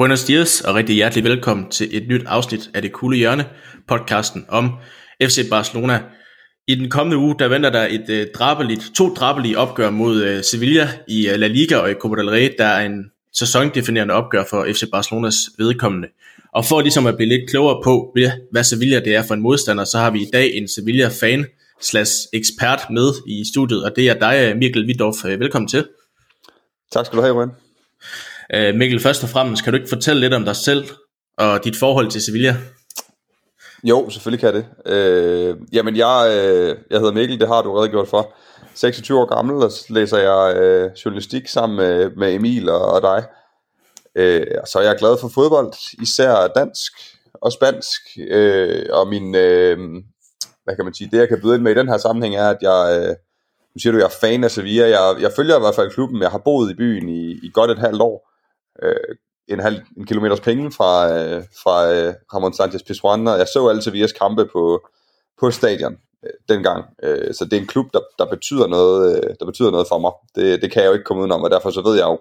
Buenos 0.00 0.24
dias 0.24 0.60
og 0.60 0.74
rigtig 0.74 0.96
hjertelig 0.96 1.24
velkommen 1.24 1.70
til 1.70 1.96
et 1.96 2.08
nyt 2.08 2.22
afsnit 2.26 2.70
af 2.74 2.82
Det 2.82 2.92
Kulde 2.92 3.18
Hjørne, 3.18 3.44
podcasten 3.88 4.46
om 4.48 4.70
FC 5.22 5.48
Barcelona. 5.50 6.02
I 6.68 6.74
den 6.74 6.90
kommende 6.90 7.16
uge, 7.16 7.34
der 7.38 7.48
venter 7.48 7.70
der 7.70 7.86
et 7.90 8.10
øh, 8.10 8.20
uh, 8.20 8.26
drabeligt, 8.34 8.90
to 8.96 9.14
drabelige 9.14 9.58
opgør 9.58 9.90
mod 9.90 10.22
uh, 10.22 10.42
Sevilla 10.42 10.88
i 11.08 11.30
uh, 11.30 11.34
La 11.38 11.46
Liga 11.46 11.76
og 11.76 11.90
i 11.90 11.94
Copa 11.94 12.16
del 12.16 12.30
Rey, 12.30 12.54
der 12.58 12.64
er 12.64 12.86
en 12.86 13.04
sæsondefinerende 13.32 14.14
opgør 14.14 14.44
for 14.50 14.66
FC 14.72 14.90
Barcelonas 14.92 15.36
vedkommende. 15.58 16.08
Og 16.52 16.64
for 16.64 16.80
ligesom 16.80 17.06
at 17.06 17.16
blive 17.16 17.28
lidt 17.28 17.50
klogere 17.50 17.80
på, 17.84 18.16
hvad 18.52 18.64
Sevilla 18.64 19.00
det 19.00 19.14
er 19.14 19.22
for 19.22 19.34
en 19.34 19.40
modstander, 19.40 19.84
så 19.84 19.98
har 19.98 20.10
vi 20.10 20.22
i 20.22 20.30
dag 20.32 20.54
en 20.54 20.68
Sevilla-fan 20.68 21.46
slash 21.80 22.12
ekspert 22.32 22.80
med 22.90 23.12
i 23.26 23.44
studiet, 23.52 23.84
og 23.84 23.92
det 23.96 24.08
er 24.08 24.14
dig, 24.14 24.56
Mikkel 24.56 24.86
Vidorf. 24.86 25.24
Velkommen 25.24 25.68
til. 25.68 25.86
Tak 26.92 27.06
skal 27.06 27.16
du 27.16 27.22
have, 27.22 27.34
Røn. 27.34 27.50
Øh, 28.54 28.74
Mikkel, 28.74 29.00
først 29.00 29.22
og 29.22 29.28
fremmest, 29.28 29.64
kan 29.64 29.72
du 29.72 29.76
ikke 29.76 29.88
fortælle 29.88 30.20
lidt 30.20 30.34
om 30.34 30.44
dig 30.44 30.56
selv 30.56 30.84
og 31.38 31.64
dit 31.64 31.76
forhold 31.76 32.10
til 32.10 32.22
Sevilla? 32.22 32.56
Jo, 33.84 34.10
selvfølgelig 34.10 34.40
kan 34.40 34.54
jeg 34.54 34.64
det. 34.86 34.92
Øh, 34.92 35.56
jamen, 35.72 35.96
jeg, 35.96 36.26
øh, 36.28 36.76
jeg 36.90 36.98
hedder 36.98 37.12
Mikkel, 37.12 37.40
det 37.40 37.48
har 37.48 37.62
du 37.62 37.72
redegjort 37.72 38.08
for. 38.08 38.34
26 38.74 39.18
år 39.18 39.34
gammel, 39.34 39.56
og 39.64 39.70
læser 39.88 40.18
jeg 40.18 40.56
øh, 40.56 40.90
journalistik 41.04 41.48
sammen 41.48 41.76
med, 41.76 42.10
med 42.16 42.34
Emil 42.34 42.68
og, 42.68 42.92
og 42.92 43.02
dig. 43.02 43.24
Øh, 44.14 44.46
så 44.66 44.78
er 44.78 44.82
jeg 44.82 44.96
glad 44.98 45.16
for 45.20 45.28
fodbold, 45.28 45.72
især 46.02 46.46
dansk 46.46 46.92
og 47.34 47.52
spansk. 47.52 48.00
Øh, 48.30 48.86
og 48.90 49.08
min, 49.08 49.34
øh, 49.34 49.78
hvad 50.64 50.76
kan 50.76 50.84
man 50.84 50.94
sige, 50.94 51.10
det 51.12 51.18
jeg 51.18 51.28
kan 51.28 51.40
byde 51.42 51.54
ind 51.54 51.62
med 51.62 51.72
i 51.72 51.78
den 51.78 51.88
her 51.88 51.98
sammenhæng 51.98 52.36
er, 52.36 52.48
at 52.48 52.58
jeg, 52.60 53.00
øh, 53.00 53.16
nu 53.74 53.78
siger 53.78 53.92
du, 53.92 53.98
jeg 53.98 54.04
er 54.04 54.18
fan 54.20 54.44
af 54.44 54.50
Sevilla. 54.50 54.88
Jeg, 54.88 55.16
jeg 55.20 55.32
følger 55.36 55.56
i 55.56 55.60
hvert 55.60 55.74
fald 55.74 55.90
klubben. 55.90 56.22
Jeg 56.22 56.30
har 56.30 56.38
boet 56.38 56.70
i 56.70 56.74
byen 56.74 57.08
i, 57.08 57.30
i 57.30 57.50
godt 57.54 57.70
et 57.70 57.78
halvt 57.78 58.02
år. 58.02 58.29
Øh, 58.82 59.16
en 59.48 59.60
halv 59.60 59.80
en 59.96 60.06
kilometers 60.06 60.40
penge 60.40 60.72
fra, 60.72 61.18
øh, 61.18 61.42
fra 61.62 61.92
øh, 61.92 62.14
Ramon 62.34 62.54
Sanchez 62.54 62.82
Pizjuan, 62.82 63.28
og 63.28 63.38
jeg 63.38 63.46
så 63.54 63.68
alle 63.68 63.82
Sevillas 63.82 64.12
kampe 64.12 64.46
på, 64.52 64.88
på 65.40 65.50
stadion 65.50 65.96
øh, 66.24 66.30
dengang. 66.48 66.84
Øh, 67.02 67.34
så 67.34 67.44
det 67.44 67.52
er 67.52 67.60
en 67.60 67.66
klub, 67.66 67.86
der, 67.92 68.00
der, 68.18 68.26
betyder 68.30 68.66
noget, 68.66 69.16
øh, 69.16 69.30
der 69.40 69.46
betyder 69.46 69.70
noget 69.70 69.86
for 69.88 69.98
mig. 69.98 70.12
Det, 70.34 70.62
det 70.62 70.72
kan 70.72 70.82
jeg 70.82 70.88
jo 70.88 70.92
ikke 70.92 71.04
komme 71.04 71.20
udenom, 71.20 71.42
og 71.42 71.50
derfor 71.50 71.70
så 71.70 71.82
ved 71.82 71.96
jeg 71.96 72.04
jo 72.04 72.18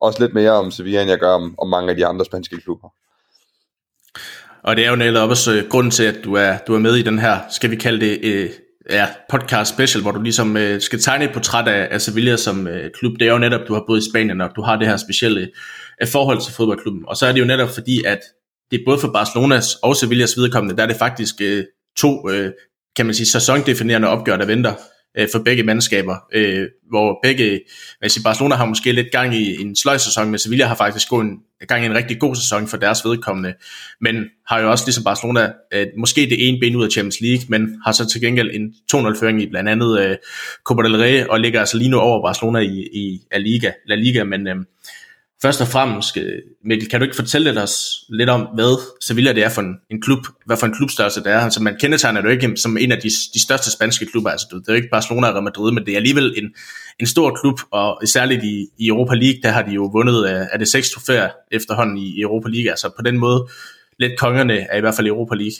også 0.00 0.20
lidt 0.20 0.34
mere 0.34 0.50
om 0.50 0.70
Sevilla, 0.70 1.00
end 1.00 1.10
jeg 1.10 1.18
gør 1.18 1.32
om, 1.32 1.54
om 1.58 1.68
mange 1.68 1.90
af 1.90 1.96
de 1.96 2.06
andre 2.06 2.24
spanske 2.24 2.60
klubber. 2.60 2.88
Og 4.62 4.76
det 4.76 4.86
er 4.86 4.90
jo 4.90 4.96
netop 4.96 5.30
også 5.30 5.52
øh, 5.52 5.68
grunden 5.70 5.90
til, 5.90 6.04
at 6.04 6.24
du 6.24 6.34
er, 6.34 6.58
du 6.66 6.74
er 6.74 6.78
med 6.78 6.94
i 6.94 7.02
den 7.02 7.18
her, 7.18 7.38
skal 7.50 7.70
vi 7.70 7.76
kalde 7.76 8.06
det, 8.06 8.18
øh, 8.22 8.50
ja, 8.90 9.08
podcast 9.30 9.74
special, 9.74 10.02
hvor 10.02 10.10
du 10.10 10.20
ligesom 10.20 10.56
øh, 10.56 10.80
skal 10.80 11.00
tegne 11.00 11.24
et 11.24 11.32
portræt 11.32 11.68
af, 11.68 11.88
af 11.90 12.00
Sevilla 12.00 12.36
som 12.36 12.66
øh, 12.66 12.90
klub. 12.90 13.12
Det 13.18 13.28
er 13.28 13.32
jo 13.32 13.38
netop, 13.38 13.60
du 13.68 13.74
har 13.74 13.84
boet 13.86 13.98
i 13.98 14.10
Spanien, 14.10 14.40
og 14.40 14.50
du 14.56 14.62
har 14.62 14.76
det 14.76 14.88
her 14.88 14.96
specielle 14.96 15.40
øh, 15.40 15.48
forhold 16.08 16.40
til 16.40 16.52
fodboldklubben. 16.52 17.04
Og 17.06 17.16
så 17.16 17.26
er 17.26 17.32
det 17.32 17.40
jo 17.40 17.44
netop 17.44 17.70
fordi, 17.70 18.04
at 18.04 18.20
det 18.70 18.80
er 18.80 18.84
både 18.86 18.98
for 18.98 19.12
Barcelonas 19.12 19.74
og 19.82 19.96
Sevillas 19.96 20.36
vedkommende, 20.36 20.76
der 20.76 20.82
er 20.82 20.86
det 20.86 20.96
faktisk 20.96 21.34
øh, 21.40 21.64
to, 21.96 22.30
øh, 22.30 22.52
kan 22.96 23.06
man 23.06 23.14
sige, 23.14 23.26
sæsondefinerende 23.26 24.08
opgør, 24.08 24.36
der 24.36 24.46
venter 24.46 24.74
øh, 25.18 25.28
for 25.32 25.38
begge 25.38 25.62
mandskaber, 25.62 26.16
øh, 26.34 26.68
hvor 26.90 27.18
begge, 27.22 27.60
man 28.00 28.10
siger, 28.10 28.22
Barcelona 28.22 28.54
har 28.54 28.64
måske 28.64 28.92
lidt 28.92 29.10
gang 29.12 29.34
i 29.34 29.60
en 29.60 29.76
sløjsæson, 29.76 30.30
men 30.30 30.38
Sevilla 30.38 30.66
har 30.66 30.74
faktisk 30.74 31.08
gået 31.08 31.24
en, 31.24 31.38
gang 31.68 31.82
i 31.82 31.86
en 31.86 31.94
rigtig 31.94 32.20
god 32.20 32.36
sæson 32.36 32.66
for 32.66 32.76
deres 32.76 33.04
vedkommende, 33.04 33.54
men 34.00 34.24
har 34.48 34.60
jo 34.60 34.70
også 34.70 34.84
ligesom 34.86 35.04
Barcelona 35.04 35.52
øh, 35.74 35.86
måske 35.98 36.20
det 36.20 36.48
ene 36.48 36.60
ben 36.60 36.76
ud 36.76 36.84
af 36.84 36.90
Champions 36.90 37.20
League, 37.20 37.44
men 37.48 37.80
har 37.84 37.92
så 37.92 38.08
til 38.08 38.20
gengæld 38.20 38.50
en 38.52 38.74
2-0-føring 38.94 39.42
i 39.42 39.48
blandt 39.48 39.70
andet 39.70 40.00
øh, 40.00 40.16
Copa 40.64 40.82
del 40.82 40.96
Rey, 40.96 41.24
og 41.26 41.40
ligger 41.40 41.60
altså 41.60 41.78
lige 41.78 41.90
nu 41.90 41.98
over 41.98 42.22
Barcelona 42.22 42.58
i, 42.58 42.88
i 42.92 43.20
La 43.32 43.38
Liga, 43.38 43.72
La 43.86 43.94
Liga 43.94 44.24
men 44.24 44.48
øh, 44.48 44.56
Først 45.42 45.60
og 45.60 45.68
fremmest, 45.68 46.16
øh, 46.16 46.42
Mikkel, 46.64 46.88
kan 46.88 47.00
du 47.00 47.04
ikke 47.04 47.16
fortælle 47.16 47.62
os 47.62 48.04
lidt 48.08 48.30
om, 48.30 48.40
hvad 48.40 48.82
Sevilla 49.00 49.32
det 49.32 49.44
er 49.44 49.48
for 49.48 49.62
en, 49.62 49.74
en 49.90 50.02
klub, 50.02 50.18
hvad 50.46 50.56
for 50.56 50.66
en 50.66 50.74
klubstørrelse 50.74 51.20
det 51.20 51.32
er? 51.32 51.38
Altså 51.38 51.62
man 51.62 51.76
kendetegner 51.80 52.20
det 52.20 52.28
jo 52.28 52.32
ikke 52.32 52.56
som 52.56 52.76
en 52.76 52.92
af 52.92 52.98
de, 52.98 53.08
de 53.34 53.42
største 53.42 53.70
spanske 53.70 54.06
klubber, 54.06 54.30
altså 54.30 54.46
det 54.50 54.68
er 54.68 54.72
jo 54.72 54.76
ikke 54.76 54.88
Barcelona 54.92 55.26
og 55.26 55.34
Real 55.34 55.44
Madrid, 55.44 55.72
men 55.72 55.86
det 55.86 55.92
er 55.92 55.96
alligevel 55.96 56.34
en, 56.36 56.54
en 57.00 57.06
stor 57.06 57.38
klub, 57.40 57.60
og 57.70 58.02
særligt 58.04 58.44
i, 58.44 58.66
i 58.78 58.88
Europa 58.88 59.14
League, 59.14 59.40
der 59.42 59.48
har 59.48 59.62
de 59.62 59.70
jo 59.70 59.90
vundet 59.92 60.24
af, 60.24 60.40
øh, 60.40 60.46
af 60.52 60.58
det 60.58 60.68
seks 60.68 60.90
trofæer 60.90 61.30
efterhånden 61.52 61.98
i 61.98 62.20
Europa 62.20 62.48
League, 62.48 62.70
altså 62.70 62.90
på 62.96 63.02
den 63.02 63.18
måde 63.18 63.48
lidt 63.98 64.18
kongerne 64.18 64.58
er 64.58 64.76
i 64.76 64.80
hvert 64.80 64.94
fald 64.94 65.06
Europa 65.06 65.34
League. 65.34 65.56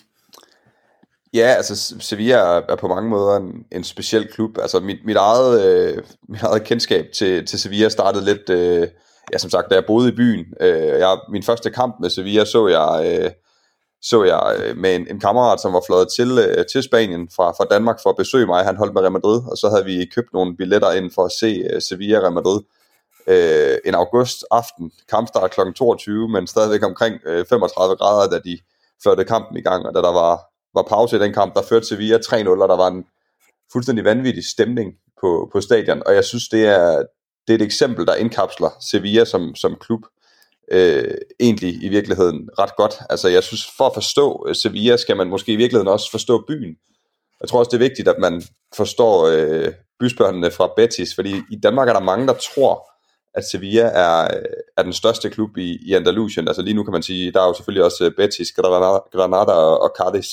Ja, 1.34 1.46
altså 1.46 1.94
Sevilla 2.00 2.36
er 2.68 2.76
på 2.80 2.88
mange 2.88 3.10
måder 3.10 3.36
en, 3.36 3.64
en 3.72 3.84
speciel 3.84 4.28
klub. 4.32 4.58
Altså 4.62 4.80
mit, 4.80 4.98
mit, 5.04 5.16
eget, 5.16 5.64
øh, 5.66 6.02
mit 6.28 6.42
eget 6.42 6.64
kendskab 6.64 7.06
til, 7.14 7.46
til 7.46 7.58
Sevilla 7.58 7.88
startede 7.88 8.24
lidt... 8.24 8.50
Øh, 8.50 8.88
ja, 9.32 9.38
som 9.38 9.50
sagt, 9.50 9.70
da 9.70 9.74
jeg 9.74 9.84
boede 9.86 10.08
i 10.08 10.16
byen, 10.16 10.46
øh, 10.60 10.98
jeg, 10.98 11.18
min 11.30 11.42
første 11.42 11.70
kamp 11.70 11.96
med 12.00 12.10
Sevilla 12.10 12.44
så 12.44 12.66
jeg, 12.66 13.20
øh, 13.24 13.30
så 14.02 14.24
jeg 14.24 14.56
øh, 14.58 14.76
med 14.76 14.94
en, 14.94 15.06
en 15.10 15.20
kammerat, 15.20 15.60
som 15.60 15.72
var 15.72 15.82
fløjet 15.86 16.08
til, 16.16 16.38
øh, 16.38 16.64
til 16.72 16.82
Spanien 16.82 17.28
fra, 17.36 17.50
fra 17.50 17.64
Danmark 17.70 17.98
for 18.02 18.10
at 18.10 18.16
besøge 18.16 18.46
mig. 18.46 18.64
Han 18.64 18.76
holdt 18.76 18.94
med 18.94 19.02
Real 19.02 19.12
Madrid, 19.12 19.42
og 19.50 19.56
så 19.56 19.68
havde 19.68 19.84
vi 19.84 20.10
købt 20.14 20.32
nogle 20.32 20.56
billetter 20.56 20.92
ind 20.92 21.10
for 21.14 21.24
at 21.24 21.32
se 21.32 21.64
øh, 21.70 21.82
Sevilla 21.82 22.18
Real 22.18 22.32
Madrid 22.32 22.60
øh, 23.26 23.78
en 23.84 23.94
august 23.94 24.44
aften. 24.50 24.92
Kampstart 25.08 25.50
kl. 25.50 25.60
22, 25.76 26.28
men 26.28 26.46
stadigvæk 26.46 26.84
omkring 26.84 27.20
øh, 27.26 27.46
35 27.46 27.96
grader, 27.96 28.30
da 28.30 28.38
de 28.38 28.58
fløjtede 29.02 29.26
kampen 29.26 29.56
i 29.56 29.62
gang, 29.62 29.86
og 29.86 29.94
da 29.94 30.00
der 30.00 30.12
var, 30.12 30.40
var 30.74 30.82
pause 30.82 31.16
i 31.16 31.20
den 31.20 31.32
kamp, 31.32 31.54
der 31.54 31.62
førte 31.62 31.86
Sevilla 31.86 32.18
3-0, 32.18 32.48
og 32.48 32.68
der 32.68 32.76
var 32.76 32.88
en 32.88 33.04
fuldstændig 33.72 34.04
vanvittig 34.04 34.44
stemning 34.46 34.92
på, 35.20 35.48
på 35.52 35.60
stadion, 35.60 36.02
og 36.06 36.14
jeg 36.14 36.24
synes, 36.24 36.48
det 36.48 36.66
er, 36.66 37.02
det 37.48 37.54
er 37.54 37.58
et 37.58 37.62
eksempel, 37.62 38.06
der 38.06 38.14
indkapsler 38.14 38.76
Sevilla 38.80 39.24
som, 39.24 39.54
som 39.54 39.76
klub 39.80 40.00
øh, 40.72 41.14
egentlig 41.40 41.82
i 41.82 41.88
virkeligheden 41.88 42.50
ret 42.58 42.76
godt. 42.76 42.94
Altså 43.10 43.28
jeg 43.28 43.42
synes, 43.42 43.66
for 43.76 43.86
at 43.86 43.94
forstå 43.94 44.46
øh, 44.48 44.54
Sevilla, 44.54 44.96
skal 44.96 45.16
man 45.16 45.28
måske 45.28 45.52
i 45.52 45.56
virkeligheden 45.56 45.88
også 45.88 46.10
forstå 46.10 46.44
byen. 46.48 46.76
Jeg 47.40 47.48
tror 47.48 47.58
også, 47.58 47.68
det 47.68 47.76
er 47.76 47.88
vigtigt, 47.88 48.08
at 48.08 48.18
man 48.18 48.42
forstår 48.76 49.26
øh, 49.26 49.72
bysbørnene 50.00 50.50
fra 50.50 50.70
Betis, 50.76 51.14
fordi 51.14 51.34
i 51.50 51.56
Danmark 51.56 51.88
er 51.88 51.92
der 51.92 52.00
mange, 52.00 52.26
der 52.26 52.34
tror, 52.54 52.90
at 53.34 53.44
Sevilla 53.44 53.82
er, 53.82 54.24
øh, 54.24 54.42
er 54.76 54.82
den 54.82 54.92
største 54.92 55.30
klub 55.30 55.56
i, 55.56 55.78
i 55.88 55.94
Andalusien. 55.94 56.48
Altså 56.48 56.62
lige 56.62 56.74
nu 56.74 56.84
kan 56.84 56.92
man 56.92 57.02
sige, 57.02 57.32
der 57.32 57.42
er 57.42 57.46
jo 57.46 57.54
selvfølgelig 57.54 57.84
også 57.84 58.04
øh, 58.04 58.12
Betis, 58.16 58.52
Granada, 58.52 58.98
Granada 59.12 59.52
og 59.52 59.94
Cadiz 60.00 60.28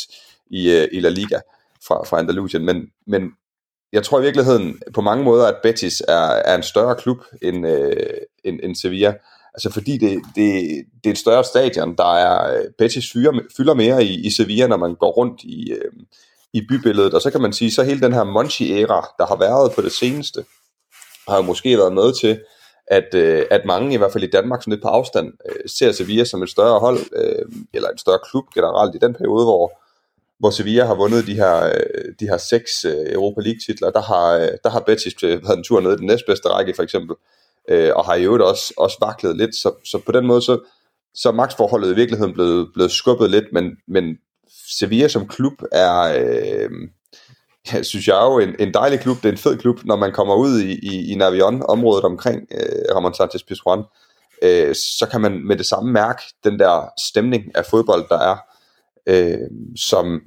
i, 0.50 0.88
i 0.92 1.00
La 1.00 1.10
Liga 1.10 1.40
fra, 1.88 2.04
fra 2.04 2.20
Andalusien, 2.20 2.66
men, 2.66 2.92
men 3.08 3.32
jeg 3.94 4.04
tror 4.04 4.20
i 4.20 4.22
virkeligheden 4.22 4.80
på 4.94 5.02
mange 5.02 5.24
måder, 5.24 5.48
at 5.48 5.56
Betis 5.64 6.04
er, 6.08 6.42
er 6.46 6.56
en 6.56 6.64
større 6.64 6.96
klub 6.96 7.18
end, 7.42 7.68
øh, 7.68 8.18
end, 8.44 8.60
end 8.64 8.76
Sevilla. 8.76 9.14
Altså 9.54 9.72
fordi 9.72 9.98
det, 9.98 10.22
det, 10.36 10.64
det 11.04 11.10
er 11.10 11.12
et 11.12 11.18
større 11.18 11.44
stadion, 11.44 11.96
der 11.96 12.16
er, 12.16 12.58
øh, 12.58 12.66
Betis 12.78 13.12
fylder, 13.14 13.32
fylder 13.58 13.74
mere 13.74 14.04
i, 14.04 14.26
i 14.28 14.32
Sevilla, 14.32 14.68
når 14.68 14.78
man 14.78 14.96
går 14.96 15.12
rundt 15.12 15.44
i, 15.44 15.72
øh, 15.72 15.92
i 16.54 16.62
bybilledet. 16.70 17.14
Og 17.14 17.22
så 17.22 17.32
kan 17.32 17.42
man 17.42 17.54
sige, 17.54 17.72
så 17.72 17.84
hele 17.84 18.02
den 18.02 18.14
her 18.14 18.24
Monchi-æra, 18.24 19.16
der 19.20 19.26
har 19.26 19.38
været 19.40 19.72
på 19.72 19.82
det 19.82 19.92
seneste, 19.92 20.46
har 21.28 21.36
jo 21.36 21.42
måske 21.42 21.78
været 21.78 21.94
med 21.94 22.14
til, 22.22 22.40
at, 22.88 23.16
øh, 23.16 23.46
at 23.52 23.66
mange, 23.66 23.94
i 23.94 23.98
hvert 23.98 24.12
fald 24.12 24.24
i 24.24 24.30
Danmark, 24.30 24.62
sådan 24.62 24.72
lidt 24.72 24.84
på 24.84 24.88
afstand, 24.88 25.34
øh, 25.50 25.70
ser 25.78 25.92
Sevilla 25.92 26.26
som 26.26 26.44
et 26.44 26.50
større 26.50 26.80
hold, 26.80 27.00
øh, 27.16 27.46
eller 27.74 27.90
en 27.90 27.98
større 27.98 28.20
klub 28.32 28.46
generelt 28.54 28.96
i 28.96 29.00
den 29.02 29.14
periode, 29.14 29.46
hvor, 29.46 29.81
hvor 30.42 30.50
Sevilla 30.50 30.86
har 30.86 30.96
vundet 30.96 31.28
de 31.28 31.34
her, 31.34 31.66
øh, 31.66 32.14
de 32.20 32.26
her 32.26 32.38
seks 32.38 32.86
øh, 32.86 33.14
Europa 33.14 33.42
League 33.42 33.60
titler, 33.66 33.90
der 33.92 34.02
har, 34.02 34.36
øh, 34.36 34.50
der 34.64 34.70
har 34.70 34.80
Betis 34.80 35.16
været 35.24 35.58
en 35.58 35.64
tur 35.64 35.82
ned 35.82 35.94
i 35.94 35.98
den 35.98 36.06
næstbedste 36.06 36.50
række 36.50 36.74
for 36.76 36.84
eksempel, 36.84 37.16
og 37.96 38.06
har 38.06 38.16
i 38.16 38.24
øvrigt 38.24 38.44
også, 38.44 38.74
også 38.78 38.98
vaklet 39.02 39.38
lidt, 39.38 39.56
så, 39.56 39.72
så 39.86 40.02
på 40.06 40.12
den 40.12 40.28
måde 40.28 40.42
så, 40.42 40.60
så 41.16 41.30
er 41.30 41.34
magtforholdet 41.34 41.92
i 41.92 41.96
virkeligheden 41.96 42.34
blevet, 42.34 42.70
blevet 42.74 42.92
skubbet 42.92 43.30
lidt, 43.30 43.46
men, 43.54 43.66
men 43.88 44.18
Sevilla 44.80 45.08
som 45.08 45.28
klub 45.28 45.54
er, 45.72 46.02
øh, 46.02 46.70
jeg 47.74 47.86
synes 47.86 48.08
jeg 48.08 48.18
er 48.22 48.26
jo 48.26 48.40
en, 48.40 48.56
en 48.60 48.74
dejlig 48.74 49.00
klub, 49.00 49.18
det 49.18 49.26
er 49.26 49.32
en 49.32 49.38
fed 49.38 49.58
klub, 49.58 49.86
når 49.86 49.96
man 49.96 50.12
kommer 50.12 50.36
ud 50.36 50.60
i, 50.60 50.72
i, 50.72 51.12
i 51.12 51.16
Navion, 51.16 51.64
området 51.70 52.04
omkring 52.04 52.48
øh, 52.52 52.96
Ramon 52.96 53.14
Sanchez 53.14 53.44
Pizjuan, 53.44 53.84
øh, 54.42 54.76
så 54.76 55.08
kan 55.12 55.22
man 55.22 55.48
med 55.48 55.58
det 55.58 55.66
samme 55.66 55.92
mærke 55.92 56.22
den 56.44 56.60
der 56.60 56.90
stemning 57.08 57.44
af 57.56 57.66
fodbold, 57.66 58.06
der 58.10 58.20
er, 58.20 58.38
øh, 59.08 59.48
som 59.76 60.22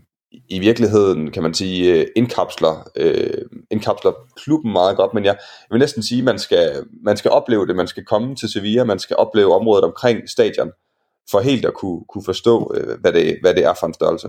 i 0.48 0.58
virkeligheden, 0.58 1.30
kan 1.30 1.42
man 1.42 1.54
sige, 1.54 1.94
øh, 1.94 2.06
indkapsler, 2.16 2.90
øh, 2.96 3.42
indkapsler 3.70 4.12
klubben 4.36 4.72
meget 4.72 4.96
godt, 4.96 5.14
men 5.14 5.24
jeg, 5.24 5.36
jeg 5.40 5.68
vil 5.70 5.78
næsten 5.78 6.02
sige, 6.02 6.18
at 6.18 6.24
man 6.24 6.38
skal, 6.38 6.84
man 7.02 7.16
skal 7.16 7.30
opleve 7.30 7.66
det, 7.66 7.76
man 7.76 7.86
skal 7.86 8.04
komme 8.04 8.36
til 8.36 8.48
Sevilla, 8.48 8.84
man 8.84 8.98
skal 8.98 9.16
opleve 9.16 9.54
området 9.54 9.84
omkring 9.84 10.30
stadion, 10.30 10.70
for 11.30 11.40
helt 11.40 11.64
at 11.64 11.74
kunne, 11.74 12.04
kunne 12.08 12.24
forstå, 12.24 12.74
øh, 12.76 13.00
hvad, 13.00 13.12
det, 13.12 13.38
hvad 13.40 13.54
det 13.54 13.64
er 13.64 13.74
for 13.80 13.86
en 13.86 13.94
størrelse. 13.94 14.28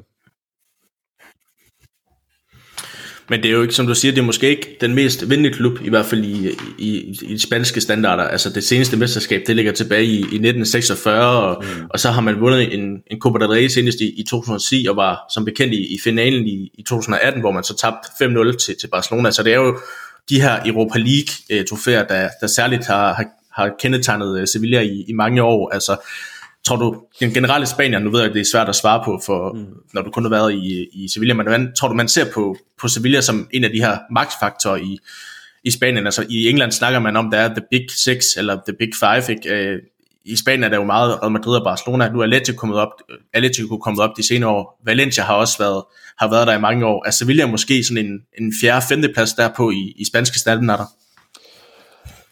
Men 3.30 3.44
det 3.44 3.50
er 3.50 3.54
jo 3.54 3.62
ikke, 3.62 3.74
som 3.74 3.88
du 3.88 3.95
siger, 3.95 4.12
det 4.12 4.22
er 4.22 4.25
måske 4.25 4.50
ikke 4.50 4.77
den 4.81 4.95
mest 4.95 5.30
vindende 5.30 5.50
klub, 5.50 5.81
i 5.81 5.89
hvert 5.89 6.06
fald 6.06 6.24
i, 6.24 6.50
i, 6.77 6.98
i 7.22 7.33
de 7.33 7.39
spanske 7.39 7.81
standarder. 7.81 8.24
Altså 8.24 8.50
det 8.50 8.63
seneste 8.63 8.98
mesterskab, 8.98 9.42
det 9.48 9.56
ligger 9.56 9.72
tilbage 9.72 10.06
i, 10.06 10.18
i 10.18 10.19
1946, 10.19 11.39
og, 11.39 11.63
mm. 11.63 11.86
og 11.89 12.00
så 12.00 12.12
har 12.12 12.22
man 12.22 12.42
vundet 12.42 12.74
en, 12.74 13.04
en 13.12 13.19
Copa 13.19 13.39
del 13.39 13.48
Rey 13.48 13.68
senest 13.68 14.01
i, 14.01 14.19
i 14.19 14.24
2010, 14.24 14.88
og 14.89 14.95
var 14.95 15.25
som 15.33 15.45
bekendt 15.45 15.74
i, 15.74 15.94
i 15.94 16.00
finalen 16.04 16.48
i, 16.48 16.72
i 16.74 16.83
2018, 16.83 17.42
hvor 17.42 17.51
man 17.51 17.63
så 17.63 17.75
tabte 17.77 18.07
5-0 18.51 18.57
til, 18.57 18.75
til 18.80 18.88
Barcelona. 18.88 19.31
Så 19.31 19.44
det 19.44 19.54
er 19.54 19.57
jo 19.57 19.78
de 20.30 20.42
her 20.42 20.60
Europa 20.66 21.00
League-trofæer, 21.00 22.07
der, 22.07 22.30
der 22.42 22.48
særligt 22.48 22.88
har, 22.88 23.13
har, 23.13 23.25
har 23.54 23.75
kendetegnet 23.80 24.39
øh, 24.39 24.48
Sevilla 24.48 24.81
i, 24.81 25.06
i 25.07 25.13
mange 25.13 25.44
år. 25.44 25.69
Altså 25.74 25.98
tror 26.66 26.76
du, 26.76 27.02
den 27.20 27.34
generelle 27.34 27.66
Spanien, 27.66 28.02
nu 28.02 28.12
ved 28.12 28.20
jeg, 28.20 28.30
at 28.30 28.34
det 28.34 28.42
er 28.42 28.46
svært 28.52 28.70
at 28.70 28.76
svare 28.76 29.02
på, 29.06 29.22
for, 29.26 29.54
mm. 29.54 29.66
når 29.94 30.02
du 30.02 30.12
kun 30.12 30.24
har 30.24 30.30
været 30.30 30.54
i, 30.54 30.88
i 30.94 31.08
Sevilla, 31.08 31.34
men 31.34 31.46
hvordan 31.46 31.74
tror 31.80 31.88
du, 31.88 31.94
man 31.94 32.08
ser 32.08 32.26
på, 32.34 32.58
på 32.82 32.88
Sevilla 32.88 33.22
som 33.22 33.48
en 33.54 33.64
af 33.64 33.70
de 33.70 33.80
her 33.80 33.98
magtfaktorer 34.12 34.76
i, 34.76 35.00
i 35.64 35.72
Spanien? 35.72 36.06
Altså 36.06 36.26
i 36.30 36.50
England 36.50 36.72
snakker 36.72 37.00
man 37.00 37.16
om, 37.16 37.32
der 37.32 37.38
er 37.38 37.48
The 37.48 37.64
Big 37.72 37.86
Six, 37.92 38.26
eller 38.38 38.58
The 38.68 38.76
Big 38.80 38.92
Five, 39.00 39.36
ikke? 39.36 39.50
Øh, 39.50 39.80
i 40.26 40.36
Spanien 40.36 40.64
er 40.64 40.70
der 40.70 40.78
jo 40.78 40.84
meget 40.84 41.22
Real 41.22 41.32
Madrid 41.32 41.58
og 41.58 41.64
Barcelona. 41.64 42.10
Nu 42.10 42.20
er 42.20 42.24
Atletico 42.24 42.58
kommet 42.58 42.80
op, 42.80 42.90
Atletico 43.34 43.78
kommet 43.78 44.04
op 44.04 44.18
de 44.18 44.28
senere 44.28 44.50
år. 44.50 44.82
Valencia 44.86 45.24
har 45.24 45.34
også 45.34 45.58
været, 45.58 45.84
har 46.20 46.30
været 46.30 46.48
der 46.48 46.58
i 46.58 46.60
mange 46.60 46.86
år. 46.86 47.08
Er 47.08 47.12
Sevilla 47.12 47.48
måske 47.48 47.84
sådan 47.84 48.06
en, 48.06 48.20
en 48.40 48.54
fjerde, 48.62 48.86
femte 48.90 49.10
plads 49.14 49.34
derpå 49.34 49.72
i, 49.72 49.94
i 49.98 50.06
spanske 50.06 50.40
standarder? 50.40 50.86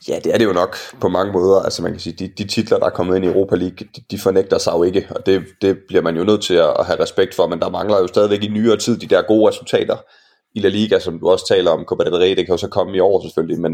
Ja, 0.07 0.19
det 0.19 0.33
er 0.33 0.37
det 0.37 0.45
jo 0.45 0.53
nok 0.53 0.77
på 1.01 1.09
mange 1.09 1.33
måder. 1.33 1.61
Altså 1.61 1.81
man 1.81 1.91
kan 1.91 1.99
sige, 1.99 2.15
de, 2.19 2.27
de 2.27 2.47
titler, 2.47 2.79
der 2.79 2.85
er 2.85 2.89
kommet 2.89 3.15
ind 3.15 3.25
i 3.25 3.27
Europa 3.27 3.55
League, 3.55 3.77
de, 3.95 4.01
de 4.11 4.19
fornægter 4.19 4.57
sig 4.57 4.73
jo 4.73 4.83
ikke, 4.83 5.07
og 5.09 5.25
det, 5.25 5.45
det 5.61 5.77
bliver 5.87 6.01
man 6.01 6.17
jo 6.17 6.23
nødt 6.23 6.43
til 6.43 6.53
at 6.53 6.85
have 6.85 7.01
respekt 7.01 7.35
for, 7.35 7.47
men 7.47 7.59
der 7.59 7.69
mangler 7.69 7.99
jo 7.99 8.07
stadigvæk 8.07 8.43
i 8.43 8.47
nyere 8.47 8.77
tid 8.77 8.97
de 8.97 9.07
der 9.07 9.21
gode 9.21 9.49
resultater 9.49 9.97
i 10.55 10.59
La 10.59 10.69
Liga, 10.69 10.99
som 10.99 11.19
du 11.19 11.29
også 11.29 11.47
taler 11.47 11.71
om, 11.71 11.85
Copa 11.85 12.03
del 12.03 12.15
Rey, 12.15 12.29
det 12.29 12.45
kan 12.45 12.53
jo 12.53 12.57
så 12.57 12.67
komme 12.67 12.97
i 12.97 12.99
år 12.99 13.21
selvfølgelig, 13.21 13.59
men, 13.59 13.71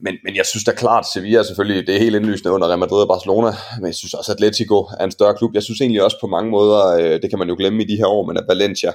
men, 0.00 0.14
men 0.24 0.36
jeg 0.36 0.46
synes 0.46 0.64
da 0.64 0.72
klart, 0.72 1.06
Sevilla 1.12 1.42
selvfølgelig, 1.42 1.86
det 1.86 1.94
er 1.94 1.98
helt 1.98 2.16
indlysende 2.16 2.52
under 2.52 2.68
Real 2.68 2.78
Madrid 2.78 3.02
og 3.02 3.08
Barcelona, 3.08 3.52
men 3.78 3.86
jeg 3.86 3.94
synes 3.94 4.14
også, 4.14 4.32
at 4.32 4.36
Atletico 4.36 4.86
er 5.00 5.04
en 5.04 5.10
større 5.10 5.34
klub. 5.34 5.54
Jeg 5.54 5.62
synes 5.62 5.80
egentlig 5.80 6.02
også 6.02 6.16
på 6.20 6.26
mange 6.26 6.50
måder, 6.50 6.86
øh, 6.86 7.22
det 7.22 7.30
kan 7.30 7.38
man 7.38 7.48
jo 7.48 7.56
glemme 7.58 7.82
i 7.82 7.86
de 7.86 7.96
her 7.96 8.06
år, 8.06 8.26
men 8.26 8.36
at 8.36 8.44
Valencia 8.48 8.92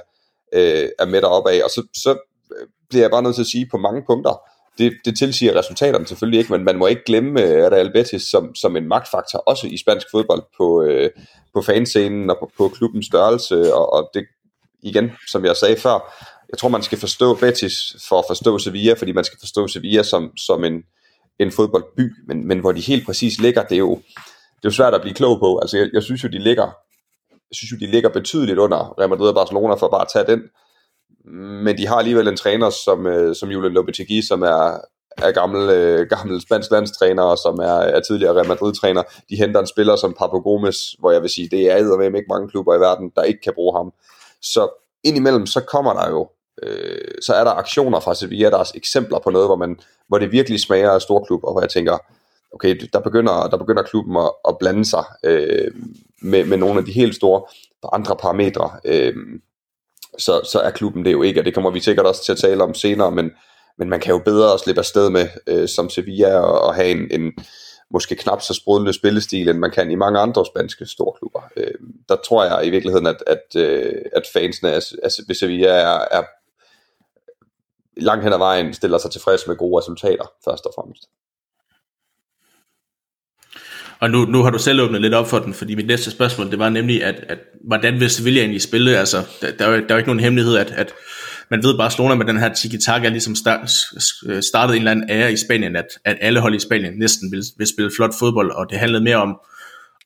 øh, 0.52 0.88
er 0.98 1.06
med 1.06 1.20
deroppe 1.22 1.50
af, 1.50 1.64
og 1.64 1.70
så, 1.70 1.82
så 1.94 2.10
øh, 2.56 2.66
bliver 2.90 3.02
jeg 3.02 3.10
bare 3.10 3.22
nødt 3.22 3.34
til 3.34 3.42
at 3.42 3.46
sige 3.54 3.68
på 3.70 3.78
mange 3.78 4.02
punkter, 4.06 4.40
det, 4.78 4.92
det 5.04 5.18
tilsiger 5.18 5.58
resultaterne 5.58 6.06
selvfølgelig 6.06 6.38
ikke, 6.38 6.52
men 6.52 6.64
man 6.64 6.76
må 6.76 6.86
ikke 6.86 7.04
glemme 7.04 7.30
uh, 7.30 7.72
Real 7.72 7.92
Betis 7.92 8.22
som, 8.22 8.54
som 8.54 8.76
en 8.76 8.88
magtfaktor, 8.88 9.38
også 9.38 9.66
i 9.66 9.78
spansk 9.78 10.06
fodbold, 10.10 10.42
på, 10.56 10.82
uh, 10.82 11.22
på 11.54 11.62
fanscenen 11.62 12.30
og 12.30 12.36
på, 12.40 12.50
på 12.58 12.68
klubbens 12.68 13.06
størrelse, 13.06 13.74
og, 13.74 13.92
og 13.92 14.10
det 14.14 14.26
igen, 14.82 15.12
som 15.30 15.44
jeg 15.44 15.56
sagde 15.56 15.76
før, 15.76 16.14
jeg 16.50 16.58
tror, 16.58 16.68
man 16.68 16.82
skal 16.82 16.98
forstå 16.98 17.34
Betis 17.34 17.96
for 18.08 18.18
at 18.18 18.24
forstå 18.28 18.58
Sevilla, 18.58 18.92
fordi 18.92 19.12
man 19.12 19.24
skal 19.24 19.38
forstå 19.40 19.68
Sevilla 19.68 20.02
som, 20.02 20.36
som 20.36 20.64
en, 20.64 20.82
en 21.38 21.52
fodboldby, 21.52 22.12
men, 22.26 22.48
men 22.48 22.58
hvor 22.58 22.72
de 22.72 22.80
helt 22.80 23.06
præcis 23.06 23.40
ligger, 23.40 23.62
det 23.62 23.74
er 23.74 23.78
jo, 23.78 23.94
det 24.56 24.64
er 24.64 24.68
jo 24.68 24.70
svært 24.70 24.94
at 24.94 25.00
blive 25.00 25.14
klog 25.14 25.38
på. 25.38 25.58
Altså, 25.58 25.78
jeg, 25.78 25.88
jeg 25.92 26.02
synes 26.02 26.24
jo, 26.24 26.28
de 26.28 26.38
ligger 26.38 26.72
jeg 27.50 27.56
synes 27.56 27.72
jo, 27.72 27.86
de 27.86 27.90
ligger 27.90 28.08
betydeligt 28.08 28.58
under 28.58 28.94
Real 28.98 29.10
Madrid 29.10 29.28
og 29.28 29.34
Barcelona 29.34 29.74
for 29.74 29.86
at 29.86 29.90
bare 29.90 30.06
at 30.08 30.12
tage 30.12 30.26
den 30.26 30.42
men 31.64 31.78
de 31.78 31.86
har 31.86 31.96
alligevel 31.96 32.28
en 32.28 32.36
træner 32.36 32.70
som, 32.70 33.06
øh, 33.06 33.34
som 33.34 33.50
Julian 33.50 33.72
Lopetegui, 33.72 34.22
som 34.22 34.42
er, 34.42 34.80
er 35.16 35.32
gammel, 35.32 35.70
øh, 35.70 36.06
gammel 36.08 36.40
spansk 36.40 36.70
landstræner, 36.70 37.22
og 37.22 37.38
som 37.38 37.58
er, 37.58 37.78
er 37.96 38.00
tidligere 38.00 38.34
Real 38.34 38.48
Madrid-træner. 38.48 39.02
De 39.30 39.36
henter 39.36 39.60
en 39.60 39.66
spiller 39.66 39.96
som 39.96 40.14
Papo 40.18 40.38
Gomes, 40.38 40.96
hvor 40.98 41.10
jeg 41.10 41.22
vil 41.22 41.30
sige, 41.30 41.48
det 41.48 41.70
er 41.70 41.96
med 41.96 42.06
ikke 42.06 42.28
mange 42.28 42.48
klubber 42.48 42.74
i 42.74 42.80
verden, 42.80 43.12
der 43.16 43.22
ikke 43.22 43.40
kan 43.40 43.54
bruge 43.54 43.78
ham. 43.78 43.92
Så 44.42 44.68
indimellem, 45.04 45.46
så 45.46 45.60
kommer 45.60 45.92
der 45.92 46.10
jo, 46.10 46.28
øh, 46.62 47.14
så 47.22 47.34
er 47.34 47.44
der 47.44 47.50
aktioner 47.50 48.00
fra 48.00 48.14
Sevilla, 48.14 48.50
der 48.50 48.58
er 48.58 48.72
eksempler 48.74 49.18
på 49.18 49.30
noget, 49.30 49.48
hvor, 49.48 49.56
man, 49.56 49.78
hvor 50.08 50.18
det 50.18 50.32
virkelig 50.32 50.60
smager 50.60 50.90
af 50.90 51.02
storklub, 51.02 51.44
og 51.44 51.52
hvor 51.52 51.60
jeg 51.60 51.70
tænker, 51.70 51.98
okay, 52.52 52.80
der 52.92 53.00
begynder, 53.00 53.48
der 53.48 53.56
begynder 53.56 53.82
klubben 53.82 54.16
at, 54.16 54.30
at 54.48 54.58
blande 54.58 54.84
sig 54.84 55.04
øh, 55.24 55.70
med, 56.22 56.44
med 56.44 56.56
nogle 56.56 56.78
af 56.78 56.84
de 56.84 56.92
helt 56.92 57.14
store 57.14 57.42
andre 57.92 58.16
parametre. 58.16 58.70
Øh, 58.84 59.14
så, 60.18 60.48
så 60.52 60.60
er 60.60 60.70
klubben 60.70 61.04
det 61.04 61.12
jo 61.12 61.22
ikke, 61.22 61.40
og 61.40 61.44
det 61.44 61.54
kommer 61.54 61.70
vi 61.70 61.80
sikkert 61.80 62.06
også 62.06 62.24
til 62.24 62.32
at 62.32 62.38
tale 62.38 62.62
om 62.62 62.74
senere, 62.74 63.10
men, 63.10 63.30
men 63.78 63.88
man 63.88 64.00
kan 64.00 64.12
jo 64.12 64.18
bedre 64.18 64.58
slippe 64.58 64.78
afsted 64.78 65.10
med 65.10 65.28
øh, 65.46 65.68
som 65.68 65.90
Sevilla 65.90 66.38
og, 66.38 66.60
og 66.60 66.74
have 66.74 66.90
en, 66.90 67.20
en 67.20 67.32
måske 67.90 68.14
knap 68.14 68.42
så 68.42 68.54
sprudlende 68.54 68.92
spillestil, 68.92 69.48
end 69.48 69.58
man 69.58 69.70
kan 69.70 69.90
i 69.90 69.94
mange 69.94 70.18
andre 70.18 70.46
spanske 70.46 70.86
storklubber. 70.86 71.40
Øh, 71.56 71.74
der 72.08 72.16
tror 72.16 72.44
jeg 72.44 72.66
i 72.66 72.70
virkeligheden, 72.70 73.06
at, 73.06 73.22
at, 73.26 73.56
øh, 73.56 74.02
at 74.12 74.22
fansene 74.32 74.72
af, 74.72 74.80
af 75.02 75.10
Sevilla 75.36 75.68
er, 75.68 75.98
er 76.10 76.22
langt 77.96 78.24
hen 78.24 78.32
ad 78.32 78.38
vejen 78.38 78.74
stiller 78.74 78.98
sig 78.98 79.10
tilfreds 79.10 79.46
med 79.46 79.56
gode 79.56 79.78
resultater, 79.78 80.24
først 80.44 80.66
og 80.66 80.72
fremmest. 80.76 81.02
Og 84.00 84.10
nu, 84.10 84.24
nu 84.24 84.42
har 84.42 84.50
du 84.50 84.58
selv 84.58 84.80
åbnet 84.80 85.00
lidt 85.00 85.14
op 85.14 85.28
for 85.28 85.38
den, 85.38 85.54
fordi 85.54 85.74
mit 85.74 85.86
næste 85.86 86.10
spørgsmål, 86.10 86.50
det 86.50 86.58
var 86.58 86.68
nemlig, 86.68 87.04
at, 87.04 87.24
at 87.28 87.38
hvordan 87.64 88.00
vil 88.00 88.10
Sevilla 88.10 88.40
egentlig 88.40 88.62
spille? 88.62 88.98
Altså, 88.98 89.22
der, 89.40 89.50
der, 89.50 89.66
er 89.66 89.70
jo, 89.70 89.76
der 89.76 89.82
er 89.88 89.94
jo 89.94 89.96
ikke 89.96 90.08
nogen 90.08 90.20
hemmelighed, 90.20 90.56
at, 90.56 90.70
at 90.70 90.92
man 91.50 91.62
ved, 91.62 91.76
Barcelona 91.78 92.14
med 92.14 92.26
den 92.26 92.38
her 92.38 92.54
tiki-taka 92.54 93.08
ligesom 93.08 93.34
start, 93.34 93.70
startede 94.40 94.76
en 94.76 94.80
eller 94.80 94.90
anden 94.90 95.10
ære 95.10 95.32
i 95.32 95.36
Spanien, 95.36 95.76
at, 95.76 95.86
at 96.04 96.16
alle 96.20 96.40
hold 96.40 96.54
i 96.54 96.58
Spanien 96.58 96.98
næsten 96.98 97.32
vil, 97.32 97.44
vil 97.58 97.66
spille 97.66 97.90
flot 97.96 98.14
fodbold, 98.18 98.50
og 98.50 98.70
det 98.70 98.78
handlede 98.78 99.04
mere 99.04 99.16
om, 99.16 99.36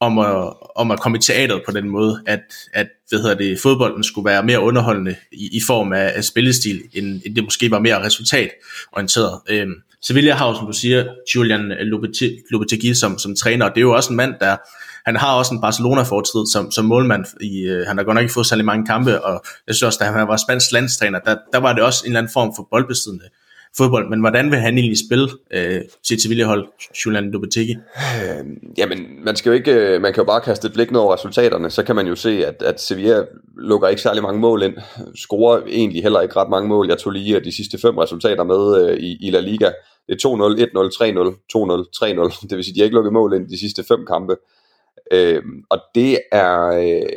om 0.00 0.18
at, 0.18 0.52
om 0.76 0.90
at 0.90 1.00
komme 1.00 1.18
i 1.18 1.20
teateret 1.20 1.62
på 1.66 1.72
den 1.72 1.88
måde, 1.88 2.22
at, 2.26 2.40
at 2.72 2.86
hvad 3.08 3.20
hedder 3.20 3.34
det, 3.34 3.60
fodbolden 3.60 4.04
skulle 4.04 4.24
være 4.24 4.42
mere 4.42 4.60
underholdende 4.60 5.16
i, 5.32 5.56
i 5.56 5.60
form 5.66 5.92
af, 5.92 6.12
af 6.16 6.24
spillestil, 6.24 6.82
end, 6.92 7.20
end 7.26 7.34
det 7.34 7.44
måske 7.44 7.70
var 7.70 7.78
mere 7.78 8.04
resultatorienteret. 8.04 9.40
Øhm, 9.48 9.74
Sevilla 10.02 10.34
har 10.34 10.48
jo, 10.48 10.54
som 10.54 10.66
du 10.66 10.72
siger, 10.72 11.04
Julian 11.34 11.72
Lopetegui 12.50 12.94
som, 12.94 13.18
som 13.18 13.36
træner, 13.36 13.66
og 13.66 13.70
det 13.74 13.78
er 13.80 13.82
jo 13.82 13.92
også 13.92 14.10
en 14.10 14.16
mand, 14.16 14.34
der 14.40 14.56
han 15.06 15.16
har 15.16 15.34
også 15.34 15.54
en 15.54 15.60
Barcelona-fortid 15.60 16.52
som, 16.52 16.70
som 16.70 16.84
målmand. 16.84 17.24
I, 17.40 17.60
øh, 17.62 17.86
han 17.86 17.96
har 17.96 18.04
godt 18.04 18.14
nok 18.14 18.22
ikke 18.22 18.34
fået 18.34 18.46
særlig 18.46 18.64
mange 18.64 18.86
kampe, 18.86 19.24
og 19.24 19.44
jeg 19.66 19.74
synes 19.74 19.82
også, 19.82 19.98
da 20.02 20.10
han 20.10 20.28
var 20.28 20.36
spansk 20.36 20.72
landstræner, 20.72 21.18
der, 21.18 21.36
der 21.52 21.58
var 21.58 21.72
det 21.72 21.82
også 21.82 22.02
en 22.04 22.10
eller 22.10 22.18
anden 22.18 22.32
form 22.32 22.52
for 22.56 22.68
boldbesiddende 22.70 23.24
fodbold. 23.78 24.08
Men 24.08 24.20
hvordan 24.20 24.50
vil 24.50 24.58
han 24.58 24.78
egentlig 24.78 24.98
spille 25.06 25.28
øh, 25.50 25.80
sit 26.02 26.22
Sevilla-hold, 26.22 26.68
Julian 27.06 27.30
Lopetegi? 27.30 27.72
Øh, 27.72 28.44
jamen, 28.78 28.98
man, 29.24 29.36
skal 29.36 29.50
jo 29.50 29.54
ikke, 29.54 29.72
øh, 29.72 30.02
man 30.02 30.12
kan 30.12 30.20
jo 30.20 30.26
bare 30.26 30.40
kaste 30.40 30.66
et 30.66 30.72
blik 30.72 30.90
ned 30.90 31.00
over 31.00 31.14
resultaterne, 31.14 31.70
så 31.70 31.82
kan 31.82 31.96
man 31.96 32.06
jo 32.06 32.14
se, 32.14 32.46
at, 32.46 32.62
at 32.62 32.80
Sevilla 32.80 33.24
lukker 33.56 33.88
ikke 33.88 34.02
særlig 34.02 34.22
mange 34.22 34.40
mål 34.40 34.62
ind, 34.62 34.74
scorer 35.14 35.60
egentlig 35.66 36.02
heller 36.02 36.20
ikke 36.20 36.36
ret 36.36 36.50
mange 36.50 36.68
mål. 36.68 36.88
Jeg 36.88 36.98
tog 36.98 37.12
lige 37.12 37.36
øh, 37.36 37.44
de 37.44 37.56
sidste 37.56 37.78
fem 37.78 37.98
resultater 37.98 38.44
med 38.44 38.62
øh, 38.82 38.96
i, 38.98 39.16
i 39.20 39.30
La 39.30 39.40
Liga. 39.40 39.70
Det 40.06 40.24
er 40.24 40.28
2-0, 40.28 40.60
1-0, 40.60 40.94
3-0, 41.02 41.34
2-0, 41.56 42.34
3-0. 42.40 42.48
Det 42.48 42.56
vil 42.56 42.64
sige, 42.64 42.72
at 42.72 42.74
de 42.74 42.80
har 42.80 42.84
ikke 42.84 42.94
lukket 42.94 43.12
mål 43.12 43.34
ind 43.34 43.48
de 43.48 43.58
sidste 43.58 43.84
fem 43.84 44.06
kampe. 44.06 44.36
Øh, 45.12 45.42
og 45.70 45.78
det 45.94 46.18
er 46.32 46.66
øh, 46.66 47.08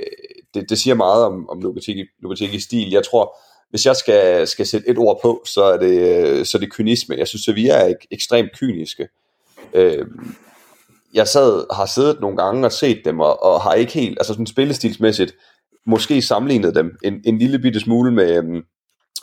det, 0.54 0.70
det 0.70 0.78
siger 0.78 0.96
meget 0.96 1.26
om, 1.26 1.50
om 1.50 1.62
Lopetegui, 1.62 2.06
Lopetegis 2.22 2.64
stil. 2.64 2.90
Jeg 2.92 3.04
tror, 3.12 3.36
hvis 3.72 3.86
jeg 3.86 3.96
skal, 3.96 4.48
skal 4.48 4.66
sætte 4.66 4.90
et 4.90 4.98
ord 4.98 5.20
på, 5.22 5.44
så 5.46 5.64
er 5.64 5.78
det, 5.78 6.48
så 6.48 6.58
er 6.58 6.60
det 6.60 6.74
kynisme. 6.74 7.16
Jeg 7.18 7.28
synes, 7.28 7.48
at 7.48 7.56
vi 7.56 7.68
er 7.68 7.86
ek, 7.86 8.06
ekstremt 8.12 8.52
kyniske. 8.60 9.08
Øh, 9.74 10.06
jeg 11.14 11.28
sad, 11.28 11.74
har 11.74 11.86
siddet 11.86 12.22
nogle 12.22 12.38
gange 12.38 12.66
og 12.66 12.72
set 12.72 13.02
dem, 13.06 13.20
og, 13.20 13.44
og 13.44 13.62
har 13.62 13.74
ikke 13.74 13.94
helt, 13.94 14.20
altså 14.20 14.34
sådan 14.34 14.48
spillestilsmæssigt, 14.48 15.36
måske 15.86 16.22
sammenlignet 16.22 16.76
dem 16.76 16.98
en, 17.04 17.22
en 17.26 17.38
lille 17.38 17.60
bitte 17.60 17.80
smule 17.80 18.12
med, 18.12 18.38
øhm, 18.38 18.64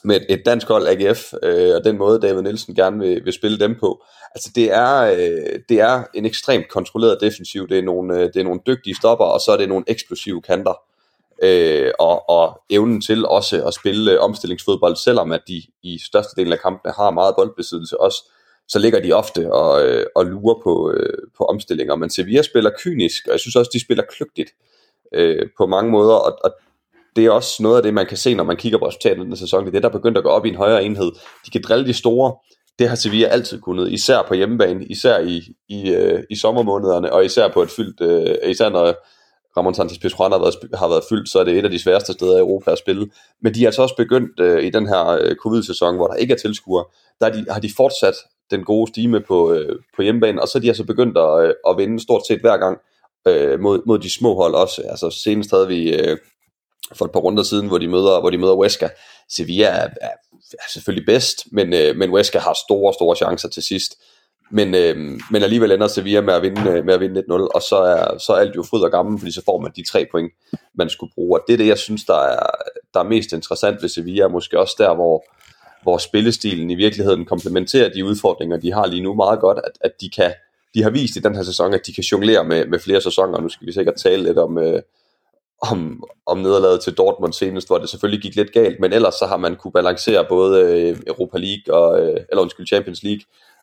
med 0.05 0.21
et 0.29 0.43
dansk 0.47 0.69
hold 0.69 0.87
AGF, 0.89 1.33
øh, 1.43 1.75
og 1.77 1.85
den 1.85 1.99
måde 1.99 2.21
David 2.21 2.43
Nielsen 2.43 2.75
gerne 2.75 2.99
vil, 2.99 3.25
vil 3.25 3.33
spille 3.33 3.59
dem 3.59 3.77
på. 3.81 4.05
Altså 4.35 4.51
det 4.55 4.73
er, 4.73 5.01
øh, 5.01 5.61
det 5.69 5.81
er 5.81 6.03
en 6.15 6.27
ekstremt 6.27 6.69
kontrolleret 6.69 7.19
defensiv, 7.21 7.69
det 7.69 7.79
er, 7.79 7.83
nogle, 7.83 8.15
øh, 8.15 8.21
det 8.21 8.37
er 8.37 8.45
nogle 8.45 8.61
dygtige 8.67 8.97
stopper, 8.97 9.25
og 9.25 9.41
så 9.41 9.53
er 9.53 9.57
det 9.57 9.69
nogle 9.69 9.85
eksplosive 9.87 10.43
kanter. 10.43 10.75
Øh, 11.43 11.91
og, 11.99 12.31
og 12.31 12.61
evnen 12.71 13.01
til 13.01 13.27
også 13.27 13.67
at 13.67 13.75
spille 13.75 14.21
omstillingsfodbold, 14.21 14.97
selvom 14.97 15.33
at 15.33 15.41
de 15.49 15.63
i 15.83 15.99
størstedelen 16.07 16.53
af 16.53 16.59
kampene 16.59 16.93
har 16.97 17.11
meget 17.11 17.35
boldbesiddelse 17.37 18.01
også, 18.01 18.31
så 18.69 18.79
ligger 18.79 19.01
de 19.01 19.13
ofte 19.13 19.53
og, 19.53 19.87
øh, 19.87 20.07
og 20.17 20.27
lurer 20.27 20.61
på, 20.65 20.93
øh, 20.93 21.19
på 21.39 21.45
omstillinger. 21.45 21.97
Men 21.97 22.11
Sevilla 22.11 22.43
spiller 22.43 22.71
kynisk, 22.79 23.27
og 23.27 23.33
jeg 23.33 23.41
synes 23.41 23.57
også, 23.57 23.71
de 23.75 23.81
spiller 23.81 24.05
kløgtigt 24.11 24.51
øh, 25.15 25.47
på 25.59 25.67
mange 25.67 25.91
måder, 25.91 26.15
og, 26.15 26.39
og 26.45 26.51
det 27.17 27.27
er 27.27 27.31
også 27.31 27.63
noget 27.63 27.77
af 27.77 27.83
det, 27.83 27.95
man 27.95 28.07
kan 28.07 28.17
se, 28.17 28.35
når 28.35 28.45
man 28.45 28.57
kigger 28.57 28.79
på 28.79 28.87
resultatet 28.87 29.27
den 29.27 29.37
sæson. 29.37 29.61
Det 29.61 29.69
er 29.69 29.73
det, 29.73 29.83
der 29.83 29.99
begynder 29.99 30.19
at 30.19 30.25
gå 30.25 30.31
op 30.31 30.47
i 30.47 30.49
en 30.49 30.55
højere 30.55 30.85
enhed. 30.85 31.13
De 31.47 31.51
kan 31.51 31.63
drille 31.69 31.87
de 31.87 31.93
store. 31.93 32.35
Det 32.79 32.89
har 32.89 32.97
Sevilla 32.97 33.27
altid 33.27 33.61
kunnet, 33.61 33.93
især 33.93 34.23
på 34.29 34.35
hjemmebane, 34.35 34.85
især 34.85 35.19
i, 35.19 35.43
i, 35.69 35.91
øh, 35.91 36.23
i 36.31 36.37
sommermånederne, 36.37 37.13
og 37.13 37.25
især 37.25 37.49
på 37.49 37.63
et 37.63 37.71
fyldt, 37.71 38.01
øh, 38.01 38.51
især 38.51 38.69
når 38.69 38.95
Ramon 39.59 39.75
Santos 39.75 39.99
Pizjuan 39.99 40.33
har 40.33 40.39
været, 40.39 40.55
har 40.75 40.89
været 40.89 41.05
fyldt, 41.09 41.29
så 41.29 41.39
er 41.39 41.45
det 41.45 41.59
et 41.59 41.65
af 41.65 41.71
de 41.71 41.83
sværeste 41.83 42.13
steder 42.13 42.37
i 42.37 42.41
Europa 42.41 42.71
at 42.71 42.79
spille. 42.79 43.11
Men 43.43 43.55
de 43.55 43.63
er 43.63 43.69
altså 43.69 43.83
også 43.83 43.97
begyndt 43.97 44.41
øh, 44.41 44.65
i 44.65 44.71
den 44.71 44.89
her 44.89 45.07
øh, 45.07 45.37
covid-sæson, 45.37 45.97
hvor 45.97 46.07
der 46.07 46.15
ikke 46.15 46.35
er 46.35 46.39
tilskuere, 46.39 46.85
der 47.21 47.29
de, 47.29 47.47
har 47.51 47.61
de 47.61 47.71
fortsat 47.77 48.15
den 48.51 48.65
gode 48.65 48.89
stime 48.89 49.21
på, 49.21 49.53
øh, 49.53 49.79
på 49.97 50.03
hjemmebane, 50.03 50.43
og 50.43 50.49
så 50.49 50.59
er 50.59 50.63
de 50.63 50.69
altså 50.69 50.85
begyndt 50.85 51.19
at, 51.19 51.45
øh, 51.45 51.55
at 51.69 51.77
vinde 51.79 52.03
stort 52.03 52.27
set 52.27 52.41
hver 52.41 52.57
gang 52.57 52.79
øh, 53.29 53.61
mod, 53.61 53.83
mod 53.87 53.99
de 53.99 54.11
små 54.11 54.35
hold 54.35 54.55
også. 54.55 54.83
Altså 54.83 55.11
senest 55.11 55.51
havde 55.51 55.69
vi 55.69 55.95
øh, 55.95 56.19
for 56.95 57.05
et 57.05 57.13
par 57.13 57.21
runder 57.21 57.43
siden, 57.43 57.69
hvor 57.69 57.79
de 57.79 57.89
møder, 57.89 58.21
hvor 58.21 58.31
de 58.31 58.39
møder 58.39 58.55
Huesca. 58.55 58.89
Sevilla 59.29 59.67
er, 59.67 59.89
er, 60.01 60.15
er 60.53 60.69
selvfølgelig 60.73 61.07
bedst, 61.07 61.45
men, 61.53 61.73
øh, 61.73 61.97
men 61.97 62.11
Huesca 62.11 62.39
har 62.39 62.57
store, 62.67 62.95
store 62.95 63.17
chancer 63.17 63.49
til 63.49 63.63
sidst. 63.63 63.95
Men, 64.51 64.75
øh, 64.75 64.97
men 65.31 65.43
alligevel 65.43 65.73
ender 65.73 65.89
Sevilla 65.89 66.21
med 66.21 66.35
at 66.35 66.43
vinde, 66.43 66.71
øh, 66.71 66.85
med 66.85 66.95
at 66.95 67.01
vinde 67.01 67.21
1-0, 67.21 67.33
og 67.33 67.63
så 67.63 67.77
er, 67.77 68.19
så 68.19 68.33
er 68.33 68.37
alt 68.37 68.57
jo 68.57 68.63
fryd 68.63 68.81
og 68.81 68.91
gammel, 68.91 69.19
fordi 69.19 69.33
så 69.33 69.43
får 69.45 69.61
man 69.61 69.73
de 69.77 69.85
tre 69.91 70.07
point, 70.11 70.33
man 70.75 70.91
skulle 70.91 71.13
bruge. 71.15 71.41
Og 71.41 71.45
det 71.47 71.53
er 71.53 71.57
det, 71.57 71.67
jeg 71.67 71.79
synes, 71.79 72.05
der 72.05 72.19
er, 72.19 72.47
der 72.95 73.01
er 73.01 73.05
mest 73.05 73.33
interessant 73.33 73.83
ved 73.83 73.89
Sevilla, 73.89 74.29
måske 74.29 74.61
også 74.61 74.75
der, 74.79 74.95
hvor, 74.95 75.25
hvor 75.83 75.99
spillestilen 75.99 76.71
i 76.71 76.75
virkeligheden 76.75 77.25
komplementerer 77.25 77.89
de 77.89 78.05
udfordringer, 78.05 78.57
de 78.57 78.73
har 78.73 78.87
lige 78.87 79.03
nu 79.03 79.15
meget 79.15 79.41
godt, 79.41 79.59
at, 79.65 79.73
at 79.81 79.93
de 80.01 80.11
kan 80.11 80.33
de 80.75 80.83
har 80.83 80.91
vist 80.91 81.17
i 81.17 81.21
den 81.21 81.37
her 81.37 81.43
sæson, 81.43 81.75
at 81.75 81.87
de 81.87 81.93
kan 81.93 82.05
jonglere 82.05 82.45
med, 82.45 82.67
med 82.67 82.79
flere 82.79 83.01
sæsoner. 83.01 83.41
Nu 83.41 83.49
skal 83.49 83.67
vi 83.67 83.73
sikkert 83.73 83.95
tale 83.95 84.23
lidt 84.23 84.39
om, 84.39 84.59
øh, 84.59 84.83
om, 85.63 86.05
om 86.27 86.39
nederlaget 86.39 86.81
til 86.81 86.95
Dortmund 86.95 87.33
senest, 87.33 87.69
hvor 87.69 87.79
det 87.79 87.89
selvfølgelig 87.89 88.23
gik 88.23 88.37
lidt 88.37 88.53
galt, 88.53 88.81
men 88.81 88.93
ellers 88.93 89.15
så 89.15 89.27
har 89.27 89.37
man 89.37 89.57
kunne 89.57 89.73
balancere 89.73 90.27
både 90.29 90.63
øh, 90.63 90.97
Europa 91.07 91.39
League, 91.39 91.75
og, 91.75 92.01
øh, 92.01 92.21
eller 92.31 92.43
undskyld, 92.43 92.67
Champions 92.67 93.03
League, 93.03 93.23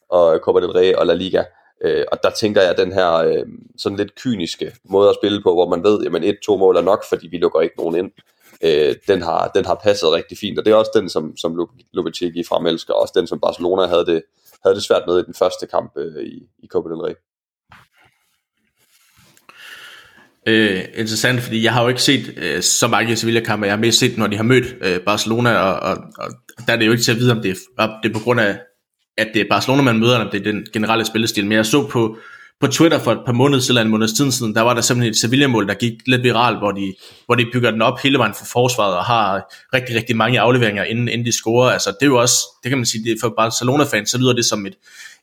og 0.10 0.40
Copa 0.44 0.60
del 0.60 0.72
Rey 0.72 0.94
og 0.94 1.06
La 1.06 1.14
Liga. 1.14 1.44
Øh, 1.84 2.06
og 2.12 2.18
der 2.24 2.30
tænker 2.30 2.62
jeg, 2.62 2.72
at 2.72 2.78
den 2.78 2.94
her 2.94 3.14
øh, 3.14 3.46
sådan 3.78 3.98
lidt 3.98 4.16
kyniske 4.16 4.72
måde 4.90 5.10
at 5.10 5.16
spille 5.22 5.42
på, 5.44 5.54
hvor 5.54 5.70
man 5.70 5.84
ved, 5.84 6.06
at 6.06 6.24
et-to 6.24 6.58
mål 6.58 6.78
er 6.78 6.82
nok, 6.82 7.04
fordi 7.10 7.28
vi 7.28 7.38
lukker 7.38 7.62
ikke 7.62 7.78
nogen 7.78 7.96
ind, 7.96 8.12
øh, 8.64 8.96
den, 9.08 9.22
har, 9.22 9.52
den 9.56 9.66
har 9.66 9.80
passet 9.84 10.12
rigtig 10.12 10.38
fint. 10.38 10.60
Og 10.60 10.66
det 10.66 10.72
er 10.72 10.76
også 10.76 10.92
den, 10.96 11.10
som, 11.10 11.38
som 11.38 11.68
Lopetegi 11.94 12.44
fremelsker, 12.44 12.94
og 12.94 13.02
også 13.02 13.14
den, 13.18 13.28
som 13.28 13.40
Barcelona 13.40 13.86
havde 13.86 14.06
det, 14.06 14.24
havde 14.64 14.76
det 14.76 14.84
svært 14.84 15.04
med 15.08 15.20
i 15.20 15.24
den 15.24 15.34
første 15.34 15.68
kamp 15.68 15.92
øh, 15.98 16.24
i, 16.24 16.50
i 16.64 16.68
Copa 16.68 16.90
del 16.90 16.98
Rey. 16.98 17.16
øh, 20.48 20.84
interessant, 20.94 21.42
fordi 21.42 21.64
jeg 21.64 21.74
har 21.74 21.82
jo 21.82 21.88
ikke 21.88 22.02
set 22.02 22.34
øh, 22.38 22.62
så 22.62 22.88
mange 22.88 23.16
Sevilla-kampe. 23.16 23.66
Jeg 23.66 23.74
har 23.74 23.80
mest 23.80 24.00
set, 24.00 24.18
når 24.18 24.28
de 24.28 24.36
har 24.36 24.44
mødt 24.44 24.66
øh, 24.82 25.00
Barcelona, 25.00 25.58
og, 25.58 25.80
og, 25.80 25.98
og 26.18 26.32
der 26.68 26.74
er 26.74 26.78
det 26.78 26.86
jo 26.86 26.92
ikke 26.92 27.04
til 27.04 27.12
at 27.12 27.18
vide, 27.18 27.32
om 27.32 27.42
det 27.42 27.52
er, 27.52 27.56
om 27.78 27.90
det 28.04 28.10
er 28.10 28.14
på 28.14 28.24
grund 28.24 28.40
af, 28.40 28.60
at 29.18 29.28
det 29.34 29.42
er 29.42 29.46
Barcelona, 29.50 29.82
man 29.82 30.00
møder, 30.00 30.14
eller 30.14 30.26
om 30.26 30.32
det 30.32 30.40
er 30.40 30.52
den 30.52 30.66
generelle 30.74 31.06
spillestil. 31.06 31.46
Men 31.46 31.52
jeg 31.52 31.66
så 31.66 31.88
på, 31.88 32.18
på 32.60 32.68
Twitter 32.68 33.00
for 33.00 33.12
et 33.12 33.20
par 33.26 33.34
måneder 33.34 33.62
siden, 33.62 33.82
en 33.82 33.92
måneds 33.92 34.14
tid 34.14 34.32
siden, 34.32 34.56
der 34.56 34.62
var 34.62 34.74
der 34.74 34.82
simpelthen 34.82 35.12
et 35.12 35.18
Sevilla-mål, 35.18 35.68
der 35.68 35.74
gik 35.74 35.94
lidt 36.08 36.24
viralt, 36.24 36.58
hvor 36.58 36.72
de, 36.72 36.94
hvor 37.26 37.36
de 37.36 37.46
bygger 37.54 37.72
den 37.72 37.82
op 37.82 38.00
hele 38.00 38.18
vejen 38.18 38.34
for 38.34 38.46
forsvaret, 38.46 38.98
og 38.98 39.06
har 39.06 39.54
rigtig, 39.74 39.96
rigtig 39.96 40.18
mange 40.18 40.40
afleveringer, 40.40 40.84
inden, 40.84 41.08
inden 41.08 41.26
de 41.26 41.32
scorer. 41.32 41.70
Altså, 41.70 41.90
det 41.90 42.02
er 42.02 42.06
jo 42.06 42.22
også, 42.22 42.38
det 42.64 42.70
kan 42.70 42.78
man 42.78 42.86
sige, 42.86 43.04
det 43.04 43.18
for 43.22 43.34
Barcelona-fans, 43.38 44.10
så 44.10 44.18
lyder 44.18 44.34
det 44.34 44.46
som 44.46 44.66
et, 44.66 44.76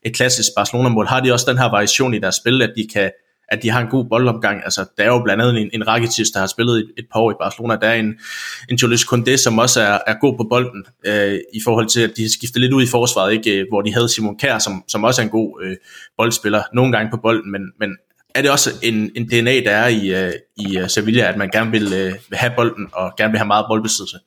et 0.05 0.15
klassisk 0.15 0.49
Barcelona-mål. 0.55 1.07
Har 1.07 1.19
de 1.19 1.33
også 1.33 1.51
den 1.51 1.57
her 1.57 1.69
variation 1.71 2.13
i 2.13 2.19
deres 2.19 2.35
spil, 2.35 2.61
at 2.61 2.73
de 2.77 2.87
kan, 2.93 3.11
at 3.47 3.63
de 3.63 3.69
har 3.69 3.81
en 3.81 3.87
god 3.87 4.05
boldomgang. 4.05 4.61
Altså, 4.63 4.85
der 4.97 5.03
er 5.03 5.07
jo 5.07 5.23
blandt 5.23 5.43
andet 5.43 5.61
en, 5.61 5.69
en 5.73 5.87
Rakitic, 5.87 6.27
der 6.33 6.39
har 6.39 6.47
spillet 6.47 6.77
et, 6.77 6.91
et 6.97 7.05
par 7.13 7.19
år 7.19 7.31
i 7.31 7.35
Barcelona. 7.39 7.75
Der 7.75 7.87
er 7.87 7.93
en, 7.93 8.15
en 8.69 8.75
Julius 8.75 9.03
Koundé, 9.03 9.35
som 9.35 9.59
også 9.59 9.81
er, 9.81 9.99
er 10.07 10.13
god 10.21 10.37
på 10.37 10.43
bolden, 10.49 10.85
øh, 11.05 11.39
i 11.53 11.61
forhold 11.63 11.87
til, 11.87 12.01
at 12.01 12.11
de 12.17 12.33
skifter 12.33 12.59
lidt 12.59 12.73
ud 12.73 12.83
i 12.83 12.87
forsvaret, 12.87 13.33
ikke? 13.33 13.59
Øh, 13.59 13.65
hvor 13.69 13.81
de 13.81 13.93
havde 13.93 14.09
Simon 14.09 14.37
Kjær, 14.37 14.59
som, 14.59 14.83
som 14.87 15.03
også 15.03 15.21
er 15.21 15.25
en 15.25 15.31
god 15.31 15.63
øh, 15.63 15.75
boldspiller, 16.17 16.63
nogle 16.73 16.91
gange 16.91 17.11
på 17.11 17.17
bolden, 17.17 17.51
men, 17.51 17.61
men 17.79 17.97
er 18.35 18.41
det 18.41 18.51
også 18.51 18.69
en, 18.83 19.11
en 19.15 19.27
DNA, 19.27 19.59
der 19.59 19.71
er 19.71 19.87
i, 19.87 20.25
øh, 20.25 20.33
i 20.57 20.77
øh, 20.77 20.89
Sevilla, 20.89 21.23
at 21.29 21.37
man 21.37 21.49
gerne 21.49 21.71
vil, 21.71 21.93
øh, 21.93 22.13
vil 22.29 22.37
have 22.37 22.53
bolden, 22.55 22.87
og 22.91 23.13
gerne 23.17 23.31
vil 23.31 23.37
have 23.39 23.47
meget 23.47 23.65
boldbesiddelse? 23.69 24.17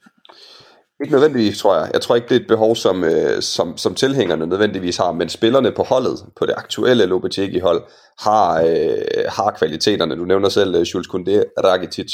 Ikke 1.01 1.13
nødvendigvis, 1.13 1.59
tror 1.59 1.75
jeg. 1.75 1.91
Jeg 1.93 2.01
tror 2.01 2.15
ikke, 2.17 2.29
det 2.29 2.37
er 2.37 2.41
et 2.41 2.47
behov, 2.47 2.77
som, 2.77 3.05
øh, 3.05 3.43
som, 3.43 3.77
som 3.77 3.95
tilhængerne 3.95 4.47
nødvendigvis 4.47 4.97
har, 4.97 5.13
men 5.13 5.29
spillerne 5.29 5.73
på 5.73 5.83
holdet, 5.83 6.25
på 6.37 6.47
det 6.47 6.55
aktuelle 6.57 7.07
Lopetegi-hold, 7.07 7.83
har, 8.21 8.63
øh, 8.63 9.25
har 9.29 9.51
kvaliteterne. 9.59 10.17
Du 10.17 10.25
nævner 10.25 10.49
selv 10.49 10.75
øh, 10.75 10.83
Jules 10.83 11.09
Koundé, 11.09 11.63
Rakitic, 11.65 12.13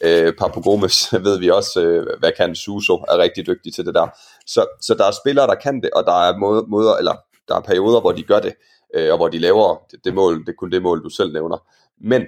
øh, 0.00 0.32
Papu 0.32 0.60
Gomes, 0.60 1.12
ved 1.26 1.38
vi 1.38 1.50
også, 1.50 1.80
øh, 1.80 2.06
hvad 2.18 2.32
kan 2.36 2.54
Suso, 2.54 2.94
er 2.94 3.18
rigtig 3.18 3.46
dygtig 3.46 3.74
til 3.74 3.86
det 3.86 3.94
der. 3.94 4.06
Så, 4.46 4.66
så 4.80 4.94
der 4.94 5.04
er 5.04 5.10
spillere, 5.10 5.46
der 5.46 5.54
kan 5.54 5.80
det, 5.80 5.90
og 5.90 6.04
der 6.04 6.28
er 6.28 6.36
måder, 6.36 6.62
måder 6.66 6.96
eller 6.96 7.14
der 7.48 7.56
er 7.56 7.60
perioder, 7.60 8.00
hvor 8.00 8.12
de 8.12 8.22
gør 8.22 8.40
det, 8.40 8.54
øh, 8.94 9.10
og 9.12 9.16
hvor 9.16 9.28
de 9.28 9.38
laver 9.38 9.76
det, 9.90 10.04
det 10.04 10.14
mål, 10.14 10.40
det 10.40 10.48
er 10.48 10.56
kun 10.58 10.72
det 10.72 10.82
mål, 10.82 11.04
du 11.04 11.08
selv 11.08 11.32
nævner. 11.32 11.66
Men 12.00 12.22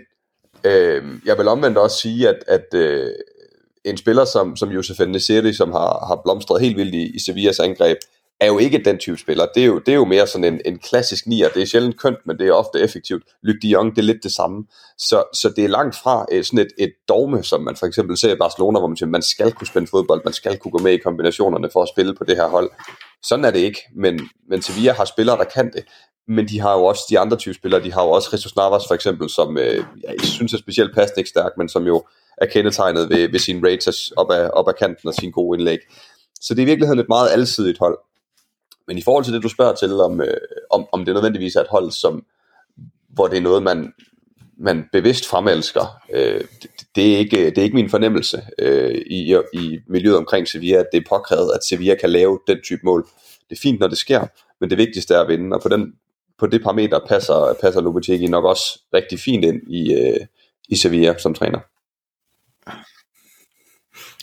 øh, 0.65 1.03
jeg 1.25 1.39
vil 1.39 1.49
omvendt 1.49 1.79
også 1.79 1.99
sige, 1.99 2.29
at, 2.29 2.45
at 2.47 2.75
øh, 2.75 3.11
en 3.85 3.97
spiller 3.97 4.25
som, 4.25 4.57
som 4.57 4.69
Josef 4.69 5.01
Nesiri, 5.09 5.53
som 5.53 5.73
har, 5.73 6.07
har 6.09 6.21
blomstret 6.25 6.63
helt 6.63 6.77
vildt 6.77 6.95
i, 6.95 7.17
i 7.17 7.19
Sevillas 7.19 7.61
angreb, 7.61 7.99
er 8.41 8.47
jo 8.47 8.59
ikke 8.59 8.83
den 8.85 8.99
type 8.99 9.19
spiller. 9.19 9.47
Det 9.55 9.63
er 9.63 9.67
jo, 9.67 9.79
det 9.79 9.93
er 9.93 9.97
jo 9.97 10.05
mere 10.05 10.27
sådan 10.27 10.55
en, 10.55 10.61
en 10.65 10.79
klassisk 10.79 11.27
nier. 11.27 11.49
Det 11.49 11.63
er 11.63 11.67
sjældent 11.67 12.01
kønt, 12.01 12.19
men 12.27 12.39
det 12.39 12.49
er 12.49 12.53
ofte 12.53 12.81
effektivt. 12.81 13.23
Luc 13.43 13.57
de 13.63 13.69
Jong, 13.69 13.91
det 13.91 13.99
er 13.99 14.07
lidt 14.07 14.23
det 14.23 14.33
samme. 14.33 14.65
Så, 14.99 15.25
så 15.35 15.53
det 15.57 15.65
er 15.65 15.69
langt 15.69 15.97
fra 16.03 16.27
et, 16.33 16.47
sådan 16.47 16.59
et, 16.59 16.73
et 16.79 16.93
dogme, 17.09 17.43
som 17.43 17.61
man 17.63 17.77
for 17.77 17.87
eksempel 17.87 18.17
ser 18.17 18.33
i 18.33 18.37
Barcelona, 18.37 18.79
hvor 18.79 18.89
man 18.89 18.97
siger, 18.97 19.09
man 19.09 19.23
skal 19.23 19.53
kunne 19.53 19.67
spille 19.67 19.89
fodbold, 19.89 20.21
man 20.25 20.35
skal 20.35 20.59
kunne 20.59 20.73
gå 20.73 20.79
med 20.79 20.93
i 20.93 20.97
kombinationerne 20.97 21.71
for 21.73 21.83
at 21.83 21.89
spille 21.89 22.15
på 22.15 22.25
det 22.25 22.37
her 22.37 22.49
hold. 22.49 22.71
Sådan 23.23 23.45
er 23.45 23.51
det 23.51 23.59
ikke, 23.59 23.81
men, 23.97 24.29
men 24.49 24.63
Sevilla 24.63 24.93
har 24.93 25.05
spillere, 25.05 25.39
der 25.39 25.45
kan 25.45 25.73
det. 25.73 25.85
Men 26.29 26.49
de 26.49 26.61
har 26.61 26.75
jo 26.75 26.85
også 26.85 27.03
de 27.11 27.19
andre 27.19 27.37
type 27.37 27.55
spillere, 27.55 27.83
de 27.83 27.93
har 27.93 28.03
jo 28.03 28.11
også 28.11 28.29
Jesus 28.33 28.57
Navas 28.57 28.83
for 28.87 28.95
eksempel, 28.95 29.31
som 29.31 29.59
øh, 29.59 29.85
jeg 30.03 30.15
synes 30.21 30.53
er 30.53 30.59
specielt 30.59 30.95
passende 30.95 31.29
stærk, 31.29 31.53
men 31.59 31.69
som 31.69 31.87
jo 31.87 32.05
er 32.41 32.47
kendetegnet 32.47 33.11
ved, 33.11 33.29
ved 33.31 33.39
sine 33.39 33.69
rates 33.69 34.13
op 34.17 34.31
ad, 34.31 34.51
op 34.51 34.69
ad 34.69 34.75
kanten 34.79 35.09
og 35.09 35.15
sine 35.15 35.33
gode 35.33 35.59
indlæg. 35.59 35.79
Så 36.41 36.55
det 36.55 36.61
er 36.61 36.67
i 36.67 36.67
virkeligheden 36.67 37.01
et 37.01 37.09
meget 37.09 37.31
alsidigt 37.31 37.79
hold. 37.79 37.99
Men 38.87 38.99
i 38.99 39.03
forhold 39.03 39.25
til 39.25 39.35
det, 39.35 39.43
du 39.43 39.49
spørger 39.49 39.75
til, 39.75 39.93
om, 39.93 40.21
øh, 40.21 40.37
om, 40.71 40.87
om 40.93 41.05
det 41.05 41.15
nødvendigvis 41.15 41.57
er 41.57 41.61
et 41.61 41.67
hold, 41.71 41.91
som, 41.91 42.25
hvor 43.09 43.27
det 43.27 43.39
er 43.39 43.43
noget, 43.43 43.63
man, 43.63 43.93
man 44.59 44.89
bevidst 44.93 45.27
fremelsker, 45.27 46.01
øh, 46.15 46.41
det, 46.63 46.71
det, 46.95 47.15
er 47.15 47.19
ikke, 47.19 47.47
det 47.51 47.59
er 47.59 47.63
ikke 47.63 47.77
min 47.77 47.91
fornemmelse 47.91 48.43
øh, 48.59 48.95
i, 49.07 49.37
i 49.53 49.79
miljøet 49.89 50.17
omkring 50.17 50.49
Sevilla, 50.49 50.79
at 50.79 50.87
det 50.93 50.99
er 50.99 51.09
påkrævet, 51.09 51.53
at 51.55 51.65
Sevilla 51.65 51.95
kan 51.95 52.11
lave 52.11 52.39
den 52.47 52.59
type 52.65 52.81
mål. 52.85 53.07
Det 53.51 53.57
er 53.57 53.61
fint, 53.63 53.81
når 53.81 53.89
det 53.89 53.99
sker, 53.99 54.27
men 54.61 54.71
det 54.71 54.79
vigtigste 54.79 55.15
er 55.15 55.21
at 55.21 55.29
vinde, 55.29 55.57
og 55.57 55.63
på, 55.63 55.69
den, 55.69 55.93
på 56.39 56.47
det 56.47 56.63
parameter 56.63 57.01
passer, 57.09 57.57
passer 57.61 57.81
Lopetegi 57.81 58.27
nok 58.27 58.45
også 58.45 58.81
rigtig 58.95 59.19
fint 59.19 59.45
ind 59.45 59.63
i, 59.69 59.95
øh, 59.95 60.27
i 60.69 60.77
Sevilla 60.77 61.19
som 61.19 61.35
træner 61.35 61.61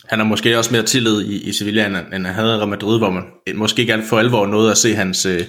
han 0.10 0.20
har 0.20 0.26
måske 0.26 0.58
også 0.58 0.72
mere 0.72 0.84
tillid 0.84 1.22
i, 1.22 1.50
i 1.50 1.52
Sevilla, 1.52 1.86
end, 1.86 1.96
end 1.96 2.26
han 2.26 2.36
havde 2.36 2.54
i 2.56 2.58
Real 2.58 2.68
Madrid, 2.68 2.98
hvor 2.98 3.10
man 3.10 3.24
måske 3.56 3.82
ikke 3.82 4.04
for 4.10 4.20
alvor 4.20 4.46
noget 4.46 4.72
at 4.72 4.78
se 4.78 4.96
hans, 4.96 5.26
øh, 5.26 5.42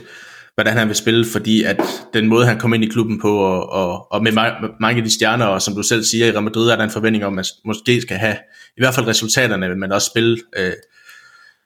hvordan 0.55 0.77
han 0.77 0.89
vil 0.89 0.97
spille, 0.97 1.25
fordi 1.25 1.63
at 1.63 1.81
den 2.15 2.29
måde, 2.29 2.47
han 2.47 2.59
kom 2.59 2.75
ind 2.75 2.85
i 2.85 2.89
klubben 2.89 3.21
på, 3.21 3.37
og, 3.39 3.73
og, 3.73 4.13
og 4.13 4.23
med 4.23 4.33
mange 4.81 4.99
af 4.99 5.05
de 5.05 5.15
stjerner, 5.15 5.47
og 5.47 5.63
som 5.63 5.75
du 5.75 5.83
selv 5.83 6.05
siger, 6.05 6.27
i 6.27 6.33
Real 6.33 6.43
Madrid 6.43 6.71
er 6.71 6.77
der 6.77 6.85
en 6.85 6.91
forventning 6.91 7.25
om, 7.25 7.33
at 7.33 7.37
man 7.37 7.45
måske 7.65 8.01
skal 8.01 8.17
have 8.17 8.37
i 8.77 8.81
hvert 8.81 8.95
fald 8.95 9.07
resultaterne, 9.07 9.75
men 9.75 9.93
også 9.93 10.11
spille, 10.11 10.39
øh, 10.57 10.73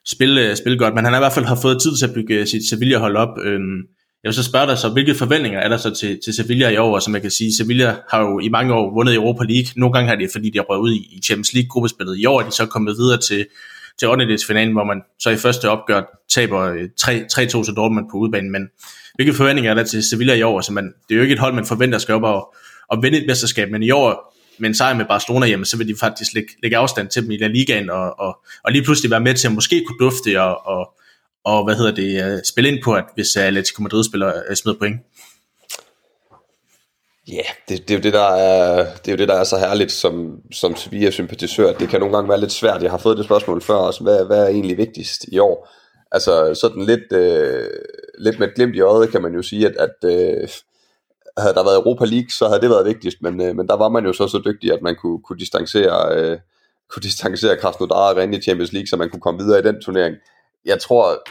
spille, 0.05 0.49
øh, 0.49 0.55
spille 0.55 0.77
godt. 0.77 0.95
Men 0.95 1.03
han 1.03 1.13
har 1.13 1.19
i 1.19 1.23
hvert 1.23 1.33
fald 1.33 1.45
har 1.45 1.59
fået 1.61 1.81
tid 1.81 1.97
til 1.97 2.05
at 2.05 2.13
bygge 2.13 2.45
sit 2.45 2.69
Sevilla-hold 2.69 3.15
op. 3.15 3.39
Øh, 3.43 3.59
jeg 4.23 4.29
vil 4.29 4.33
så 4.33 4.43
spørge 4.43 4.67
dig 4.67 4.77
så, 4.77 4.89
hvilke 4.89 5.15
forventninger 5.15 5.59
er 5.59 5.69
der 5.69 5.77
så 5.77 5.95
til, 5.95 6.19
til 6.23 6.33
Sevilla 6.33 6.69
i 6.69 6.77
år? 6.77 6.95
Altså, 6.95 7.05
Som 7.05 7.13
jeg 7.13 7.21
kan 7.21 7.31
sige, 7.31 7.55
Sevilla 7.55 7.95
har 8.09 8.21
jo 8.21 8.39
i 8.39 8.49
mange 8.49 8.73
år 8.73 8.93
vundet 8.93 9.15
Europa 9.15 9.43
League. 9.43 9.67
Nogle 9.75 9.93
gange 9.93 10.09
har 10.09 10.15
det, 10.15 10.29
fordi 10.31 10.49
de 10.49 10.57
har 10.57 10.65
røget 10.65 10.81
ud 10.81 10.93
i 10.93 11.21
Champions 11.23 11.53
League-gruppespillet. 11.53 12.17
I 12.17 12.25
år 12.25 12.41
er 12.41 12.45
de 12.45 12.51
så 12.51 12.65
kommet 12.65 12.97
videre 12.97 13.17
til, 13.21 13.45
til 13.99 14.07
8. 14.07 14.37
finalen, 14.47 14.73
hvor 14.73 14.83
man 14.83 15.01
så 15.19 15.29
i 15.29 15.37
første 15.37 15.69
opgør 15.69 16.01
taber 16.29 16.59
øh, 16.61 16.89
3-2 17.01 17.45
til 17.45 17.73
Dortmund 17.75 18.05
på 18.11 18.17
udbanen. 18.17 18.51
Men 18.51 18.67
hvilke 19.15 19.33
forventninger 19.33 19.71
er 19.71 19.75
der 19.75 19.83
til 19.83 20.03
Sevilla 20.03 20.33
i 20.33 20.41
år? 20.41 20.57
Altså 20.57 20.73
man, 20.73 20.85
det 20.85 21.13
er 21.13 21.15
jo 21.15 21.21
ikke 21.21 21.33
et 21.33 21.39
hold, 21.39 21.53
man 21.53 21.65
forventer 21.65 21.97
skal 21.97 22.15
op 22.15 22.23
og, 22.23 22.55
og 22.87 23.03
vinde 23.03 23.17
et 23.17 23.27
mesterskab, 23.27 23.71
men 23.71 23.83
i 23.83 23.91
år 23.91 24.33
med 24.59 24.69
en 24.69 24.75
sejr 24.75 24.93
med 24.93 25.05
Barcelona 25.05 25.47
hjemme, 25.47 25.65
så 25.65 25.77
vil 25.77 25.87
de 25.87 25.95
faktisk 25.99 26.33
lægge, 26.33 26.49
lægge 26.63 26.77
afstand 26.77 27.07
til 27.07 27.23
dem 27.23 27.31
i 27.31 27.37
La 27.37 27.47
Ligaen, 27.47 27.89
og, 27.89 28.19
og, 28.19 28.37
og 28.63 28.71
lige 28.71 28.83
pludselig 28.83 29.11
være 29.11 29.19
med 29.19 29.33
til 29.33 29.47
at 29.47 29.53
måske 29.53 29.83
kunne 29.87 29.97
dufte 29.99 30.41
og, 30.41 30.67
og, 30.67 30.93
og 31.45 31.63
hvad 31.63 31.75
hedder 31.75 31.91
det, 31.91 32.23
øh, 32.25 32.39
spille 32.43 32.69
ind 32.69 32.83
på, 32.83 32.93
at 32.93 33.05
hvis 33.15 33.35
Atletico 33.35 33.83
Madrid 33.83 34.03
spiller 34.03 34.33
øh, 34.49 34.55
smider 34.55 34.79
point? 34.79 35.01
Ja, 37.27 37.33
yeah, 37.33 37.45
det, 37.69 37.87
det, 37.87 37.93
er 37.93 37.97
jo 37.97 38.03
det, 38.03 38.13
der 38.13 38.29
er, 38.35 38.85
det 38.95 39.07
er 39.07 39.11
jo 39.11 39.17
det, 39.17 39.27
der 39.27 39.35
er 39.35 39.43
så 39.43 39.57
herligt 39.57 39.91
som, 39.91 40.41
som 40.51 40.75
Sevilla-sympatisør. 40.75 41.73
Det 41.73 41.89
kan 41.89 41.99
nogle 41.99 42.15
gange 42.15 42.29
være 42.29 42.39
lidt 42.39 42.51
svært. 42.51 42.83
Jeg 42.83 42.91
har 42.91 42.97
fået 42.97 43.17
det 43.17 43.25
spørgsmål 43.25 43.61
før 43.61 43.73
også. 43.73 44.03
Hvad, 44.03 44.25
hvad 44.25 44.43
er 44.43 44.47
egentlig 44.47 44.77
vigtigst 44.77 45.25
i 45.27 45.39
år? 45.39 45.69
Altså 46.11 46.53
sådan 46.61 46.85
lidt, 46.85 47.13
øh, 47.13 47.69
lidt 48.19 48.39
med 48.39 48.47
et 48.47 48.55
glimt 48.55 48.75
i 48.75 48.81
øjet, 48.81 49.11
kan 49.11 49.21
man 49.21 49.33
jo 49.33 49.41
sige, 49.41 49.67
at, 49.67 49.75
at 49.75 50.09
øh, 50.09 50.49
havde 51.37 51.53
der 51.53 51.63
været 51.63 51.75
Europa 51.75 52.05
League, 52.05 52.29
så 52.29 52.47
havde 52.47 52.61
det 52.61 52.69
været 52.69 52.85
vigtigst, 52.85 53.17
men, 53.21 53.41
øh, 53.41 53.55
men 53.55 53.67
der 53.67 53.77
var 53.77 53.89
man 53.89 54.05
jo 54.05 54.13
så 54.13 54.27
så 54.27 54.41
dygtig, 54.45 54.73
at 54.73 54.81
man 54.81 54.95
kunne, 55.01 55.19
kunne 55.21 55.39
distancere, 55.39 56.15
øh, 56.17 56.37
kunne 56.89 57.03
distancere 57.03 57.57
Krasnodar 57.57 58.09
og 58.11 58.17
rende 58.17 58.37
i 58.37 58.41
Champions 58.41 58.73
League, 58.73 58.87
så 58.87 58.95
man 58.95 59.09
kunne 59.09 59.21
komme 59.21 59.43
videre 59.43 59.59
i 59.59 59.63
den 59.63 59.81
turnering 59.81 60.15
jeg 60.65 60.79
tror, 60.81 61.23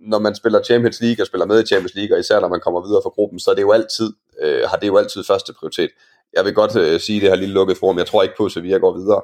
når 0.00 0.18
man 0.18 0.34
spiller 0.34 0.62
Champions 0.62 1.00
League 1.00 1.22
og 1.22 1.26
spiller 1.26 1.46
med 1.46 1.62
i 1.62 1.66
Champions 1.66 1.94
League, 1.94 2.16
og 2.16 2.20
især 2.20 2.40
når 2.40 2.48
man 2.48 2.60
kommer 2.60 2.86
videre 2.86 3.00
fra 3.04 3.10
gruppen, 3.10 3.38
så 3.40 3.50
er 3.50 3.54
det 3.54 3.62
jo 3.62 3.72
altid, 3.72 4.12
øh, 4.42 4.62
har 4.68 4.76
det 4.76 4.86
jo 4.86 4.96
altid 4.96 5.24
første 5.24 5.52
prioritet. 5.52 5.90
Jeg 6.36 6.44
vil 6.44 6.54
godt 6.54 6.76
øh, 6.76 7.00
sige 7.00 7.20
det 7.20 7.28
her 7.28 7.36
lille 7.36 7.54
lukket 7.54 7.76
forum, 7.76 7.98
jeg 7.98 8.06
tror 8.06 8.22
ikke 8.22 8.34
på, 8.36 8.44
at 8.44 8.52
Sevilla 8.52 8.78
går 8.78 8.96
videre. 8.98 9.22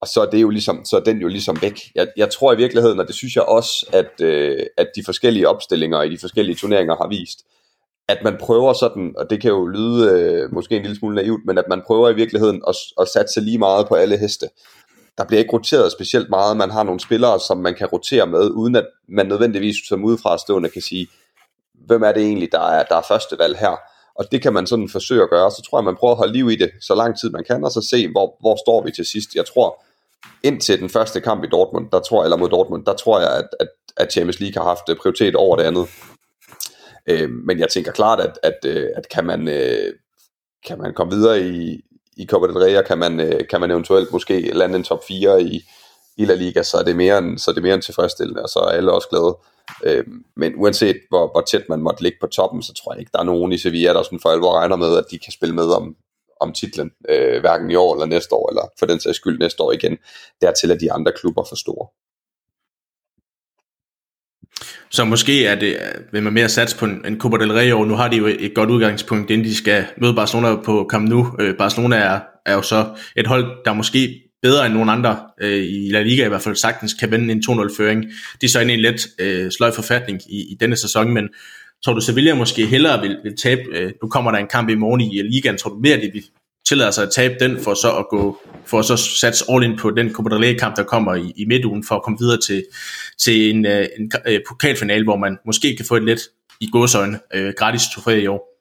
Og 0.00 0.08
så 0.08 0.20
er, 0.20 0.30
det 0.30 0.42
jo 0.42 0.50
ligesom, 0.50 0.84
så 0.84 0.96
er 0.96 1.00
den 1.00 1.18
jo 1.18 1.28
ligesom 1.28 1.62
væk. 1.62 1.80
Jeg, 1.94 2.08
jeg 2.16 2.30
tror 2.30 2.52
i 2.52 2.56
virkeligheden, 2.56 3.00
og 3.00 3.06
det 3.06 3.14
synes 3.14 3.36
jeg 3.36 3.44
også, 3.44 3.86
at, 3.92 4.20
øh, 4.20 4.66
at 4.76 4.88
de 4.96 5.04
forskellige 5.04 5.48
opstillinger 5.48 6.02
i 6.02 6.10
de 6.10 6.18
forskellige 6.18 6.56
turneringer 6.56 6.96
har 6.96 7.08
vist, 7.08 7.38
at 8.08 8.18
man 8.24 8.36
prøver 8.40 8.72
sådan, 8.72 9.14
og 9.16 9.30
det 9.30 9.40
kan 9.40 9.50
jo 9.50 9.66
lyde 9.66 10.10
øh, 10.10 10.54
måske 10.54 10.76
en 10.76 10.82
lille 10.82 10.96
smule 10.96 11.14
naivt, 11.14 11.40
men 11.46 11.58
at 11.58 11.64
man 11.68 11.82
prøver 11.86 12.08
i 12.08 12.14
virkeligheden 12.14 12.62
at, 12.68 12.76
at 13.00 13.08
satse 13.08 13.40
lige 13.40 13.58
meget 13.58 13.88
på 13.88 13.94
alle 13.94 14.18
heste 14.18 14.48
der 15.18 15.24
bliver 15.24 15.38
ikke 15.38 15.52
roteret 15.52 15.92
specielt 15.92 16.30
meget. 16.30 16.56
Man 16.56 16.70
har 16.70 16.82
nogle 16.82 17.00
spillere, 17.00 17.40
som 17.40 17.58
man 17.58 17.74
kan 17.74 17.86
rotere 17.86 18.26
med, 18.26 18.50
uden 18.50 18.76
at 18.76 18.86
man 19.08 19.26
nødvendigvis 19.26 19.76
som 19.88 20.04
udefra 20.04 20.38
stående 20.38 20.68
kan 20.68 20.82
sige, 20.82 21.06
hvem 21.86 22.02
er 22.02 22.12
det 22.12 22.22
egentlig, 22.22 22.52
der 22.52 22.60
er, 22.60 22.82
der 22.82 22.96
er 22.96 23.02
første 23.08 23.38
valg 23.38 23.58
her. 23.58 23.76
Og 24.14 24.24
det 24.32 24.42
kan 24.42 24.52
man 24.52 24.66
sådan 24.66 24.88
forsøge 24.88 25.22
at 25.22 25.30
gøre. 25.30 25.50
Så 25.50 25.62
tror 25.62 25.78
jeg, 25.78 25.84
man 25.84 25.96
prøver 25.96 26.12
at 26.12 26.18
holde 26.18 26.32
liv 26.32 26.50
i 26.50 26.56
det, 26.56 26.70
så 26.80 26.94
lang 26.94 27.18
tid 27.20 27.30
man 27.30 27.44
kan, 27.44 27.64
og 27.64 27.70
så 27.70 27.80
se, 27.90 28.08
hvor, 28.08 28.36
hvor 28.40 28.56
står 28.66 28.84
vi 28.84 28.90
til 28.90 29.04
sidst. 29.04 29.34
Jeg 29.34 29.46
tror, 29.46 29.84
indtil 30.42 30.80
den 30.80 30.88
første 30.88 31.20
kamp 31.20 31.44
i 31.44 31.46
Dortmund, 31.46 31.90
der 31.90 32.00
tror, 32.00 32.24
eller 32.24 32.36
mod 32.36 32.48
Dortmund, 32.48 32.84
der 32.84 32.94
tror 32.94 33.20
jeg, 33.20 33.30
at, 33.30 33.48
at, 33.60 33.68
at 33.96 34.12
Champions 34.12 34.40
League 34.40 34.62
har 34.62 34.68
haft 34.68 34.88
øh, 34.88 34.96
prioritet 34.96 35.36
over 35.36 35.56
det 35.56 35.62
andet. 35.62 35.86
Øh, 37.06 37.30
men 37.30 37.58
jeg 37.58 37.68
tænker 37.68 37.92
klart, 37.92 38.20
at, 38.20 38.38
at, 38.42 38.58
øh, 38.64 38.88
at 38.96 39.08
kan, 39.08 39.26
man, 39.26 39.48
øh, 39.48 39.92
kan 40.66 40.78
man 40.78 40.94
komme 40.94 41.14
videre 41.14 41.40
i, 41.40 41.80
i 42.18 42.26
Copa 42.26 42.46
del 42.46 42.58
Rey, 42.58 42.82
kan 42.82 42.98
man, 42.98 43.20
øh, 43.20 43.48
kan 43.50 43.60
man 43.60 43.70
eventuelt 43.70 44.12
måske 44.12 44.40
lande 44.40 44.76
en 44.76 44.84
top 44.84 45.04
4 45.08 45.42
i, 45.42 45.62
i 46.16 46.24
La 46.24 46.34
Liga, 46.34 46.62
så 46.62 46.76
er 46.76 46.82
det 46.82 46.96
mere 46.96 47.18
end, 47.18 47.38
så 47.38 47.50
er 47.50 47.54
det 47.54 47.62
mere 47.62 47.74
end 47.74 47.82
tilfredsstillende, 47.82 48.42
og 48.42 48.48
så 48.48 48.58
er 48.58 48.68
alle 48.68 48.92
også 48.92 49.08
glade. 49.08 49.36
Øh, 49.84 50.04
men 50.36 50.52
uanset 50.56 50.96
hvor, 51.08 51.30
hvor 51.32 51.40
tæt 51.40 51.68
man 51.68 51.80
måtte 51.80 52.02
ligge 52.02 52.18
på 52.20 52.26
toppen, 52.26 52.62
så 52.62 52.72
tror 52.74 52.92
jeg 52.92 53.00
ikke, 53.00 53.10
der 53.12 53.18
er 53.18 53.24
nogen 53.24 53.52
i 53.52 53.58
Sevilla, 53.58 53.92
der 53.92 54.02
sådan 54.02 54.20
for 54.20 54.28
alvor 54.28 54.58
regner 54.58 54.76
med, 54.76 54.96
at 54.96 55.04
de 55.10 55.18
kan 55.18 55.32
spille 55.32 55.54
med 55.54 55.64
om, 55.64 55.96
om 56.40 56.52
titlen, 56.52 56.90
øh, 57.08 57.40
hverken 57.40 57.70
i 57.70 57.74
år 57.74 57.94
eller 57.94 58.06
næste 58.06 58.34
år, 58.34 58.48
eller 58.48 58.62
for 58.78 58.86
den 58.86 59.00
sags 59.00 59.16
skyld 59.16 59.38
næste 59.38 59.62
år 59.62 59.72
igen. 59.72 59.98
Dertil 60.40 60.70
er 60.70 60.78
de 60.78 60.92
andre 60.92 61.12
klubber 61.12 61.44
for 61.48 61.56
store. 61.56 61.86
Så 64.90 65.04
måske 65.04 65.46
er 65.46 65.54
det, 65.54 65.68
øh, 65.68 66.12
vil 66.12 66.22
man 66.22 66.32
mere 66.32 66.48
satse 66.48 66.76
på 66.76 66.84
en, 66.84 67.04
en 67.06 67.20
Copa 67.20 67.36
del 67.36 67.52
Rey, 67.52 67.72
og 67.72 67.86
nu 67.86 67.94
har 67.94 68.08
de 68.08 68.16
jo 68.16 68.26
et 68.26 68.54
godt 68.54 68.70
udgangspunkt, 68.70 69.30
inden 69.30 69.46
de 69.46 69.54
skal 69.54 69.84
møde 69.96 70.14
Barcelona 70.14 70.56
på 70.56 70.88
Camp 70.90 71.08
Nou. 71.08 71.36
Øh, 71.40 71.56
Barcelona 71.56 71.96
er, 71.96 72.20
er 72.46 72.54
jo 72.54 72.62
så 72.62 72.86
et 73.16 73.26
hold, 73.26 73.64
der 73.64 73.72
måske 73.72 74.22
bedre 74.42 74.66
end 74.66 74.74
nogen 74.74 74.88
andre 74.88 75.18
øh, 75.40 75.64
i 75.64 75.90
La 75.90 76.02
Liga 76.02 76.24
i 76.24 76.28
hvert 76.28 76.42
fald 76.42 76.56
sagtens 76.56 76.94
kan 76.94 77.10
vende 77.10 77.32
en 77.32 77.42
2-0-føring. 77.50 78.04
De 78.40 78.46
er 78.46 78.48
så 78.48 78.60
inde 78.60 78.74
i 78.74 78.76
en 78.76 78.82
let 78.82 79.06
øh, 79.18 79.50
sløj 79.50 79.70
forfatning 79.74 80.20
i, 80.28 80.52
i 80.52 80.56
denne 80.60 80.76
sæson, 80.76 81.14
men 81.14 81.28
tror 81.84 81.92
du 81.92 82.00
Sevilla 82.00 82.34
måske 82.34 82.66
hellere 82.66 83.00
vil, 83.00 83.16
vil 83.24 83.36
tabe, 83.36 83.62
øh, 83.72 83.92
nu 84.02 84.08
kommer 84.08 84.30
der 84.30 84.38
en 84.38 84.48
kamp 84.52 84.70
i 84.70 84.74
morgen 84.74 85.00
i 85.00 85.22
ligaen, 85.22 85.58
tror 85.58 85.70
du 85.70 85.78
mere, 85.82 85.96
de 85.96 86.10
vil 86.12 86.24
tillader 86.68 86.90
sig 86.90 87.04
at 87.04 87.10
tabe 87.10 87.34
den, 87.40 87.60
for 87.60 87.74
så 87.74 87.92
at 87.92 88.08
gå, 88.10 88.38
for 88.66 88.78
at 88.78 88.84
så 88.84 88.96
satse 88.96 89.44
all 89.50 89.64
in 89.64 89.76
på 89.76 89.90
den 89.90 90.12
Copa 90.12 90.36
del 90.36 90.58
kamp, 90.58 90.76
der 90.76 90.82
kommer 90.82 91.14
i, 91.14 91.32
i 91.36 91.44
midtugen, 91.44 91.84
for 91.84 91.94
at 91.94 92.02
komme 92.02 92.18
videre 92.20 92.40
til, 92.46 92.64
til 93.18 93.50
en, 93.54 93.66
øh, 93.66 93.86
en, 93.98 94.12
en 94.26 94.40
pokalfinale, 94.48 95.04
hvor 95.04 95.16
man 95.16 95.38
måske 95.46 95.76
kan 95.76 95.86
få 95.86 95.96
et 95.96 96.04
lidt 96.04 96.20
i 96.60 96.68
godsøjne 96.72 97.20
øh, 97.34 97.52
gratis 97.56 97.82
trofæ 97.94 98.20
i 98.20 98.26
år. 98.26 98.57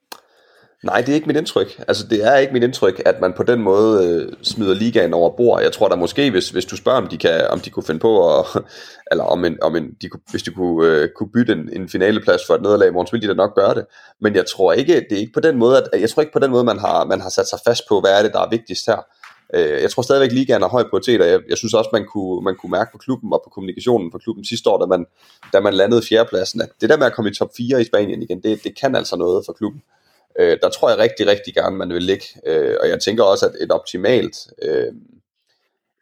Nej, 0.83 1.01
det 1.01 1.09
er 1.09 1.13
ikke 1.13 1.27
mit 1.27 1.37
indtryk. 1.37 1.83
Altså, 1.87 2.07
det 2.07 2.25
er 2.25 2.35
ikke 2.35 2.53
mit 2.53 2.63
indtryk, 2.63 3.01
at 3.05 3.21
man 3.21 3.33
på 3.33 3.43
den 3.43 3.61
måde 3.61 4.07
øh, 4.07 4.33
smider 4.43 4.73
ligaen 4.73 5.13
over 5.13 5.29
bord. 5.37 5.61
Jeg 5.61 5.71
tror 5.71 5.87
da 5.87 5.95
måske, 5.95 6.31
hvis, 6.31 6.49
hvis 6.49 6.65
du 6.65 6.75
spørger, 6.75 7.01
om 7.01 7.07
de, 7.07 7.17
kan, 7.17 7.47
om 7.49 7.59
de 7.59 7.69
kunne 7.69 7.83
finde 7.83 7.99
på, 7.99 8.39
at, 8.39 8.45
eller 9.11 9.23
om, 9.23 9.45
en, 9.45 9.57
om 9.61 9.75
en, 9.75 9.93
de 10.01 10.09
kunne, 10.09 10.21
hvis 10.31 10.43
de 10.43 10.51
kunne, 10.51 10.87
øh, 10.87 11.09
kunne 11.15 11.29
bytte 11.33 11.53
en, 11.53 11.69
en 11.73 11.89
finaleplads 11.89 12.41
for 12.47 12.53
et 12.53 12.61
nederlag 12.61 12.93
morgen, 12.93 13.07
så 13.07 13.11
ville 13.11 13.27
de 13.27 13.33
da 13.33 13.37
nok 13.37 13.55
gøre 13.55 13.75
det. 13.75 13.85
Men 14.21 14.35
jeg 14.35 14.45
tror 14.45 14.73
ikke, 14.73 14.95
det 15.09 15.11
er 15.11 15.19
ikke 15.19 15.33
på 15.33 15.39
den 15.39 15.57
måde, 15.57 15.77
at, 15.93 16.01
jeg 16.01 16.09
tror 16.09 16.21
ikke 16.21 16.33
på 16.33 16.39
den 16.39 16.51
måde, 16.51 16.63
man 16.63 16.79
har, 16.79 17.05
man 17.05 17.21
har 17.21 17.29
sat 17.29 17.47
sig 17.47 17.59
fast 17.65 17.83
på, 17.89 17.99
hvad 17.99 18.19
er 18.19 18.23
det, 18.23 18.33
der 18.33 18.39
er 18.39 18.49
vigtigst 18.49 18.85
her. 18.85 19.05
Øh, 19.53 19.81
jeg 19.81 19.91
tror 19.91 20.01
stadigvæk, 20.01 20.29
at 20.29 20.35
ligaen 20.35 20.61
har 20.61 20.69
høj 20.69 20.83
prioritet, 20.89 21.21
og 21.21 21.27
jeg, 21.27 21.39
jeg 21.49 21.57
synes 21.57 21.73
også, 21.73 21.89
man 21.93 22.05
kunne, 22.13 22.43
man 22.43 22.55
kunne 22.55 22.71
mærke 22.71 22.91
på 22.91 22.97
klubben 22.97 23.33
og 23.33 23.41
på 23.45 23.49
kommunikationen 23.49 24.11
for 24.11 24.17
klubben 24.17 24.45
sidste 24.45 24.69
år, 24.69 24.77
da 24.79 24.85
man, 24.85 25.05
da 25.53 25.59
man 25.59 25.73
landede 25.73 26.01
fjerdepladsen, 26.01 26.61
at 26.61 26.69
det 26.81 26.89
der 26.89 26.97
med 26.97 27.05
at 27.05 27.13
komme 27.13 27.31
i 27.31 27.33
top 27.33 27.49
4 27.57 27.81
i 27.81 27.85
Spanien 27.85 28.21
igen, 28.21 28.43
det, 28.43 28.63
det 28.63 28.79
kan 28.79 28.95
altså 28.95 29.15
noget 29.15 29.43
for 29.45 29.53
klubben. 29.53 29.81
Øh, 29.81 29.96
Øh, 30.39 30.57
der 30.61 30.69
tror 30.69 30.89
jeg 30.89 30.97
rigtig, 30.97 31.27
rigtig 31.27 31.53
gerne, 31.53 31.77
man 31.77 31.93
vil 31.93 32.03
ligge. 32.03 32.25
Øh, 32.45 32.75
og 32.81 32.89
jeg 32.89 32.99
tænker 32.99 33.23
også, 33.23 33.45
at 33.45 33.51
et 33.61 33.71
optimalt, 33.71 34.37
øh, 34.61 34.93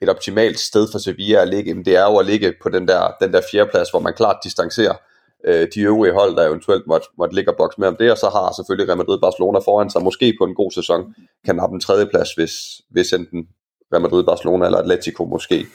et 0.02 0.10
optimalt 0.10 0.60
sted 0.60 0.88
for 0.92 1.00
Sevilla 1.00 1.42
at 1.42 1.48
ligge, 1.48 1.84
det 1.84 1.96
er 1.96 2.04
jo 2.04 2.18
at 2.18 2.26
ligge 2.26 2.54
på 2.64 2.70
den 2.70 2.88
der, 2.88 3.16
den 3.22 3.34
der 3.34 3.42
fjerdeplads, 3.52 3.90
hvor 3.90 4.00
man 4.00 4.14
klart 4.14 4.38
distancerer 4.44 4.96
øh, 5.48 5.68
de 5.76 5.82
øvrige 5.82 6.14
hold, 6.14 6.36
der 6.36 6.48
eventuelt 6.48 6.88
måtte, 6.88 7.08
måtte 7.18 7.36
ligge 7.36 7.52
og 7.52 7.58
bokse 7.58 7.80
med 7.80 7.88
om 7.88 7.96
det, 7.96 8.12
og 8.12 8.18
så 8.18 8.30
har 8.30 8.54
selvfølgelig 8.56 8.88
Real 8.88 8.98
Madrid 8.98 9.20
Barcelona 9.22 9.60
foran 9.60 9.90
sig, 9.90 10.02
måske 10.04 10.36
på 10.40 10.46
en 10.46 10.56
god 10.56 10.72
sæson, 10.72 11.16
kan 11.46 11.56
nappe 11.56 11.74
en 11.74 11.80
tredje 11.80 12.06
plads, 12.06 12.34
hvis, 12.34 12.54
hvis 12.90 13.14
enten 13.14 13.48
Real 13.94 14.02
Madrid 14.02 14.24
Barcelona 14.24 14.66
eller 14.66 14.78
Atletico 14.78 15.26
måske, 15.26 15.66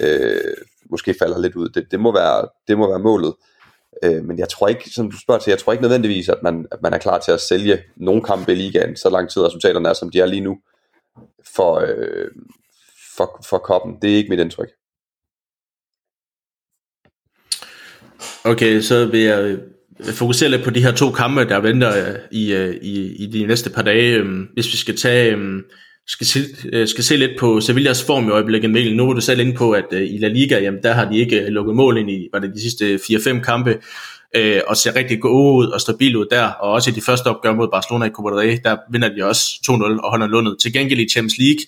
øh, 0.00 0.54
måske 0.90 1.14
falder 1.18 1.38
lidt 1.38 1.56
ud. 1.56 1.68
Det, 1.68 1.86
det, 1.90 2.00
må 2.00 2.12
være, 2.12 2.48
det 2.68 2.78
må 2.78 2.88
være 2.88 2.98
målet. 2.98 3.34
Øh, 3.34 3.59
Øh, 4.04 4.24
men 4.24 4.38
jeg 4.38 4.48
tror 4.48 4.68
ikke, 4.68 4.90
som 4.90 5.10
du 5.10 5.18
spørger 5.18 5.40
til, 5.40 5.50
jeg 5.50 5.58
tror 5.58 5.72
ikke 5.72 5.82
nødvendigvis, 5.82 6.28
at 6.28 6.42
man, 6.42 6.66
at 6.72 6.82
man 6.82 6.92
er 6.92 6.98
klar 6.98 7.18
til 7.18 7.32
at 7.32 7.40
sælge 7.40 7.82
nogle 7.96 8.22
kampe 8.22 8.52
i 8.52 8.54
ligaen, 8.54 8.96
så 8.96 9.10
lang 9.10 9.30
tid 9.30 9.42
resultaterne 9.42 9.88
er, 9.88 9.92
som 9.92 10.10
de 10.10 10.20
er 10.20 10.26
lige 10.26 10.40
nu, 10.40 10.58
for, 11.56 11.78
øh, 11.78 12.30
for, 13.16 13.44
for 13.48 13.58
koppen. 13.58 13.96
Det 14.02 14.12
er 14.12 14.16
ikke 14.16 14.30
mit 14.30 14.40
indtryk. 14.40 14.68
Okay, 18.44 18.80
så 18.80 19.06
vil 19.06 19.20
jeg 19.20 19.44
øh, 19.44 19.58
fokusere 20.12 20.50
lidt 20.50 20.64
på 20.64 20.70
de 20.70 20.82
her 20.82 20.92
to 20.92 21.10
kampe, 21.10 21.44
der 21.48 21.60
venter 21.60 22.08
øh, 22.08 22.18
i, 22.30 22.52
øh, 22.52 22.74
i, 22.74 23.24
i 23.24 23.26
de 23.26 23.46
næste 23.46 23.70
par 23.70 23.82
dage. 23.82 24.16
Øhm, 24.16 24.48
hvis 24.54 24.72
vi 24.72 24.76
skal 24.76 24.96
tage 24.96 25.32
øhm, 25.32 25.64
skal 26.10 26.26
se, 26.26 26.40
øh, 26.72 26.88
skal 26.88 27.04
se 27.04 27.16
lidt 27.16 27.38
på 27.38 27.60
Sevillas 27.60 28.04
form 28.04 28.28
i 28.28 28.30
øjeblikket, 28.30 28.70
Mikkel. 28.70 28.96
Nu 28.96 29.06
var 29.06 29.12
du 29.12 29.20
selv 29.20 29.40
inde 29.40 29.54
på, 29.54 29.72
at 29.72 29.84
øh, 29.92 30.02
i 30.02 30.18
La 30.18 30.28
Liga, 30.28 30.58
jamen, 30.58 30.82
der 30.82 30.92
har 30.92 31.10
de 31.10 31.18
ikke 31.18 31.40
øh, 31.40 31.48
lukket 31.48 31.76
mål 31.76 31.98
ind 31.98 32.10
i 32.10 32.28
var 32.32 32.38
det 32.38 32.54
de 32.54 32.60
sidste 32.60 32.94
4-5 32.94 33.40
kampe, 33.40 33.78
uh, 34.38 34.60
og 34.66 34.76
ser 34.76 34.96
rigtig 34.96 35.20
gode 35.20 35.56
ud 35.56 35.66
og 35.66 35.80
stabil 35.80 36.16
ud 36.16 36.26
der, 36.30 36.46
og 36.46 36.72
også 36.72 36.90
i 36.90 36.92
de 36.92 37.00
første 37.00 37.26
opgør 37.26 37.54
mod 37.54 37.68
Barcelona 37.72 38.06
i 38.06 38.10
Copa 38.10 38.28
del 38.28 38.38
Rey, 38.38 38.58
der 38.64 38.76
vinder 38.90 39.08
de 39.08 39.24
også 39.24 39.44
2-0 39.70 39.72
og 39.72 40.10
holder 40.10 40.26
lundet. 40.26 40.56
Til 40.62 40.72
gengæld 40.72 41.00
i 41.00 41.08
Champions 41.08 41.38
League 41.38 41.60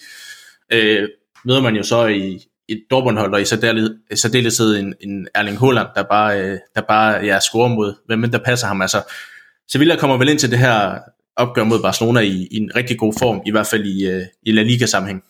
øh, 0.73 1.09
møder 1.45 1.61
man 1.61 1.77
jo 1.77 1.83
så 1.83 2.07
i 2.07 2.41
et 2.69 2.83
Dortmund-hold, 2.91 3.35
og 3.35 3.43
i 3.43 3.45
særdeleshed 4.15 4.77
en, 4.77 4.95
en 5.01 5.29
Erling 5.35 5.59
Haaland, 5.59 5.89
der 5.97 6.03
bare, 6.03 6.41
øh, 6.41 6.59
der 6.75 6.81
bare 6.89 7.25
ja, 7.25 7.41
scorer 7.41 7.69
mod, 7.69 7.95
hvem 8.07 8.31
der 8.31 8.39
passer 8.39 8.67
ham. 8.67 8.83
Altså, 8.83 9.03
Sevilla 9.73 9.97
kommer 9.97 10.17
vel 10.17 10.29
ind 10.29 10.39
til 10.39 10.51
det 10.51 10.59
her 10.59 10.99
opgør 11.37 11.65
mod 11.65 11.83
Barcelona 11.83 12.21
i, 12.21 12.49
i 12.51 12.57
en 12.57 12.71
rigtig 12.77 12.99
god 12.99 13.13
form, 13.19 13.43
i 13.47 13.51
hvert 13.51 13.67
fald 13.67 13.85
i, 13.85 14.07
øh, 14.11 14.23
i 14.43 14.53
La 14.53 14.63
Liga-sammenhæng. 14.63 15.25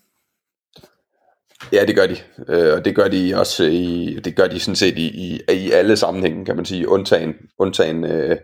Ja, 1.72 1.84
det 1.84 1.96
gør 1.96 2.06
de. 2.06 2.16
Uh, 2.38 2.76
og 2.76 2.84
det 2.84 2.94
gør 2.94 3.08
de 3.08 3.34
også 3.36 3.64
i, 3.64 4.18
det 4.24 4.36
gør 4.36 4.46
de 4.46 4.60
sådan 4.60 4.76
set 4.76 4.98
i, 4.98 5.06
i, 5.06 5.40
i 5.52 5.70
alle 5.70 5.96
sammenhænge, 5.96 6.44
kan 6.44 6.56
man 6.56 6.64
sige, 6.64 6.88
undtagen, 6.88 7.34
undtagen 7.58 8.04
uh, 8.04 8.36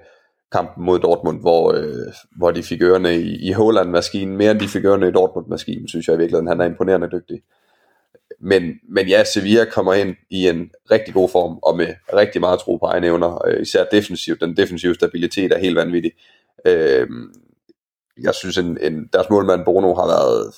kampen 0.52 0.84
mod 0.84 0.98
Dortmund, 0.98 1.40
hvor, 1.40 1.72
uh, 1.72 2.12
hvor 2.36 2.50
de 2.50 2.62
fik 2.62 2.82
ørerne 2.82 3.20
i, 3.20 3.48
i 3.48 3.52
Holland-maskinen, 3.52 4.36
mere 4.36 4.50
end 4.50 4.60
de 4.60 4.68
fik 4.68 4.84
ørerne 4.84 5.08
i 5.08 5.12
Dortmund-maskinen, 5.12 5.88
synes 5.88 6.08
jeg 6.08 6.14
i 6.14 6.18
virkeligheden. 6.18 6.48
Han 6.48 6.60
er 6.60 6.64
imponerende 6.64 7.08
dygtig. 7.12 7.40
Men, 8.40 8.72
men 8.88 9.08
ja, 9.08 9.24
Sevilla 9.24 9.64
kommer 9.64 9.94
ind 9.94 10.16
i 10.30 10.48
en 10.48 10.70
rigtig 10.90 11.14
god 11.14 11.28
form, 11.28 11.58
og 11.62 11.76
med 11.76 11.86
rigtig 12.14 12.40
meget 12.40 12.60
tro 12.60 12.76
på 12.76 12.86
egne 12.86 13.06
evner, 13.06 13.58
især 13.60 13.84
defensivt. 13.84 14.40
Den 14.40 14.56
defensive 14.56 14.94
stabilitet 14.94 15.52
er 15.52 15.58
helt 15.58 15.76
vanvittig. 15.76 16.12
Øh, 16.66 17.08
jeg 18.22 18.34
synes, 18.34 18.58
en, 18.58 18.78
en, 18.80 19.08
deres 19.12 19.30
målmand 19.30 19.64
Bono 19.64 19.94
har 19.94 20.06
været 20.06 20.54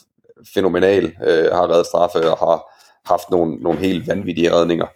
fænomenal, 0.55 1.05
øh, 1.05 1.53
har 1.53 1.71
reddet 1.71 1.87
straffe 1.87 2.31
og 2.31 2.39
har 2.39 2.81
haft 3.13 3.31
nogle, 3.31 3.57
nogle 3.57 3.79
helt 3.79 4.09
vanvittige 4.09 4.53
redninger. 4.53 4.87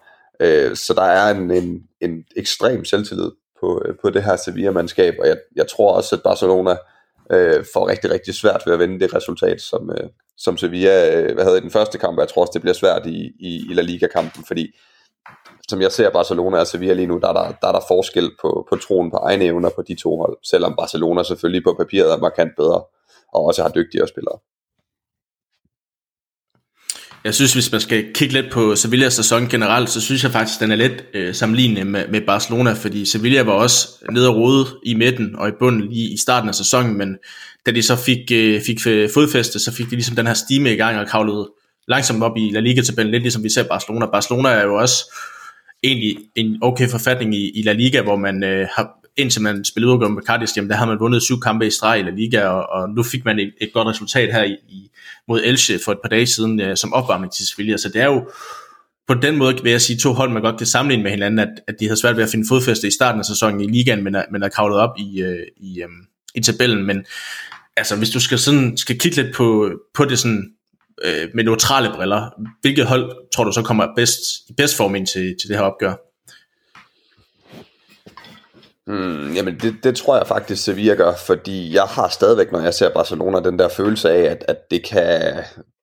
Øh, 0.40 0.76
så 0.76 0.94
der 0.94 1.02
er 1.02 1.34
en, 1.34 1.50
en, 1.50 1.82
en 2.00 2.24
ekstrem 2.36 2.84
selvtillid 2.84 3.30
på, 3.60 3.82
øh, 3.84 3.94
på 4.02 4.10
det 4.10 4.22
her 4.22 4.36
Sevilla-mandskab, 4.36 5.14
og 5.20 5.26
jeg, 5.26 5.36
jeg 5.56 5.66
tror 5.68 5.92
også, 5.92 6.16
at 6.16 6.22
Barcelona 6.22 6.76
øh, 7.32 7.64
får 7.74 7.88
rigtig, 7.88 8.10
rigtig 8.10 8.34
svært 8.34 8.62
ved 8.66 8.72
at 8.72 8.78
vende 8.78 9.00
det 9.00 9.14
resultat, 9.14 9.60
som, 9.60 9.90
øh, 9.90 10.08
som 10.36 10.56
Sevilla 10.56 11.20
øh, 11.20 11.34
hvad 11.34 11.44
havde 11.44 11.58
i 11.58 11.60
den 11.60 11.70
første 11.70 11.98
kamp, 11.98 12.18
og 12.18 12.20
jeg 12.20 12.28
tror 12.28 12.42
også, 12.42 12.50
det 12.54 12.62
bliver 12.62 12.74
svært 12.74 13.06
i, 13.06 13.32
i, 13.40 13.66
i 13.70 13.74
La 13.74 13.82
Liga-kampen, 13.82 14.44
fordi 14.44 14.76
som 15.70 15.80
jeg 15.80 15.92
ser 15.92 16.10
Barcelona 16.10 16.58
altså 16.58 16.76
og 16.76 16.80
Sevilla 16.80 16.94
lige 16.94 17.06
nu, 17.06 17.18
der 17.18 17.28
er 17.28 17.32
der, 17.32 17.52
der, 17.62 17.68
er 17.68 17.72
der 17.72 17.80
forskel 17.88 18.30
på, 18.40 18.66
på 18.70 18.76
troen 18.76 19.10
på 19.10 19.16
egne 19.16 19.44
evner 19.44 19.70
på 19.76 19.82
de 19.88 19.94
to 19.94 20.16
hold, 20.16 20.36
selvom 20.42 20.74
Barcelona 20.76 21.22
selvfølgelig 21.22 21.64
på 21.64 21.74
papiret 21.78 22.12
er 22.12 22.18
markant 22.18 22.52
bedre, 22.56 22.82
og 23.34 23.44
også 23.44 23.62
har 23.62 23.68
dygtigere 23.68 24.08
spillere. 24.08 24.38
Jeg 27.24 27.34
synes, 27.34 27.52
hvis 27.52 27.72
man 27.72 27.80
skal 27.80 28.14
kigge 28.14 28.34
lidt 28.34 28.52
på 28.52 28.76
Sevillas 28.76 29.12
sæson 29.14 29.48
generelt, 29.48 29.90
så 29.90 30.00
synes 30.00 30.22
jeg 30.24 30.30
faktisk, 30.32 30.56
at 30.56 30.60
den 30.60 30.72
er 30.72 30.76
lidt 30.76 31.04
øh, 31.14 31.34
sammenlignende 31.34 31.84
med, 31.84 32.08
med 32.08 32.20
Barcelona, 32.20 32.72
fordi 32.72 33.04
Sevilla 33.04 33.42
var 33.42 33.52
også 33.52 33.88
nede 34.10 34.28
og 34.28 34.36
rode 34.36 34.66
i 34.82 34.94
midten 34.94 35.36
og 35.36 35.48
i 35.48 35.52
bunden 35.58 35.88
lige 35.88 36.12
i 36.14 36.16
starten 36.16 36.48
af 36.48 36.54
sæsonen, 36.54 36.98
men 36.98 37.16
da 37.66 37.70
de 37.70 37.82
så 37.82 37.96
fik, 37.96 38.32
øh, 38.32 38.62
fik 38.62 38.80
fodfæste, 39.14 39.58
så 39.58 39.72
fik 39.72 39.86
de 39.86 39.90
ligesom 39.90 40.16
den 40.16 40.26
her 40.26 40.34
stime 40.34 40.72
i 40.72 40.76
gang 40.76 40.98
og 40.98 41.06
kravlede 41.06 41.50
langsomt 41.88 42.22
op 42.22 42.36
i 42.36 42.50
La 42.52 42.60
Liga-tabellen, 42.60 43.10
lidt 43.10 43.22
ligesom 43.22 43.42
vi 43.42 43.52
ser 43.52 43.68
Barcelona. 43.68 44.06
Barcelona 44.06 44.48
er 44.48 44.62
jo 44.62 44.74
også 44.74 45.14
egentlig 45.84 46.16
en 46.34 46.58
okay 46.62 46.88
forfatning 46.88 47.34
i, 47.34 47.50
i 47.50 47.62
La 47.62 47.72
Liga, 47.72 48.02
hvor 48.02 48.16
man 48.16 48.44
øh, 48.44 48.68
har, 48.76 48.90
indtil 49.16 49.42
man 49.42 49.64
spillede 49.64 49.92
udgående 49.92 50.14
med 50.14 50.22
Cardiff, 50.22 50.56
jamen 50.56 50.70
der 50.70 50.76
har 50.76 50.86
man 50.86 51.00
vundet 51.00 51.22
syv 51.22 51.40
kampe 51.40 51.66
i 51.66 51.70
streg 51.70 52.00
i 52.00 52.02
La 52.02 52.10
Liga, 52.10 52.46
og, 52.46 52.66
og 52.68 52.90
nu 52.90 53.02
fik 53.02 53.24
man 53.24 53.38
et, 53.38 53.52
et 53.60 53.70
godt 53.72 53.88
resultat 53.88 54.32
her 54.32 54.42
i, 54.42 54.56
i, 54.68 54.90
mod 55.28 55.40
Elche 55.44 55.78
for 55.84 55.92
et 55.92 55.98
par 56.02 56.08
dage 56.08 56.26
siden 56.26 56.60
øh, 56.60 56.76
som 56.76 56.92
opvarmning 56.92 57.32
til 57.32 57.46
Sevilla, 57.46 57.76
så 57.76 57.88
det 57.88 58.02
er 58.02 58.06
jo 58.06 58.28
på 59.08 59.14
den 59.14 59.36
måde 59.36 59.62
vil 59.62 59.70
jeg 59.70 59.80
sige 59.80 59.98
to 59.98 60.12
hold, 60.12 60.30
man 60.30 60.42
godt 60.42 60.58
kan 60.58 60.66
sammenligne 60.66 61.02
med 61.02 61.10
hinanden, 61.10 61.38
at, 61.38 61.48
at 61.66 61.74
de 61.80 61.84
havde 61.84 62.00
svært 62.00 62.16
ved 62.16 62.22
at 62.22 62.30
finde 62.30 62.48
fodfæste 62.48 62.88
i 62.88 62.90
starten 62.90 63.18
af 63.18 63.24
sæsonen 63.24 63.60
i 63.60 63.66
ligaen, 63.66 64.04
men 64.04 64.14
er, 64.14 64.24
men 64.32 64.42
er 64.42 64.48
kravlet 64.48 64.78
op 64.78 64.90
i, 64.98 65.22
øh, 65.22 65.46
i, 65.56 65.82
øh, 65.82 65.88
i 66.34 66.40
tabellen, 66.40 66.86
men 66.86 67.04
altså 67.76 67.96
hvis 67.96 68.10
du 68.10 68.20
skal, 68.20 68.38
sådan, 68.38 68.76
skal 68.76 68.98
kigge 68.98 69.22
lidt 69.22 69.34
på, 69.34 69.70
på 69.94 70.04
det 70.04 70.18
sådan 70.18 70.53
øh, 71.04 71.28
med 71.34 71.44
neutrale 71.44 71.92
briller, 71.94 72.30
hvilket 72.60 72.86
hold 72.86 73.30
tror 73.34 73.44
du 73.44 73.52
så 73.52 73.62
kommer 73.62 73.86
bedst, 73.96 74.20
i 74.48 74.52
bedst 74.52 74.76
form 74.76 74.94
ind 74.94 75.06
til, 75.06 75.36
til 75.40 75.48
det 75.48 75.56
her 75.56 75.64
opgør? 75.64 75.94
Hmm, 78.86 79.34
jamen 79.34 79.58
det, 79.60 79.76
det 79.82 79.96
tror 79.96 80.16
jeg 80.16 80.26
faktisk 80.26 80.64
Sevilla 80.64 80.94
gør, 80.94 81.14
fordi 81.26 81.74
jeg 81.74 81.84
har 81.84 82.08
stadigvæk, 82.08 82.52
når 82.52 82.60
jeg 82.60 82.74
ser 82.74 82.94
Barcelona, 82.94 83.40
den 83.40 83.58
der 83.58 83.68
følelse 83.68 84.10
af, 84.10 84.22
at, 84.30 84.44
at 84.48 84.70
det, 84.70 84.84
kan, 84.84 85.36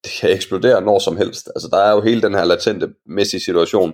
det 0.04 0.12
kan 0.20 0.32
eksplodere 0.32 0.82
når 0.82 1.00
som 1.00 1.18
helst. 1.18 1.50
Altså 1.56 1.68
der 1.72 1.78
er 1.78 1.92
jo 1.92 2.02
hele 2.02 2.22
den 2.22 2.36
her 2.36 2.46
latente 2.46 2.90
Messi-situation, 3.06 3.94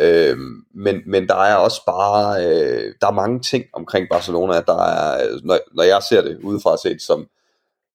Øh, 0.00 0.36
men, 0.74 1.02
men 1.06 1.28
der 1.28 1.34
er 1.34 1.54
også 1.54 1.84
bare, 1.86 2.44
øh, 2.46 2.94
der 3.00 3.06
er 3.06 3.12
mange 3.12 3.40
ting 3.40 3.64
omkring 3.72 4.06
Barcelona, 4.10 4.52
der 4.52 4.82
er, 4.82 5.40
når, 5.44 5.58
når 5.74 5.82
jeg 5.82 6.02
ser 6.02 6.22
det 6.22 6.38
udefra 6.42 6.76
set, 6.82 7.02
som, 7.02 7.26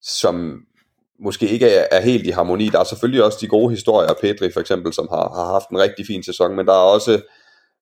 som 0.01 0.61
måske 1.21 1.47
ikke 1.47 1.69
er, 1.69 1.87
er 1.91 2.01
helt 2.01 2.27
i 2.27 2.29
harmoni. 2.29 2.69
Der 2.69 2.79
er 2.79 2.83
selvfølgelig 2.83 3.23
også 3.23 3.37
de 3.41 3.47
gode 3.47 3.69
historier, 3.69 4.13
Pedri 4.21 4.51
for 4.51 4.59
eksempel, 4.59 4.93
som 4.93 5.07
har, 5.11 5.31
har 5.35 5.53
haft 5.53 5.69
en 5.69 5.79
rigtig 5.79 6.07
fin 6.07 6.23
sæson, 6.23 6.55
men 6.55 6.65
der 6.65 6.73
er 6.73 6.93
også 6.95 7.21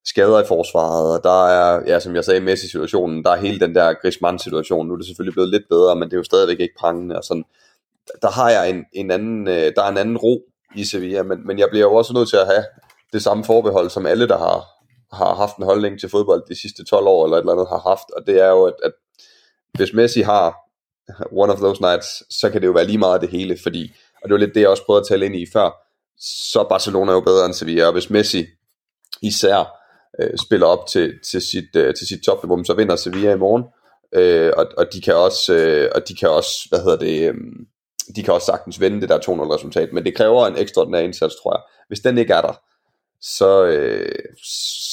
skader 0.04 0.40
i 0.42 0.46
forsvaret, 0.46 1.16
og 1.16 1.24
der 1.24 1.46
er, 1.46 1.82
ja, 1.86 2.00
som 2.00 2.14
jeg 2.14 2.24
sagde, 2.24 2.40
Messi-situationen, 2.40 3.24
der 3.24 3.30
er 3.30 3.36
hele 3.36 3.60
den 3.60 3.74
der 3.74 3.92
Griezmann-situation, 3.92 4.86
nu 4.86 4.92
er 4.92 4.96
det 4.96 5.06
selvfølgelig 5.06 5.32
blevet 5.32 5.50
lidt 5.50 5.68
bedre, 5.68 5.96
men 5.96 6.08
det 6.08 6.12
er 6.12 6.16
jo 6.18 6.24
stadigvæk 6.24 6.60
ikke 6.60 6.74
prangende, 6.78 7.16
og 7.16 7.24
sådan, 7.24 7.44
der 8.22 8.30
har 8.30 8.50
jeg 8.50 8.70
en, 8.70 8.84
en 8.92 9.10
anden, 9.10 9.48
øh, 9.48 9.72
der 9.76 9.82
er 9.82 9.88
en 9.88 9.96
anden 9.96 10.18
ro 10.18 10.42
i 10.76 10.84
Sevilla, 10.84 11.22
men, 11.22 11.46
men 11.46 11.58
jeg 11.58 11.68
bliver 11.70 11.86
jo 11.86 11.94
også 11.94 12.12
nødt 12.12 12.28
til 12.28 12.36
at 12.36 12.46
have 12.46 12.64
det 13.12 13.22
samme 13.22 13.44
forbehold, 13.44 13.90
som 13.90 14.06
alle, 14.06 14.28
der 14.28 14.38
har, 14.38 14.64
har 15.16 15.34
haft 15.34 15.56
en 15.56 15.64
holdning 15.64 16.00
til 16.00 16.08
fodbold 16.08 16.42
de 16.48 16.60
sidste 16.60 16.84
12 16.84 17.06
år, 17.06 17.24
eller 17.24 17.36
et 17.36 17.40
eller 17.40 17.52
andet 17.52 17.68
har 17.68 17.88
haft, 17.88 18.10
og 18.16 18.26
det 18.26 18.42
er 18.42 18.48
jo, 18.48 18.64
at, 18.64 18.74
at 18.84 18.92
hvis 19.74 19.92
Messi 19.92 20.20
har 20.20 20.56
one 21.32 21.52
of 21.52 21.58
those 21.58 21.80
nights, 21.82 22.38
så 22.40 22.50
kan 22.50 22.60
det 22.60 22.66
jo 22.66 22.72
være 22.72 22.86
lige 22.86 22.98
meget 22.98 23.20
det 23.20 23.30
hele, 23.30 23.58
fordi, 23.62 23.92
og 24.22 24.28
det 24.28 24.32
var 24.32 24.38
lidt 24.38 24.54
det, 24.54 24.60
jeg 24.60 24.68
også 24.68 24.84
prøvede 24.84 25.00
at 25.00 25.06
tale 25.08 25.26
ind 25.26 25.36
i 25.36 25.46
før, 25.52 25.70
så 26.52 26.66
Barcelona 26.68 27.12
er 27.12 27.14
jo 27.14 27.20
bedre 27.20 27.46
end 27.46 27.54
Sevilla, 27.54 27.86
og 27.86 27.92
hvis 27.92 28.10
Messi 28.10 28.46
især 29.22 29.76
øh, 30.20 30.38
spiller 30.38 30.66
op 30.66 30.86
til, 30.86 31.12
til 31.30 31.40
sit, 31.40 31.76
øh, 31.76 31.94
til 31.94 32.06
sit 32.06 32.22
topniveau, 32.22 32.64
så 32.64 32.74
vinder 32.74 32.96
Sevilla 32.96 33.32
i 33.32 33.38
morgen, 33.38 33.64
øh, 34.14 34.52
og, 34.56 34.66
og 34.76 34.92
de 34.92 35.00
kan 35.00 35.14
også, 35.14 35.54
øh, 35.54 35.90
og 35.94 36.08
de 36.08 36.14
kan 36.14 36.30
også, 36.30 36.66
hvad 36.68 36.78
hedder 36.78 36.98
det, 36.98 37.28
øh, 37.28 37.34
de 38.16 38.22
kan 38.22 38.34
også 38.34 38.46
sagtens 38.46 38.80
vende 38.80 39.00
det 39.00 39.08
der 39.08 39.18
2-0 39.18 39.54
resultat, 39.54 39.92
men 39.92 40.04
det 40.04 40.16
kræver 40.16 40.46
en 40.46 40.58
ekstraordinær 40.58 40.98
indsats, 40.98 41.34
tror 41.42 41.54
jeg. 41.54 41.62
Hvis 41.88 42.00
den 42.00 42.18
ikke 42.18 42.34
er 42.34 42.40
der, 42.40 42.60
så, 43.22 43.64
øh, 43.64 44.18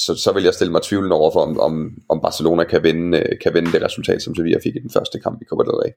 så, 0.04 0.14
så 0.14 0.32
vil 0.32 0.44
jeg 0.44 0.54
stille 0.54 0.72
mig 0.72 0.82
tvivlen 0.82 1.12
over 1.12 1.30
for, 1.30 1.40
om, 1.40 1.60
om, 1.60 1.90
om 2.08 2.20
Barcelona 2.20 2.64
kan 2.64 2.82
vinde, 2.82 3.18
øh, 3.18 3.38
kan 3.42 3.54
vinde 3.54 3.72
det 3.72 3.82
resultat, 3.82 4.22
som 4.22 4.34
Sevilla 4.34 4.58
fik 4.64 4.76
i 4.76 4.78
den 4.78 4.90
første 4.90 5.20
kamp 5.20 5.42
i 5.42 5.44
Copa 5.44 5.62
del 5.62 5.70
Rey. 5.70 5.92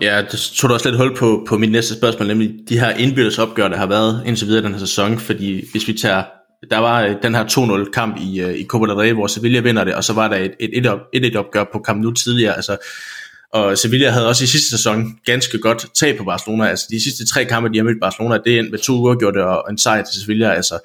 Ja, 0.00 0.22
det 0.30 0.38
tog 0.38 0.68
du 0.68 0.74
også 0.74 0.88
lidt 0.88 1.00
hul 1.00 1.16
på, 1.16 1.46
på 1.48 1.58
mit 1.58 1.72
næste 1.72 1.94
spørgsmål, 1.94 2.28
nemlig 2.28 2.54
de 2.68 2.78
her 2.78 2.90
indbyrdes 2.90 3.38
opgør, 3.38 3.68
der 3.68 3.76
har 3.76 3.86
været 3.86 4.22
indtil 4.26 4.46
videre 4.46 4.62
den 4.62 4.72
her 4.72 4.78
sæson, 4.78 5.18
fordi 5.18 5.70
hvis 5.70 5.88
vi 5.88 5.92
tager, 5.92 6.24
der 6.70 6.78
var 6.78 7.02
øh, 7.02 7.16
den 7.22 7.34
her 7.34 7.44
2-0 7.84 7.90
kamp 7.90 8.16
i, 8.20 8.40
øh, 8.40 8.54
i 8.54 8.66
Copa 8.66 8.86
del 8.86 8.94
Rey, 8.94 9.12
hvor 9.12 9.26
Sevilla 9.26 9.60
vinder 9.60 9.84
det, 9.84 9.94
og 9.94 10.04
så 10.04 10.12
var 10.12 10.28
der 10.28 10.36
et 10.60 11.32
1-1 11.32 11.38
opgør 11.38 11.64
på 11.72 11.78
kamp 11.78 12.02
nu 12.02 12.10
tidligere, 12.10 12.54
altså 12.56 12.76
og 13.52 13.78
Sevilla 13.78 14.10
havde 14.10 14.28
også 14.28 14.44
i 14.44 14.46
sidste 14.46 14.70
sæson 14.70 15.18
ganske 15.24 15.58
godt 15.58 15.86
tag 15.94 16.18
på 16.18 16.24
Barcelona. 16.24 16.68
Altså 16.68 16.86
de 16.90 17.02
sidste 17.02 17.26
tre 17.26 17.44
kampe, 17.44 17.68
de 17.68 17.76
har 17.76 17.84
mødt 17.84 18.00
Barcelona, 18.00 18.38
det 18.44 18.54
er 18.54 18.60
en 18.60 18.70
med 18.70 18.78
to 18.78 18.92
uger 18.92 19.14
gjort 19.14 19.36
og 19.36 19.70
en 19.70 19.78
sejr 19.78 20.04
til 20.04 20.20
Sevilla. 20.20 20.52
Altså, 20.52 20.78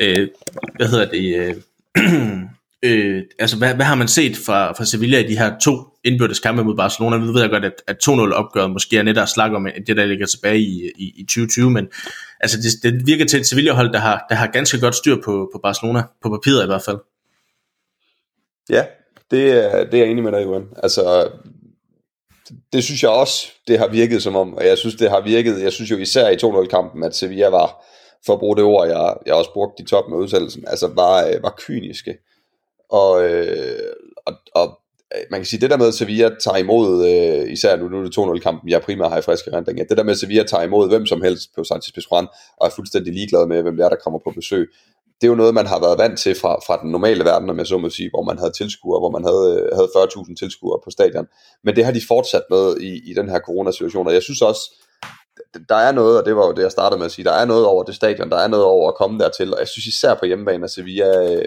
øh, 0.00 0.28
hvad 0.76 0.88
hedder 0.88 1.10
det? 1.10 1.36
Øh, 1.36 1.54
øh, 2.90 3.22
altså, 3.38 3.56
hvad, 3.56 3.74
hvad 3.74 3.86
har 3.86 3.94
man 3.94 4.08
set 4.08 4.36
fra, 4.36 4.72
fra 4.72 4.84
Sevilla 4.84 5.18
i 5.18 5.28
de 5.28 5.38
her 5.38 5.58
to 5.58 5.86
indbyrdes 6.04 6.38
kampe 6.38 6.64
mod 6.64 6.76
Barcelona? 6.76 7.18
Nu 7.18 7.32
ved 7.32 7.40
jeg 7.40 7.50
godt, 7.50 7.64
at, 7.64 7.82
at 7.86 7.96
2-0 8.08 8.10
opgøret 8.32 8.70
måske 8.70 8.98
er 8.98 9.02
netop 9.02 9.28
slag 9.28 9.54
om 9.54 9.66
det, 9.86 9.96
der 9.96 10.06
ligger 10.06 10.26
tilbage 10.26 10.58
i, 10.58 10.90
i, 10.98 11.12
i 11.16 11.22
2020, 11.22 11.70
men 11.70 11.88
altså, 12.40 12.58
det, 12.82 12.92
det 12.92 13.06
virker 13.06 13.24
til 13.24 13.40
et 13.40 13.46
Sevilla-hold, 13.46 13.92
der 13.92 13.98
har, 13.98 14.26
der 14.28 14.34
har 14.34 14.46
ganske 14.46 14.80
godt 14.80 14.94
styr 14.94 15.16
på, 15.24 15.50
på 15.54 15.60
Barcelona, 15.62 16.02
på 16.22 16.28
papiret 16.28 16.62
i 16.62 16.66
hvert 16.66 16.82
fald. 16.82 16.98
Ja, 18.70 18.84
det 19.30 19.50
er, 19.50 19.84
det 19.84 19.94
er 19.94 19.98
jeg 19.98 20.08
enig 20.10 20.24
med 20.24 20.32
dig, 20.32 20.42
Johan. 20.42 20.68
Altså, 20.82 21.30
det 22.72 22.84
synes 22.84 23.02
jeg 23.02 23.10
også, 23.10 23.46
det 23.68 23.78
har 23.78 23.88
virket 23.88 24.22
som 24.22 24.36
om, 24.36 24.54
og 24.54 24.66
jeg 24.66 24.78
synes, 24.78 24.94
det 24.94 25.10
har 25.10 25.20
virket, 25.20 25.62
jeg 25.62 25.72
synes 25.72 25.90
jo 25.90 25.96
især 25.96 26.28
i 26.28 26.36
2-0-kampen, 26.36 27.04
at 27.04 27.16
Sevilla 27.16 27.48
var, 27.48 27.84
for 28.26 28.32
at 28.32 28.38
bruge 28.38 28.56
det 28.56 28.64
ord, 28.64 28.88
jeg, 28.88 29.14
jeg 29.26 29.34
også 29.34 29.52
brugte 29.52 29.82
i 29.82 29.86
top 29.86 30.08
med 30.08 30.18
udsendelsen, 30.18 30.64
altså 30.66 30.86
var, 30.86 31.26
øh, 31.26 31.42
var 31.42 31.54
kyniske. 31.58 32.14
Og, 32.90 33.24
øh, 33.24 33.92
og, 34.26 34.34
og 34.54 34.78
Øh, 35.14 35.22
man 35.30 35.40
kan 35.40 35.46
sige, 35.46 35.60
det 35.60 35.70
der 35.70 35.76
med, 35.76 35.88
at 35.88 35.94
Sevilla 35.94 36.30
tager 36.44 36.56
imod, 36.56 36.88
øh, 37.10 37.52
især 37.52 37.76
nu, 37.76 37.88
nu 37.88 37.98
er 37.98 38.02
det 38.02 38.18
2-0-kampen, 38.18 38.70
jeg 38.70 38.82
primært 38.82 39.10
har 39.10 39.18
i 39.18 39.22
friske 39.22 39.56
rendring, 39.56 39.88
det 39.88 39.96
der 39.96 40.04
med, 40.04 40.12
at 40.12 40.18
Sevilla 40.18 40.42
tager 40.42 40.64
imod 40.64 40.88
hvem 40.88 41.06
som 41.06 41.22
helst 41.22 41.54
på 41.56 41.64
Sanchez 41.64 41.94
Pizjuan, 41.94 42.26
og 42.56 42.66
er 42.66 42.70
fuldstændig 42.70 43.12
ligeglad 43.12 43.46
med, 43.46 43.62
hvem 43.62 43.76
det 43.76 43.84
er, 43.84 43.88
der 43.88 43.96
kommer 44.04 44.20
på 44.24 44.30
besøg, 44.30 44.68
det 45.20 45.26
er 45.26 45.30
jo 45.30 45.34
noget, 45.34 45.54
man 45.54 45.66
har 45.66 45.80
været 45.80 45.98
vant 45.98 46.18
til 46.18 46.34
fra, 46.34 46.52
fra 46.66 46.82
den 46.82 46.90
normale 46.90 47.24
verden, 47.24 47.50
om 47.50 47.58
jeg 47.58 47.66
så 47.66 47.78
må 47.78 47.90
sige, 47.90 48.10
hvor 48.10 48.22
man 48.22 48.38
havde 48.38 48.52
tilskuere, 48.52 49.00
hvor 49.00 49.10
man 49.10 49.24
havde, 49.24 49.44
øh, 49.56 49.76
havde 49.76 49.88
40.000 49.96 50.34
tilskuere 50.34 50.80
på 50.84 50.90
stadion. 50.90 51.26
Men 51.64 51.76
det 51.76 51.84
har 51.84 51.92
de 51.92 52.00
fortsat 52.08 52.42
med 52.50 52.76
i, 52.80 53.10
i 53.10 53.14
den 53.14 53.28
her 53.28 53.38
coronasituation, 53.38 54.06
og 54.06 54.14
jeg 54.14 54.22
synes 54.22 54.42
også, 54.42 54.60
der 55.68 55.74
er 55.74 55.92
noget, 55.92 56.18
og 56.18 56.26
det 56.26 56.36
var 56.36 56.46
jo 56.46 56.52
det, 56.52 56.62
jeg 56.62 56.70
startede 56.70 56.98
med 56.98 57.06
at 57.06 57.12
sige, 57.12 57.24
der 57.24 57.32
er 57.32 57.44
noget 57.44 57.66
over 57.66 57.82
det 57.82 57.94
stadion, 57.94 58.30
der 58.30 58.36
er 58.36 58.48
noget 58.48 58.64
over 58.64 58.88
at 58.88 58.94
komme 58.94 59.18
dertil, 59.18 59.54
og 59.54 59.60
jeg 59.60 59.68
synes 59.68 59.86
især 59.86 60.14
på 60.14 60.26
hjemmebane, 60.26 60.64
at 60.64 60.70
Sevilla, 60.70 61.34
øh, 61.34 61.44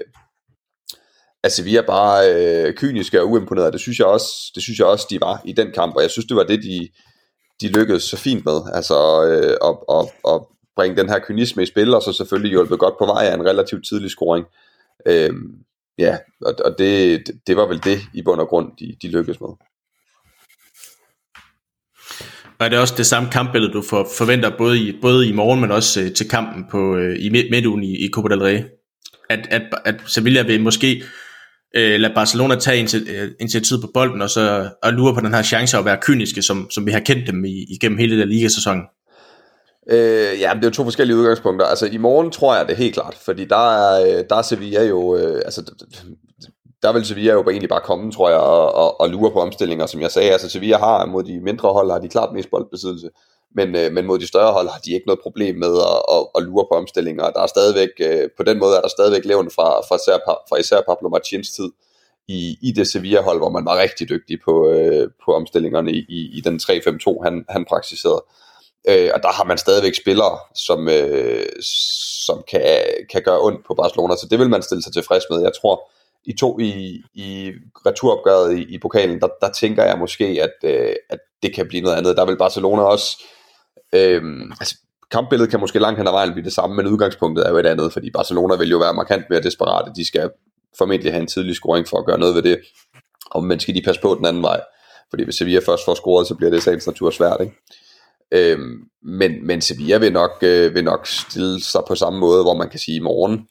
Altså, 1.43 1.61
at 1.61 1.65
Sevilla 1.65 1.81
bare 1.81 2.33
øh, 2.33 2.73
kyniske 2.73 3.21
og 3.21 3.29
uimponerede, 3.29 3.71
det 3.71 3.79
synes, 3.79 3.99
jeg 3.99 4.07
også, 4.07 4.51
det 4.55 4.63
synes 4.63 4.79
jeg 4.79 4.87
også, 4.87 5.07
de 5.09 5.21
var 5.21 5.41
i 5.45 5.51
den 5.51 5.71
kamp, 5.71 5.95
og 5.95 6.01
jeg 6.01 6.11
synes, 6.11 6.25
det 6.25 6.37
var 6.37 6.43
det, 6.43 6.63
de, 6.63 6.89
de 7.61 7.67
lykkedes 7.67 8.03
så 8.03 8.17
fint 8.17 8.45
med, 8.45 8.61
altså 8.73 9.25
øh, 9.25 9.57
at, 9.69 9.97
at, 9.97 10.33
at 10.33 10.41
bringe 10.75 10.97
den 10.97 11.09
her 11.09 11.19
kynisme 11.19 11.63
i 11.63 11.65
spil, 11.65 11.93
og 11.93 12.01
så 12.01 12.13
selvfølgelig 12.13 12.49
hjulpet 12.49 12.79
godt 12.79 12.97
på 12.99 13.05
vej 13.05 13.25
af 13.25 13.33
en 13.33 13.45
relativt 13.45 13.87
tidlig 13.87 14.09
scoring. 14.09 14.45
Øh, 15.05 15.33
ja, 15.97 16.17
og, 16.41 16.53
og 16.65 16.75
det, 16.77 17.23
det 17.47 17.57
var 17.57 17.67
vel 17.67 17.83
det 17.83 17.99
i 18.13 18.21
bund 18.21 18.41
og 18.41 18.47
grund, 18.47 18.71
de, 18.79 18.95
de 19.01 19.07
lykkedes 19.07 19.41
med. 19.41 19.49
Og 22.59 22.65
er 22.65 22.69
det 22.69 22.79
også 22.79 22.93
det 22.97 23.05
samme 23.05 23.29
kampbillede, 23.31 23.73
du 23.73 23.81
for, 23.81 24.07
forventer 24.17 24.57
både 24.57 24.79
i, 24.79 24.97
både 25.01 25.27
i 25.27 25.31
morgen, 25.31 25.61
men 25.61 25.71
også 25.71 26.01
øh, 26.01 26.13
til 26.13 26.29
kampen 26.29 26.65
på, 26.71 26.95
øh, 26.95 27.15
i 27.19 27.29
midtugen 27.29 27.83
i, 27.83 28.05
i 28.05 28.09
Copa 28.09 28.29
del 28.29 28.43
Rey? 28.43 28.63
At, 29.29 29.47
at, 29.51 29.61
at 29.85 29.95
Sevilla 30.05 30.41
vil 30.41 30.61
måske 30.61 31.03
øh, 31.73 31.99
lade 31.99 32.13
Barcelona 32.13 32.55
tage 32.55 32.75
øh, 32.75 32.79
initiativet 32.79 33.35
initiativ 33.39 33.81
på 33.81 33.87
bolden, 33.93 34.21
og 34.21 34.29
så 34.29 34.69
og 34.83 34.93
lure 34.93 35.13
på 35.13 35.21
den 35.21 35.33
her 35.33 35.41
chance 35.41 35.77
at 35.77 35.85
være 35.85 35.97
kyniske, 36.01 36.41
som, 36.41 36.67
som 36.71 36.85
vi 36.85 36.91
har 36.91 36.99
kendt 36.99 37.27
dem 37.27 37.45
i, 37.45 37.65
igennem 37.69 37.97
hele 37.97 38.19
den 38.19 38.29
ligasæson? 38.29 38.81
Øh, 39.89 40.39
ja, 40.41 40.51
det 40.55 40.63
er 40.63 40.67
jo 40.67 40.69
to 40.69 40.83
forskellige 40.83 41.17
udgangspunkter. 41.17 41.65
Altså 41.65 41.85
i 41.85 41.97
morgen 41.97 42.31
tror 42.31 42.55
jeg 42.55 42.67
det 42.67 42.77
helt 42.77 42.93
klart, 42.93 43.15
fordi 43.25 43.45
der 43.45 43.73
er, 43.75 44.01
øh, 44.01 44.23
der 44.29 44.35
er 44.35 44.41
Sevilla 44.41 44.83
jo, 44.83 45.17
øh, 45.17 45.41
altså 45.45 45.61
der 46.83 46.93
vil 46.93 47.05
Sevilla 47.05 47.33
jo 47.33 47.43
egentlig 47.49 47.69
bare 47.69 47.81
komme, 47.81 48.11
tror 48.11 48.29
jeg, 48.29 48.39
og, 48.39 48.75
og, 48.75 49.01
og 49.01 49.09
lure 49.09 49.31
på 49.31 49.39
omstillinger, 49.39 49.85
som 49.85 50.01
jeg 50.01 50.11
sagde. 50.11 50.31
Altså 50.31 50.49
Sevilla 50.49 50.77
har 50.77 51.05
mod 51.05 51.23
de 51.23 51.39
mindre 51.39 51.73
hold, 51.73 51.91
har 51.91 51.99
de 51.99 52.09
klart 52.09 52.33
mest 52.33 52.49
boldbesiddelse, 52.51 53.09
men, 53.55 53.75
øh, 53.75 53.91
men 53.91 54.05
mod 54.05 54.19
de 54.19 54.27
større 54.27 54.53
hold 54.53 54.69
har 54.69 54.79
de 54.79 54.93
ikke 54.93 55.07
noget 55.07 55.19
problem 55.23 55.55
med 55.55 55.73
at, 55.77 55.99
at, 56.15 56.27
at 56.35 56.43
lure 56.43 56.65
på 56.71 56.75
omstillinger. 56.75 57.29
Der 57.29 57.41
er 57.41 57.47
stadigvæk, 57.47 57.89
øh, 57.99 58.29
på 58.37 58.43
den 58.43 58.59
måde 58.59 58.77
er 58.77 58.81
der 58.81 58.87
stadigvæk 58.87 59.25
levende 59.25 59.51
fra, 59.51 59.67
fra, 59.87 59.95
især, 59.95 60.17
fra 60.49 60.57
især 60.57 60.81
Pablo 60.87 61.09
Martins 61.09 61.51
tid 61.51 61.69
i, 62.27 62.57
i 62.61 62.71
det 62.71 62.87
Sevilla-hold, 62.87 63.37
hvor 63.37 63.49
man 63.49 63.65
var 63.65 63.77
rigtig 63.77 64.09
dygtig 64.09 64.39
på, 64.45 64.69
øh, 64.69 65.09
på 65.25 65.33
omstillingerne 65.33 65.91
i, 65.91 66.05
i, 66.09 66.37
i 66.37 66.41
den 66.41 66.59
3-5-2, 66.63 67.23
han, 67.23 67.45
han 67.49 67.65
praktiserede. 67.65 68.23
Øh, 68.89 69.09
og 69.13 69.23
der 69.23 69.31
har 69.31 69.43
man 69.43 69.57
stadigvæk 69.57 69.95
spillere, 69.95 70.37
som, 70.55 70.89
øh, 70.89 71.45
som 72.25 72.43
kan, 72.51 72.63
kan 73.11 73.21
gøre 73.21 73.41
ondt 73.41 73.65
på 73.67 73.73
Barcelona, 73.73 74.15
så 74.15 74.27
det 74.31 74.39
vil 74.39 74.49
man 74.49 74.61
stille 74.61 74.83
sig 74.83 74.93
tilfreds 74.93 75.23
med. 75.29 75.41
Jeg 75.41 75.51
tror, 75.61 75.89
i 76.25 76.33
to 76.33 76.59
i, 76.59 77.01
i 77.13 77.51
returopgøret 77.85 78.57
i, 78.57 78.61
i 78.75 78.77
pokalen, 78.79 79.19
der, 79.19 79.27
der 79.41 79.51
tænker 79.51 79.83
jeg 79.83 79.97
måske, 79.97 80.25
at, 80.25 80.69
øh, 80.69 80.95
at 81.09 81.19
det 81.43 81.55
kan 81.55 81.67
blive 81.67 81.83
noget 81.83 81.97
andet. 81.97 82.17
Der 82.17 82.25
vil 82.25 82.37
Barcelona 82.37 82.81
også... 82.81 83.17
Øh, 83.21 83.29
Øhm, 83.93 84.51
altså, 84.59 84.75
kampbilledet 85.11 85.51
kan 85.51 85.59
måske 85.59 85.79
langt 85.79 85.97
hen 85.97 86.07
ad 86.07 86.11
vejen 86.11 86.33
blive 86.33 86.45
det 86.45 86.53
samme, 86.53 86.75
men 86.75 86.87
udgangspunktet 86.87 87.45
er 87.45 87.49
jo 87.49 87.57
et 87.57 87.65
andet, 87.65 87.93
fordi 87.93 88.11
Barcelona 88.11 88.55
vil 88.55 88.69
jo 88.69 88.77
være 88.77 88.93
markant 88.93 89.25
mere 89.29 89.41
desperate. 89.41 89.91
De 89.95 90.07
skal 90.07 90.29
formentlig 90.77 91.11
have 91.11 91.21
en 91.21 91.27
tidlig 91.27 91.55
scoring 91.55 91.87
for 91.87 91.97
at 91.97 92.05
gøre 92.05 92.19
noget 92.19 92.35
ved 92.35 92.41
det. 92.41 92.59
Og 93.31 93.43
men 93.43 93.59
skal 93.59 93.75
de 93.75 93.81
passe 93.81 94.01
på 94.01 94.15
den 94.15 94.25
anden 94.25 94.43
vej? 94.43 94.61
Fordi 95.09 95.23
hvis 95.23 95.35
Sevilla 95.35 95.59
først 95.59 95.85
får 95.85 95.95
scoret, 95.95 96.27
så 96.27 96.35
bliver 96.35 96.49
det 96.49 96.57
i 96.57 96.61
sagens 96.61 96.87
natur 96.87 97.09
svært, 97.09 97.37
ikke? 97.41 97.55
Øhm, 98.31 98.83
men, 99.03 99.47
men 99.47 99.61
Sevilla 99.61 99.97
vil 99.97 100.13
nok, 100.13 100.31
øh, 100.41 100.75
vil 100.75 100.83
nok 100.83 101.07
stille 101.07 101.63
sig 101.63 101.81
på 101.87 101.95
samme 101.95 102.19
måde, 102.19 102.43
hvor 102.43 102.53
man 102.53 102.69
kan 102.69 102.79
sige, 102.79 102.95
i 102.95 102.99
morgen 102.99 103.47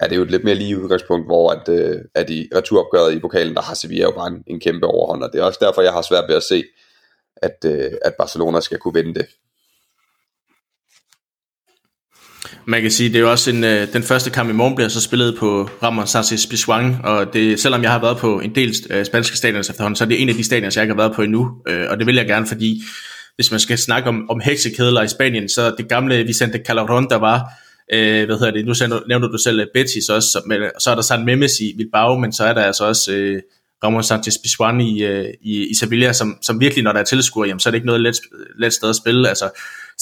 er 0.00 0.08
det 0.08 0.16
jo 0.16 0.22
et 0.22 0.30
lidt 0.30 0.44
mere 0.44 0.54
lige 0.54 0.82
udgangspunkt, 0.82 1.26
hvor 1.26 1.50
at, 1.50 1.68
øh, 1.68 2.00
at 2.14 2.30
i 2.30 2.48
returopgøret 2.54 3.14
i 3.14 3.18
pokalen, 3.18 3.54
der 3.54 3.62
har 3.62 3.74
Sevilla 3.74 4.04
jo 4.04 4.10
bare 4.10 4.28
en, 4.28 4.44
en 4.46 4.60
kæmpe 4.60 4.86
overhånd, 4.86 5.22
og 5.22 5.32
det 5.32 5.40
er 5.40 5.44
også 5.44 5.58
derfor, 5.62 5.82
jeg 5.82 5.92
har 5.92 6.02
svært 6.02 6.24
ved 6.28 6.36
at 6.36 6.42
se, 6.42 6.64
at, 7.36 7.64
øh, 7.66 7.92
at 8.02 8.14
Barcelona 8.18 8.60
skal 8.60 8.78
kunne 8.78 8.94
vinde 8.94 9.14
det. 9.14 9.26
Man 12.66 12.82
kan 12.82 12.90
sige, 12.90 13.08
det 13.08 13.16
er 13.16 13.20
jo 13.20 13.30
også 13.30 13.50
en, 13.50 13.64
øh, 13.64 13.92
den 13.92 14.02
første 14.02 14.30
kamp 14.30 14.50
i 14.50 14.52
morgen 14.52 14.74
bliver 14.74 14.88
så 14.88 15.00
spillet 15.00 15.36
på 15.38 15.70
Ramon 15.82 16.06
Sanchez 16.06 16.46
Pizjuan, 16.46 16.96
og 17.04 17.32
det, 17.32 17.60
selvom 17.60 17.82
jeg 17.82 17.90
har 17.90 18.00
været 18.00 18.16
på 18.16 18.40
en 18.40 18.54
del 18.54 18.74
øh, 18.90 19.04
spanske 19.04 19.36
stadioner 19.36 19.60
efterhånden, 19.70 19.96
så 19.96 20.04
er 20.04 20.08
det 20.08 20.22
en 20.22 20.28
af 20.28 20.34
de 20.34 20.44
stadioner, 20.44 20.72
jeg 20.74 20.82
ikke 20.82 20.94
har 20.94 21.02
været 21.02 21.16
på 21.16 21.22
endnu, 21.22 21.50
øh, 21.68 21.86
og 21.90 21.98
det 21.98 22.06
vil 22.06 22.14
jeg 22.14 22.26
gerne, 22.26 22.46
fordi 22.46 22.82
hvis 23.36 23.50
man 23.50 23.60
skal 23.60 23.78
snakke 23.78 24.08
om, 24.08 24.30
om 24.30 24.40
heksekedler 24.40 25.02
i 25.02 25.08
Spanien, 25.08 25.48
så 25.48 25.74
det 25.78 25.88
gamle 25.88 26.24
Vicente 26.24 26.60
Calderon, 26.66 27.08
der 27.10 27.16
var, 27.16 27.52
øh, 27.92 28.24
hvad 28.24 28.38
hedder 28.38 28.50
det, 28.50 28.66
nu 28.66 28.98
nævner 29.08 29.28
du 29.28 29.38
selv 29.38 29.60
øh, 29.60 29.66
Betis 29.74 30.08
også, 30.08 30.28
så, 30.28 30.42
men, 30.46 30.62
så 30.78 30.90
er 30.90 30.94
der 30.94 31.02
San 31.02 31.24
Memes 31.24 31.60
i 31.60 31.74
Bilbao, 31.76 32.18
men 32.18 32.32
så 32.32 32.44
er 32.44 32.54
der 32.54 32.62
altså 32.62 32.84
også 32.84 33.12
øh, 33.12 33.42
Ramon 33.84 34.02
Sanchez 34.02 34.34
Pizjuan 34.42 34.80
i, 34.80 35.02
øh, 35.02 35.28
i, 35.42 35.66
i 35.70 35.74
Sevilla, 35.74 36.12
som, 36.12 36.38
som 36.42 36.60
virkelig, 36.60 36.84
når 36.84 36.92
der 36.92 37.00
er 37.00 37.04
tilskuer, 37.04 37.46
jamen, 37.46 37.60
så 37.60 37.68
er 37.68 37.70
det 37.70 37.76
ikke 37.76 37.86
noget 37.86 38.00
let, 38.00 38.14
let 38.58 38.72
sted 38.72 38.88
at 38.88 38.96
spille. 38.96 39.28
Altså, 39.28 39.50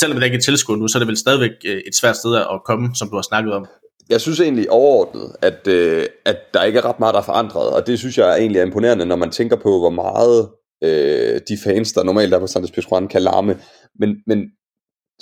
selvom 0.01 0.19
der 0.19 0.25
ikke 0.25 0.37
er 0.37 0.41
tilskud 0.41 0.77
nu, 0.77 0.89
så 0.89 0.99
er 0.99 1.01
det 1.01 1.09
vel 1.09 1.17
stadigvæk 1.17 1.51
øh, 1.67 1.81
et 1.87 1.95
svært 1.95 2.17
sted 2.17 2.37
at 2.37 2.61
komme, 2.65 2.89
som 2.95 3.09
du 3.09 3.15
har 3.15 3.23
snakket 3.23 3.53
om. 3.55 3.67
Jeg 4.09 4.21
synes 4.21 4.41
egentlig 4.41 4.71
overordnet, 4.71 5.33
at, 5.43 5.67
øh, 5.69 6.07
at 6.25 6.37
der 6.55 6.63
ikke 6.63 6.79
er 6.79 6.85
ret 6.85 7.01
meget, 7.01 7.15
der 7.15 7.21
er 7.21 7.25
forandret, 7.25 7.71
og 7.71 7.87
det 7.87 7.99
synes 7.99 8.19
jeg 8.19 8.39
egentlig 8.39 8.59
er 8.59 8.67
imponerende, 8.67 9.07
når 9.07 9.17
man 9.17 9.31
tænker 9.31 9.57
på, 9.57 9.79
hvor 9.79 9.91
meget 9.91 10.49
øh, 10.85 11.41
de 11.49 11.59
fans, 11.65 11.93
der 11.93 12.03
normalt 12.03 12.35
er 12.35 12.39
på 12.39 12.47
Santos 12.47 12.71
Pizjuan, 12.71 13.09
kan 13.09 13.23
larme. 13.23 13.59
Men, 13.99 14.17
men 14.27 14.39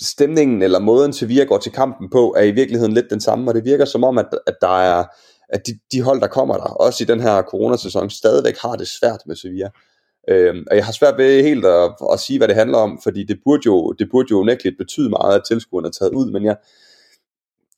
stemningen 0.01 0.63
eller 0.63 0.79
måden 0.79 1.13
Sevilla 1.13 1.45
går 1.45 1.59
til 1.59 1.73
kampen 1.73 2.11
på, 2.11 2.35
er 2.39 2.43
i 2.43 2.51
virkeligheden 2.51 2.93
lidt 2.93 3.11
den 3.11 3.21
samme, 3.21 3.51
og 3.51 3.55
det 3.55 3.65
virker 3.65 3.85
som 3.85 4.05
om, 4.05 4.19
at, 4.19 4.27
at 4.47 4.55
der 4.61 4.81
er 4.81 5.05
at 5.53 5.67
de, 5.67 5.79
de 5.93 6.03
hold, 6.03 6.21
der 6.21 6.27
kommer 6.27 6.57
der, 6.57 6.63
også 6.63 7.05
i 7.05 7.07
den 7.07 7.21
her 7.21 7.43
coronasæson, 7.43 8.11
stadigvæk 8.11 8.57
har 8.63 8.77
det 8.77 8.89
svært 8.89 9.21
med 9.27 9.37
Sevilla. 9.37 9.69
Øh, 10.29 10.55
og 10.71 10.77
jeg 10.77 10.85
har 10.85 10.93
svært 10.93 11.19
ved 11.19 11.43
helt 11.43 11.67
at, 11.67 11.95
at 12.13 12.21
sige, 12.21 12.39
hvad 12.39 12.49
det 12.49 12.57
handler 12.57 12.79
om, 12.79 13.01
fordi 13.03 13.25
det 13.25 13.41
burde 13.45 13.63
jo, 13.67 13.93
det 13.93 14.09
burde 14.11 14.29
jo 14.31 14.39
unægteligt 14.39 14.79
betyde 14.79 15.11
meget, 15.11 15.35
at 15.35 15.45
tilskuerne 15.49 15.87
er 15.89 15.93
taget 15.93 16.13
ud, 16.13 16.31
men 16.31 16.45
jeg, 16.45 16.57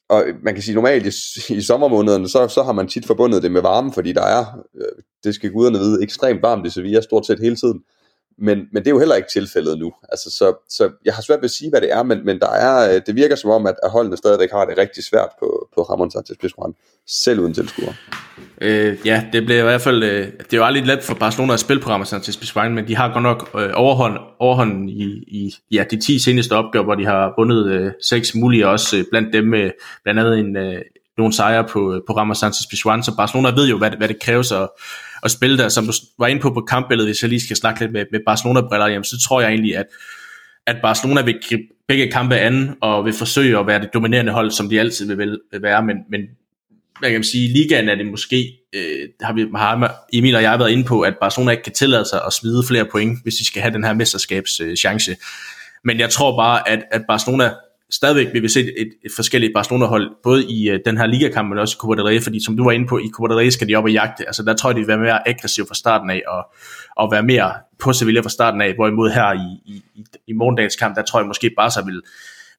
og 0.08 0.24
man 0.42 0.54
kan 0.54 0.62
sige 0.62 0.74
normalt 0.74 1.06
i, 1.06 1.54
i 1.54 1.60
sommermånederne, 1.60 2.28
så, 2.28 2.48
så 2.48 2.62
har 2.62 2.72
man 2.72 2.88
tit 2.88 3.06
forbundet 3.06 3.42
det 3.42 3.52
med 3.52 3.60
varme, 3.62 3.92
fordi 3.92 4.12
der 4.12 4.22
er, 4.22 4.44
øh, 4.76 5.02
det 5.24 5.34
skal 5.34 5.50
guderne 5.50 5.78
vide, 5.78 6.02
ekstremt 6.02 6.42
varmt 6.42 6.66
i 6.66 6.70
Sevilla 6.70 7.00
stort 7.00 7.26
set 7.26 7.40
hele 7.40 7.56
tiden. 7.56 7.80
Men, 8.38 8.58
men 8.72 8.82
det 8.82 8.86
er 8.86 8.90
jo 8.90 8.98
heller 8.98 9.14
ikke 9.14 9.28
tilfældet 9.32 9.78
nu. 9.78 9.92
Altså, 10.08 10.30
så, 10.30 10.54
så 10.68 10.90
jeg 11.04 11.14
har 11.14 11.22
svært 11.22 11.38
ved 11.38 11.44
at 11.44 11.50
sige, 11.50 11.70
hvad 11.70 11.80
det 11.80 11.92
er, 11.92 12.02
men, 12.02 12.24
men 12.24 12.38
der 12.38 12.50
er, 12.50 12.94
øh, 12.94 13.00
det 13.06 13.16
virker 13.16 13.36
som 13.36 13.50
om, 13.50 13.66
at, 13.66 13.74
at 13.82 13.90
holdene 13.90 14.16
stadigvæk 14.16 14.50
har 14.50 14.64
det 14.64 14.78
rigtig 14.78 15.04
svært 15.04 15.28
på, 15.40 15.68
på 15.74 15.82
Ramon 15.82 16.10
Sanchez 16.10 16.36
Pizjuan, 16.38 16.74
selv 17.06 17.40
uden 17.40 17.54
tilskuer. 17.54 17.92
Øh, 18.60 18.98
ja, 19.04 19.24
det 19.32 19.44
bliver 19.44 19.60
i 19.60 19.62
hvert 19.62 19.80
fald, 19.80 20.02
øh, 20.02 20.26
det 20.38 20.52
er 20.52 20.56
jo 20.56 20.64
aldrig 20.64 20.86
let 20.86 21.02
for 21.02 21.14
Barcelona 21.14 21.52
at 21.52 21.60
spille 21.60 21.82
på 21.82 21.90
Ramon 21.90 22.06
Sanchez 22.06 22.36
Pizjuan, 22.36 22.74
men 22.74 22.88
de 22.88 22.96
har 22.96 23.12
godt 23.12 23.22
nok 23.22 23.50
øh, 23.54 23.70
overhånd, 23.74 24.18
overhånd 24.38 24.90
i, 24.90 25.04
i 25.26 25.54
ja, 25.70 25.84
de 25.90 26.00
10 26.00 26.18
seneste 26.18 26.52
opgør, 26.52 26.82
hvor 26.82 26.94
de 26.94 27.04
har 27.04 27.34
vundet 27.38 27.66
øh, 27.66 27.92
seks 28.02 28.34
mulige, 28.34 28.68
også 28.68 28.96
øh, 28.96 29.04
blandt 29.10 29.32
dem 29.32 29.44
med 29.44 29.70
blandt 30.04 30.20
andet 30.20 30.38
en, 30.38 30.56
øh, 30.56 30.80
nogle 31.18 31.32
sejre 31.32 31.64
på, 31.64 31.94
øh, 31.94 32.00
på 32.06 32.12
Ramos 32.12 32.38
Sanchez 32.38 32.66
Pichuan, 32.70 33.02
så 33.02 33.16
Barcelona 33.16 33.50
ved 33.50 33.68
jo, 33.68 33.78
hvad, 33.78 33.90
hvad 33.90 34.08
det 34.08 34.20
kræves 34.20 34.52
at, 34.52 34.68
at 35.22 35.30
spille 35.30 35.58
der. 35.58 35.68
Som 35.68 35.86
du 35.86 35.92
var 36.18 36.26
inde 36.26 36.42
på 36.42 36.50
på 36.50 36.60
kampbilledet, 36.60 37.08
hvis 37.08 37.22
jeg 37.22 37.28
lige 37.28 37.40
skal 37.40 37.56
snakke 37.56 37.80
lidt 37.80 37.92
med, 37.92 38.04
med 38.12 38.20
Barcelona-briller, 38.26 38.86
jamen, 38.86 39.04
så 39.04 39.20
tror 39.28 39.40
jeg 39.40 39.50
egentlig, 39.50 39.76
at, 39.76 39.86
at 40.66 40.76
Barcelona 40.82 41.22
vil 41.22 41.38
gribe 41.48 41.62
begge 41.88 42.10
kampe 42.10 42.36
an, 42.36 42.76
og 42.80 43.04
vil 43.04 43.12
forsøge 43.12 43.58
at 43.58 43.66
være 43.66 43.80
det 43.80 43.94
dominerende 43.94 44.32
hold, 44.32 44.50
som 44.50 44.68
de 44.68 44.80
altid 44.80 45.14
vil, 45.16 45.40
vil 45.52 45.62
være, 45.62 45.82
men, 45.82 45.96
men 46.10 46.20
hvad 46.98 47.10
kan 47.10 47.18
man 47.18 47.24
sige, 47.24 47.48
i 47.48 47.52
ligaen 47.52 47.88
er 47.88 47.94
det 47.94 48.06
måske, 48.06 48.58
øh, 48.72 49.08
har, 49.22 49.32
vi, 49.32 49.46
har 49.56 49.94
Emil 50.12 50.36
og 50.36 50.42
jeg 50.42 50.58
været 50.58 50.70
inde 50.70 50.84
på, 50.84 51.00
at 51.00 51.14
Barcelona 51.20 51.50
ikke 51.50 51.62
kan 51.62 51.72
tillade 51.72 52.04
sig 52.04 52.20
at 52.26 52.32
smide 52.32 52.62
flere 52.68 52.84
point, 52.84 53.22
hvis 53.22 53.34
de 53.34 53.46
skal 53.46 53.62
have 53.62 53.74
den 53.74 53.84
her 53.84 53.92
mesterskabschance. 53.92 55.10
Øh, 55.10 55.16
men 55.84 56.00
jeg 56.00 56.10
tror 56.10 56.36
bare, 56.36 56.68
at, 56.68 56.82
at 56.90 57.02
Barcelona 57.08 57.52
stadigvæk 57.92 58.26
vil 58.32 58.42
vi 58.42 58.48
se 58.48 58.60
et, 58.60 58.88
et 59.04 59.12
forskelligt 59.16 59.52
Barcelona-hold, 59.54 60.10
både 60.22 60.44
i 60.44 60.72
uh, 60.72 60.78
den 60.84 60.98
her 60.98 61.06
ligakamp, 61.06 61.48
men 61.48 61.58
også 61.58 61.76
i 61.76 61.78
Copa 61.80 61.94
del 61.94 62.04
Rey, 62.04 62.22
fordi 62.22 62.44
som 62.44 62.56
du 62.56 62.64
var 62.64 62.72
inde 62.72 62.86
på, 62.86 62.98
i 62.98 63.10
Copa 63.12 63.28
del 63.28 63.36
Rey 63.36 63.48
skal 63.48 63.68
de 63.68 63.74
op 63.74 63.84
og 63.84 63.92
jagte, 63.92 64.26
altså 64.26 64.42
der 64.42 64.54
tror 64.54 64.70
jeg, 64.70 64.74
de 64.74 64.80
vil 64.80 64.88
være 64.88 64.98
mere 64.98 65.28
aggressive 65.28 65.66
fra 65.66 65.74
starten 65.74 66.10
af, 66.10 66.22
og, 66.28 66.42
og 66.96 67.12
være 67.12 67.22
mere 67.22 67.52
på 67.78 67.92
Sevilla 67.92 68.20
fra 68.20 68.28
starten 68.28 68.60
af, 68.60 68.74
hvorimod 68.74 69.10
her 69.10 69.32
i, 69.32 69.72
i, 69.72 69.82
i, 69.94 70.04
i 70.26 70.32
morgendagens 70.32 70.76
kamp, 70.76 70.96
der 70.96 71.02
tror 71.02 71.20
jeg 71.20 71.26
måske 71.26 71.50
bare 71.56 71.70
så 71.70 71.84
vil, 71.84 72.02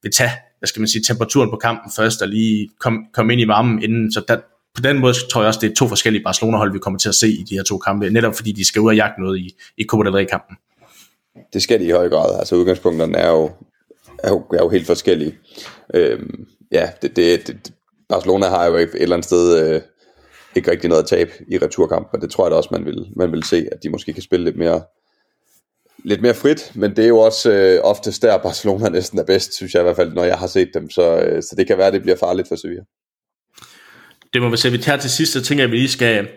vil 0.04 0.12
tage, 0.12 0.32
hvad 0.60 0.68
skal 0.68 0.80
man 0.80 0.88
sige, 0.88 1.04
temperaturen 1.04 1.50
på 1.50 1.56
kampen 1.56 1.92
først, 1.96 2.22
og 2.22 2.28
lige 2.28 2.70
komme 2.80 3.00
kom 3.14 3.30
ind 3.30 3.42
i 3.42 3.48
varmen 3.48 3.84
inden, 3.84 4.12
så 4.12 4.24
der, 4.28 4.38
på 4.76 4.82
den 4.82 5.00
måde 5.00 5.14
tror 5.32 5.42
jeg 5.42 5.48
også, 5.48 5.60
det 5.60 5.72
er 5.72 5.76
to 5.76 5.88
forskellige 5.88 6.24
Barcelona-hold, 6.24 6.74
vi 6.74 6.80
kommer 6.80 7.00
til 7.00 7.10
at 7.10 7.16
se 7.16 7.30
i 7.30 7.44
de 7.50 7.56
her 7.56 7.64
to 7.64 7.78
kampe, 7.78 8.10
netop 8.10 8.36
fordi 8.36 8.52
de 8.52 8.66
skal 8.66 8.82
ud 8.82 8.88
og 8.88 8.96
jagte 8.96 9.22
noget 9.22 9.40
i, 9.40 9.56
i 9.78 9.84
Copa 9.84 10.04
del 10.04 10.14
Rey-kampen. 10.14 10.58
Det 11.54 11.62
skal 11.62 11.80
de 11.80 11.86
i 11.86 11.92
høj 11.92 12.10
grad. 12.10 12.40
Altså 12.40 12.56
udgangspunkterne 12.56 13.18
er 13.18 13.30
jo 13.30 13.52
er 14.24 14.30
jo, 14.30 14.40
er 14.54 14.64
jo 14.64 14.70
helt 14.70 14.88
forskellige. 14.88 15.38
Øhm, 15.94 16.46
ja, 16.72 16.90
det, 17.02 17.16
det, 17.16 17.48
det, 17.48 17.74
Barcelona 18.10 18.48
har 18.48 18.66
jo 18.66 18.76
et 18.76 18.90
eller 18.94 19.16
andet 19.16 19.26
sted 19.26 19.74
øh, 19.76 19.82
ikke 20.56 20.72
rigtig 20.72 20.90
noget 20.90 21.04
at 21.04 21.10
tabe 21.10 21.32
i 21.48 21.58
returkamp, 21.58 22.10
og 22.14 22.22
det 22.22 22.32
tror 22.32 22.46
jeg 22.46 22.52
da 22.52 22.56
også, 22.56 22.70
man 22.72 22.86
vil, 22.86 23.06
man 23.16 23.32
vil 23.32 23.44
se, 23.44 23.68
at 23.72 23.84
de 23.84 23.90
måske 23.90 24.14
kan 24.14 24.24
spille 24.24 24.46
lidt 24.46 24.58
mere, 24.58 24.84
lidt 26.04 26.22
mere 26.22 26.34
frit, 26.34 26.72
men 26.76 26.96
det 26.96 27.04
er 27.04 27.08
jo 27.08 27.20
også 27.20 27.52
øh, 27.52 27.80
oftest 27.84 28.22
der, 28.22 28.38
Barcelona 28.48 28.90
næsten 28.90 29.20
er 29.20 29.24
bedst, 29.24 29.56
synes 29.56 29.74
jeg 29.74 29.82
i 29.82 29.84
hvert 29.84 29.96
fald, 29.96 30.14
når 30.14 30.24
jeg 30.24 30.38
har 30.38 30.48
set 30.48 30.70
dem, 30.74 30.90
så, 30.90 31.18
øh, 31.18 31.44
så 31.44 31.56
det 31.58 31.68
kan 31.68 31.78
være, 31.78 31.88
at 31.88 31.94
det 31.94 32.02
bliver 32.02 32.18
farligt 32.18 32.48
for 32.48 32.56
Sevilla. 32.56 32.84
Det 34.34 34.42
må 34.42 34.50
vi 34.50 34.58
se, 34.58 34.72
vi 34.72 34.78
tager 34.78 35.00
til 35.00 35.10
sidst, 35.10 35.34
så 35.34 35.44
tænker 35.44 35.64
jeg, 35.64 35.68
at 35.68 35.72
vi 35.72 35.78
lige 35.78 35.90
skal, 35.90 36.28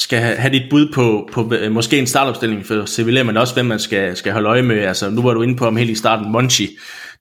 skal 0.00 0.18
have 0.18 0.52
dit 0.52 0.70
bud 0.70 0.92
på, 0.92 1.28
på 1.32 1.54
øh, 1.54 1.72
måske 1.72 1.98
en 1.98 2.06
startopstilling 2.06 2.66
for 2.66 2.84
Sevilla, 2.84 3.22
men 3.22 3.36
også 3.36 3.54
hvem 3.54 3.66
man 3.66 3.78
skal, 3.78 4.16
skal 4.16 4.32
holde 4.32 4.48
øje 4.48 4.62
med. 4.62 4.78
Altså, 4.78 5.10
nu 5.10 5.22
var 5.22 5.34
du 5.34 5.42
inde 5.42 5.56
på 5.56 5.66
om 5.66 5.76
helt 5.76 5.90
i 5.90 5.94
starten, 5.94 6.32
Monchi, 6.32 6.68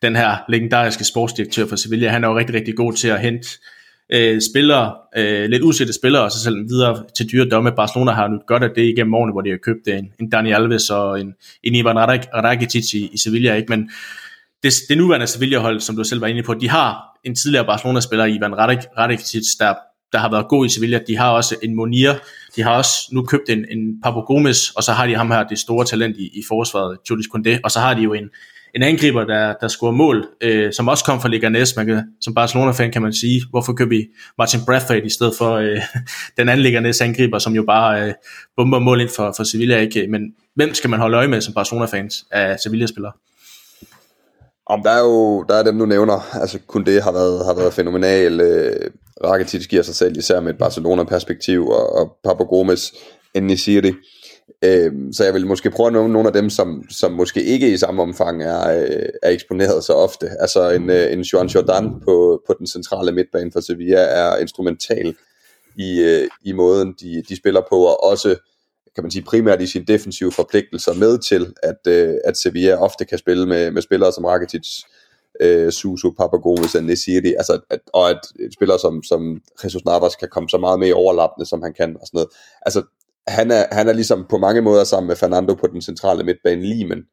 den 0.01 0.15
her 0.15 0.37
legendariske 0.49 1.03
sportsdirektør 1.03 1.65
for 1.65 1.75
Sevilla, 1.75 2.09
han 2.09 2.23
er 2.23 2.27
jo 2.27 2.37
rigtig, 2.37 2.55
rigtig 2.55 2.75
god 2.75 2.93
til 2.93 3.07
at 3.07 3.19
hente 3.19 3.47
øh, 4.09 4.41
spillere, 4.51 4.93
øh, 5.17 5.49
lidt 5.49 5.63
usætte 5.63 5.93
spillere, 5.93 6.23
og 6.23 6.31
så 6.31 6.43
selv 6.43 6.69
videre 6.69 7.03
til 7.17 7.31
dyre 7.31 7.49
domme. 7.49 7.71
Barcelona 7.71 8.11
har 8.11 8.27
nyt 8.27 8.47
godt 8.47 8.63
af 8.63 8.69
det 8.75 8.81
igennem 8.81 9.13
årene, 9.13 9.31
hvor 9.31 9.41
de 9.41 9.49
har 9.49 9.57
købt 9.57 9.87
øh, 9.87 9.97
en, 9.97 10.11
en 10.19 10.29
Dani 10.29 10.51
Alves 10.51 10.89
og 10.89 11.21
en, 11.21 11.33
en 11.63 11.75
Ivan 11.75 11.97
Rakitic 11.97 12.93
i, 12.93 13.09
i 13.13 13.17
Sevilla, 13.17 13.55
ikke? 13.55 13.69
men 13.69 13.89
det, 14.63 14.73
det 14.89 14.97
nuværende 14.97 15.27
Sevilla-hold, 15.27 15.79
som 15.79 15.95
du 15.95 16.03
selv 16.03 16.21
var 16.21 16.27
inde 16.27 16.43
på, 16.43 16.53
de 16.53 16.69
har 16.69 17.19
en 17.23 17.35
tidligere 17.35 17.65
Barcelona-spiller, 17.65 18.25
Ivan 18.25 18.57
Rakitic, 18.97 19.45
der, 19.59 19.73
der 20.13 20.19
har 20.19 20.31
været 20.31 20.47
god 20.47 20.65
i 20.65 20.69
Sevilla. 20.69 20.99
De 21.07 21.17
har 21.17 21.31
også 21.31 21.55
en 21.63 21.75
Monier, 21.75 22.15
de 22.55 22.63
har 22.63 22.77
også 22.77 23.09
nu 23.11 23.25
købt 23.25 23.49
en, 23.49 23.65
en 23.71 24.01
Papo 24.03 24.19
Gomes, 24.19 24.69
og 24.69 24.83
så 24.83 24.91
har 24.91 25.07
de 25.07 25.15
ham 25.15 25.31
her, 25.31 25.43
det 25.43 25.59
store 25.59 25.85
talent 25.85 26.17
i, 26.17 26.23
i 26.23 26.43
forsvaret, 26.47 26.97
Julius 27.09 27.27
Koundé, 27.35 27.59
og 27.63 27.71
så 27.71 27.79
har 27.79 27.93
de 27.93 28.01
jo 28.01 28.13
en, 28.13 28.29
en 28.75 28.83
angriber, 28.83 29.23
der, 29.23 29.53
der 29.61 29.67
scorer 29.67 29.91
mål, 29.91 30.27
øh, 30.41 30.73
som 30.73 30.87
også 30.87 31.05
kom 31.05 31.21
fra 31.21 31.29
Leganes. 31.29 31.75
Man 31.75 31.85
kan, 31.85 32.03
som 32.21 32.33
Barcelona-fan 32.33 32.91
kan 32.91 33.01
man 33.01 33.13
sige, 33.13 33.41
hvorfor 33.49 33.73
køber 33.73 33.89
vi 33.89 34.07
Martin 34.37 34.59
Brathwaite 34.65 35.05
i 35.05 35.09
stedet 35.09 35.33
for 35.37 35.53
øh, 35.55 35.81
den 36.37 36.49
anden 36.49 36.63
Leganes 36.63 37.01
angriber, 37.01 37.39
som 37.39 37.53
jo 37.53 37.63
bare 37.63 38.07
øh, 38.07 38.13
bomber 38.55 38.79
mål 38.79 39.01
ind 39.01 39.09
for, 39.09 39.33
for 39.37 39.43
Sevilla. 39.43 39.79
Ikke? 39.79 40.07
Men 40.07 40.21
hvem 40.55 40.73
skal 40.73 40.89
man 40.89 40.99
holde 40.99 41.17
øje 41.17 41.27
med 41.27 41.41
som 41.41 41.53
Barcelona-fans 41.53 42.25
af 42.31 42.59
Sevilla-spillere? 42.59 43.11
Om 44.65 44.83
der 44.83 44.91
er 44.91 44.99
jo 44.99 45.43
der 45.43 45.55
er 45.55 45.63
dem, 45.63 45.79
du 45.79 45.85
nævner. 45.85 46.35
Altså, 46.41 46.59
kun 46.67 46.85
det 46.85 47.03
har 47.03 47.11
været, 47.11 47.45
har 47.45 47.53
været 47.53 47.73
fænomenal. 47.73 48.41
Øh, 48.41 48.91
Rakitic 49.23 49.67
giver 49.67 49.83
sig 49.83 49.95
selv 49.95 50.17
især 50.17 50.39
med 50.39 50.53
et 50.53 50.57
Barcelona-perspektiv, 50.57 51.67
og, 51.67 51.95
og 51.95 52.17
Papo 52.23 52.43
Gomes, 52.43 52.93
det. 53.81 53.95
Øh, 54.63 54.91
så 55.13 55.23
jeg 55.23 55.33
vil 55.33 55.47
måske 55.47 55.69
prøve 55.69 55.87
at 55.87 55.93
nævne 55.93 56.13
nogle 56.13 56.27
af 56.27 56.33
dem, 56.33 56.49
som, 56.49 56.83
som 56.89 57.11
måske 57.11 57.43
ikke 57.43 57.73
i 57.73 57.77
samme 57.77 58.01
omfang 58.01 58.43
er, 58.43 58.81
øh, 58.81 59.09
er 59.23 59.29
eksponeret 59.29 59.83
så 59.83 59.93
ofte. 59.93 60.29
Altså 60.39 60.69
en, 60.69 60.89
øh, 60.89 61.13
en 61.13 61.21
Joan 61.21 61.47
Jordan 61.47 61.91
på, 62.05 62.41
på 62.47 62.55
den 62.59 62.67
centrale 62.67 63.11
midtbane 63.11 63.51
for 63.51 63.59
Sevilla 63.59 63.99
er 63.99 64.37
instrumental 64.37 65.15
i, 65.77 65.99
øh, 66.01 66.27
i 66.43 66.51
måden, 66.51 66.95
de, 67.01 67.23
de 67.29 67.35
spiller 67.35 67.61
på, 67.69 67.75
og 67.75 68.03
også 68.03 68.35
kan 68.95 69.03
man 69.03 69.11
sige, 69.11 69.23
primært 69.23 69.61
i 69.61 69.67
sine 69.67 69.85
defensive 69.85 70.31
forpligtelser 70.31 70.93
med 70.93 71.17
til, 71.17 71.53
at, 71.63 71.77
øh, 71.87 72.15
at 72.25 72.37
Sevilla 72.37 72.75
ofte 72.75 73.05
kan 73.05 73.17
spille 73.17 73.47
med, 73.47 73.71
med 73.71 73.81
spillere 73.81 74.11
som 74.11 74.25
Rakitic, 74.25 74.67
øh, 75.39 75.71
Suso, 75.71 76.09
Papagomes 76.09 76.75
og 76.75 76.83
Nesiri, 76.83 77.33
altså, 77.37 77.59
at, 77.69 77.79
og 77.93 78.09
at 78.09 78.19
spillere 78.55 78.79
som, 78.79 79.03
som 79.03 79.41
Jesus 79.63 79.85
Navas 79.85 80.15
kan 80.15 80.27
komme 80.31 80.49
så 80.49 80.57
meget 80.57 80.79
med 80.79 80.87
i 80.87 80.91
overlappende, 80.91 81.49
som 81.49 81.61
han 81.61 81.73
kan, 81.73 81.97
og 82.01 82.07
sådan 82.07 82.17
noget. 82.17 82.29
Altså, 82.61 82.83
han 83.27 83.51
er, 83.51 83.63
han 83.71 83.87
er 83.89 83.93
ligesom 83.93 84.25
på 84.29 84.37
mange 84.37 84.61
måder 84.61 84.83
sammen 84.83 85.07
med 85.07 85.15
Fernando 85.15 85.53
på 85.53 85.67
den 85.67 85.81
centrale 85.81 86.23
midtbane 86.23 86.61
limen 86.61 87.03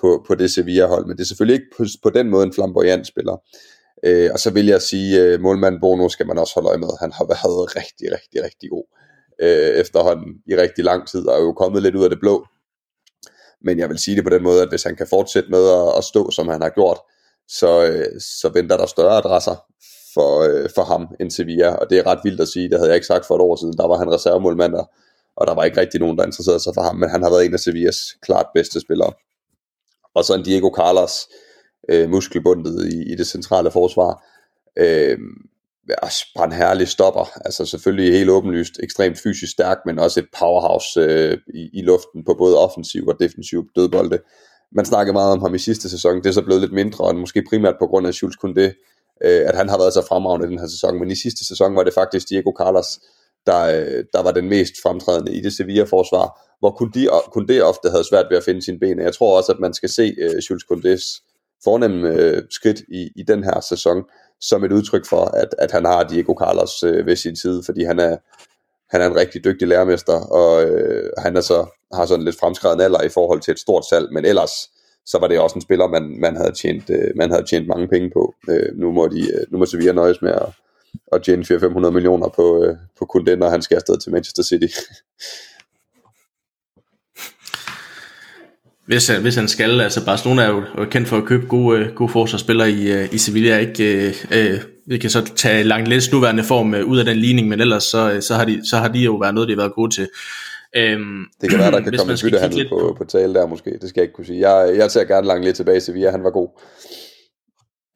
på, 0.00 0.24
på 0.26 0.34
det 0.34 0.50
Sevilla-hold, 0.50 1.06
men 1.06 1.16
det 1.16 1.22
er 1.22 1.26
selvfølgelig 1.26 1.54
ikke 1.54 1.76
på, 1.76 1.84
på 2.02 2.10
den 2.10 2.30
måde 2.30 2.46
en 2.46 2.52
flamboyant 2.52 3.06
spiller. 3.06 3.36
Øh, 4.04 4.30
og 4.32 4.38
så 4.38 4.50
vil 4.50 4.66
jeg 4.66 4.82
sige, 4.82 5.22
øh, 5.22 5.40
målmand 5.40 5.80
Bono 5.80 6.08
skal 6.08 6.26
man 6.26 6.38
også 6.38 6.54
holde 6.54 6.68
øje 6.68 6.78
med. 6.78 6.88
Han 7.00 7.12
har 7.12 7.24
været 7.24 7.76
rigtig, 7.76 8.12
rigtig, 8.12 8.44
rigtig 8.44 8.70
god 8.70 8.84
øh, 9.42 9.72
efterhånden 9.82 10.34
i 10.46 10.56
rigtig 10.56 10.84
lang 10.84 11.08
tid, 11.08 11.28
og 11.28 11.34
er 11.38 11.42
jo 11.42 11.52
kommet 11.52 11.82
lidt 11.82 11.96
ud 11.96 12.04
af 12.04 12.10
det 12.10 12.20
blå. 12.20 12.46
Men 13.64 13.78
jeg 13.78 13.88
vil 13.88 13.98
sige 13.98 14.16
det 14.16 14.24
på 14.24 14.30
den 14.30 14.42
måde, 14.42 14.62
at 14.62 14.68
hvis 14.68 14.82
han 14.82 14.96
kan 14.96 15.06
fortsætte 15.06 15.50
med 15.50 15.68
at, 15.68 15.98
at 15.98 16.04
stå, 16.04 16.30
som 16.30 16.48
han 16.48 16.62
har 16.62 16.68
gjort, 16.68 16.98
så, 17.48 17.84
øh, 17.84 18.20
så 18.20 18.48
venter 18.54 18.76
der 18.76 18.86
større 18.86 19.16
adresser 19.16 19.56
for, 20.14 20.42
øh, 20.42 20.68
for 20.74 20.84
ham 20.84 21.08
end 21.20 21.30
Sevilla, 21.30 21.74
og 21.74 21.90
det 21.90 21.98
er 21.98 22.06
ret 22.06 22.20
vildt 22.24 22.40
at 22.40 22.48
sige, 22.48 22.68
det 22.68 22.78
havde 22.78 22.88
jeg 22.88 22.94
ikke 22.94 23.06
sagt 23.06 23.26
for 23.26 23.34
et 23.34 23.40
år 23.40 23.56
siden, 23.56 23.76
der 23.76 23.86
var 23.88 23.98
han 23.98 24.12
reservemålmand, 24.12 24.74
og 24.74 24.90
og 25.36 25.46
der 25.46 25.54
var 25.54 25.64
ikke 25.64 25.80
rigtig 25.80 26.00
nogen, 26.00 26.18
der 26.18 26.24
interesserede 26.24 26.60
sig 26.60 26.74
for 26.74 26.82
ham, 26.82 26.96
men 26.96 27.10
han 27.10 27.22
har 27.22 27.30
været 27.30 27.44
en 27.44 27.54
af 27.54 27.60
Sevillas 27.60 28.16
klart 28.22 28.46
bedste 28.54 28.80
spillere. 28.80 29.12
Og 30.14 30.24
så 30.24 30.34
en 30.34 30.44
Diego 30.44 30.70
Carlos, 30.76 31.12
øh, 31.88 32.10
muskelbundet 32.10 32.92
i, 32.92 33.12
i 33.12 33.16
det 33.16 33.26
centrale 33.26 33.70
forsvar. 33.70 34.24
Øh, 34.76 35.18
brandherlig 36.36 36.88
stopper, 36.88 37.38
altså 37.44 37.66
selvfølgelig 37.66 38.12
helt 38.12 38.30
åbenlyst 38.30 38.74
ekstremt 38.82 39.18
fysisk 39.18 39.52
stærk, 39.52 39.78
men 39.86 39.98
også 39.98 40.20
et 40.20 40.26
powerhouse 40.38 41.00
øh, 41.00 41.38
i, 41.54 41.70
i 41.72 41.82
luften 41.82 42.24
på 42.24 42.34
både 42.38 42.58
offensiv 42.58 43.06
og 43.06 43.16
defensiv 43.20 43.68
dødbolde. 43.76 44.18
Man 44.72 44.84
snakkede 44.84 45.12
meget 45.12 45.32
om 45.32 45.40
ham 45.40 45.54
i 45.54 45.58
sidste 45.58 45.90
sæson, 45.90 46.16
det 46.16 46.26
er 46.26 46.32
så 46.32 46.42
blevet 46.42 46.60
lidt 46.60 46.72
mindre, 46.72 47.04
og 47.04 47.16
måske 47.16 47.44
primært 47.48 47.74
på 47.78 47.86
grund 47.86 48.06
af 48.06 48.14
Schultz 48.14 48.36
det, 48.56 48.74
øh, 49.24 49.42
at 49.48 49.56
han 49.56 49.68
har 49.68 49.78
været 49.78 49.92
så 49.92 50.06
fremragende 50.08 50.46
i 50.46 50.50
den 50.50 50.58
her 50.58 50.66
sæson, 50.66 50.98
men 50.98 51.10
i 51.10 51.14
sidste 51.14 51.46
sæson 51.46 51.76
var 51.76 51.82
det 51.82 51.94
faktisk 51.94 52.28
Diego 52.28 52.52
Carlos, 52.58 53.00
der, 53.46 53.60
øh, 53.60 54.04
der 54.12 54.22
var 54.22 54.32
den 54.32 54.48
mest 54.48 54.74
fremtrædende 54.82 55.32
i 55.34 55.40
det 55.40 55.52
Sevilla-forsvar, 55.52 56.40
hvor 56.58 56.70
Koundé, 57.36 57.60
ofte 57.62 57.90
havde 57.90 58.08
svært 58.08 58.26
ved 58.30 58.36
at 58.36 58.44
finde 58.44 58.62
sine 58.62 58.78
ben. 58.78 58.98
Jeg 58.98 59.14
tror 59.14 59.36
også, 59.36 59.52
at 59.52 59.58
man 59.60 59.74
skal 59.74 59.88
se 59.88 60.14
øh, 60.18 60.30
uh, 60.30 60.50
Jules 60.50 60.64
Koundés 60.72 61.30
fornemme 61.64 62.08
øh, 62.08 62.42
skridt 62.50 62.80
i, 62.88 63.10
i 63.16 63.22
den 63.22 63.44
her 63.44 63.60
sæson, 63.60 64.04
som 64.40 64.64
et 64.64 64.72
udtryk 64.72 65.06
for, 65.06 65.24
at, 65.24 65.48
at 65.58 65.70
han 65.70 65.84
har 65.84 66.02
Diego 66.02 66.34
Carlos 66.38 66.82
øh, 66.82 67.06
ved 67.06 67.16
sin 67.16 67.36
side, 67.36 67.62
fordi 67.64 67.84
han 67.84 67.98
er, 67.98 68.16
han 68.90 69.00
er 69.00 69.06
en 69.06 69.16
rigtig 69.16 69.44
dygtig 69.44 69.68
lærermester, 69.68 70.12
og 70.12 70.64
øh, 70.64 71.10
han 71.18 71.36
er 71.36 71.40
så, 71.40 71.66
har 71.94 72.06
sådan 72.06 72.24
lidt 72.24 72.38
fremskreden 72.40 72.80
alder 72.80 73.02
i 73.02 73.08
forhold 73.08 73.40
til 73.40 73.52
et 73.52 73.58
stort 73.58 73.84
salg, 73.90 74.12
men 74.12 74.24
ellers 74.24 74.50
så 75.06 75.18
var 75.18 75.28
det 75.28 75.38
også 75.38 75.54
en 75.54 75.62
spiller, 75.62 75.86
man, 75.86 76.16
man, 76.20 76.36
havde, 76.36 76.52
tjent, 76.52 76.90
øh, 76.90 77.10
man 77.16 77.30
havde 77.30 77.44
tjent 77.50 77.68
mange 77.68 77.88
penge 77.88 78.10
på. 78.10 78.34
Øh, 78.48 78.78
nu, 78.78 78.92
må 78.92 79.08
de, 79.08 79.20
øh, 79.20 79.46
nu 79.50 79.58
må 79.58 79.66
Sevilla 79.66 79.92
nøjes 79.92 80.22
med 80.22 80.32
at, 80.32 80.46
at 81.12 81.22
tjene 81.22 81.42
400-500 81.42 81.90
millioner 81.90 82.28
på, 82.28 82.64
øh, 82.64 82.76
på 82.98 83.04
kun 83.04 83.26
den, 83.26 83.38
når 83.38 83.48
han 83.48 83.62
skal 83.62 83.74
afsted 83.74 83.98
til 83.98 84.12
Manchester 84.12 84.42
City. 84.42 84.66
Hvis, 88.86 89.08
hvis 89.08 89.34
han 89.34 89.48
skal, 89.48 89.80
altså 89.80 90.04
Barcelona 90.04 90.42
er 90.42 90.48
jo 90.48 90.84
kendt 90.90 91.08
for 91.08 91.16
at 91.16 91.24
købe 91.24 91.46
gode, 91.46 91.80
øh, 91.80 91.94
gode 91.94 92.12
forsvarsspillere 92.12 92.70
i, 92.70 92.92
øh, 92.92 93.14
i 93.14 93.18
Sevilla, 93.18 93.58
ikke? 93.58 94.06
Øh, 94.06 94.24
øh 94.32 94.60
øh, 94.86 94.90
vi 94.90 94.98
kan 94.98 95.10
så 95.10 95.34
tage 95.36 95.62
langt 95.62 95.88
lidt 95.88 96.12
nuværende 96.12 96.44
form 96.44 96.74
ud 96.74 96.98
af 96.98 97.04
den 97.04 97.16
ligning, 97.16 97.48
men 97.48 97.60
ellers 97.60 97.84
så, 97.84 98.18
så, 98.20 98.34
har 98.34 98.44
de, 98.44 98.60
så 98.70 98.76
har 98.76 98.88
de 98.88 98.98
jo 98.98 99.14
været 99.14 99.34
noget, 99.34 99.48
de 99.48 99.54
har 99.54 99.60
været 99.60 99.74
gode 99.74 99.94
til. 99.94 100.08
Øhm, 100.76 101.24
det 101.40 101.50
kan 101.50 101.58
være, 101.58 101.70
der 101.70 101.80
kan 101.80 101.92
komme 101.98 102.12
en 102.12 102.18
byttehandel 102.22 102.68
på, 102.68 102.78
på, 102.78 102.94
på 102.98 103.04
tale 103.04 103.34
der 103.34 103.46
måske, 103.46 103.70
det 103.70 103.88
skal 103.88 104.00
jeg 104.00 104.02
ikke 104.02 104.14
kunne 104.14 104.26
sige. 104.26 104.50
Jeg, 104.50 104.76
jeg 104.76 104.90
tager 104.90 105.06
gerne 105.06 105.26
langt 105.26 105.44
lidt 105.44 105.56
tilbage 105.56 105.76
til 105.76 105.82
Sevilla, 105.82 106.10
han 106.10 106.24
var 106.24 106.30
god. 106.30 106.48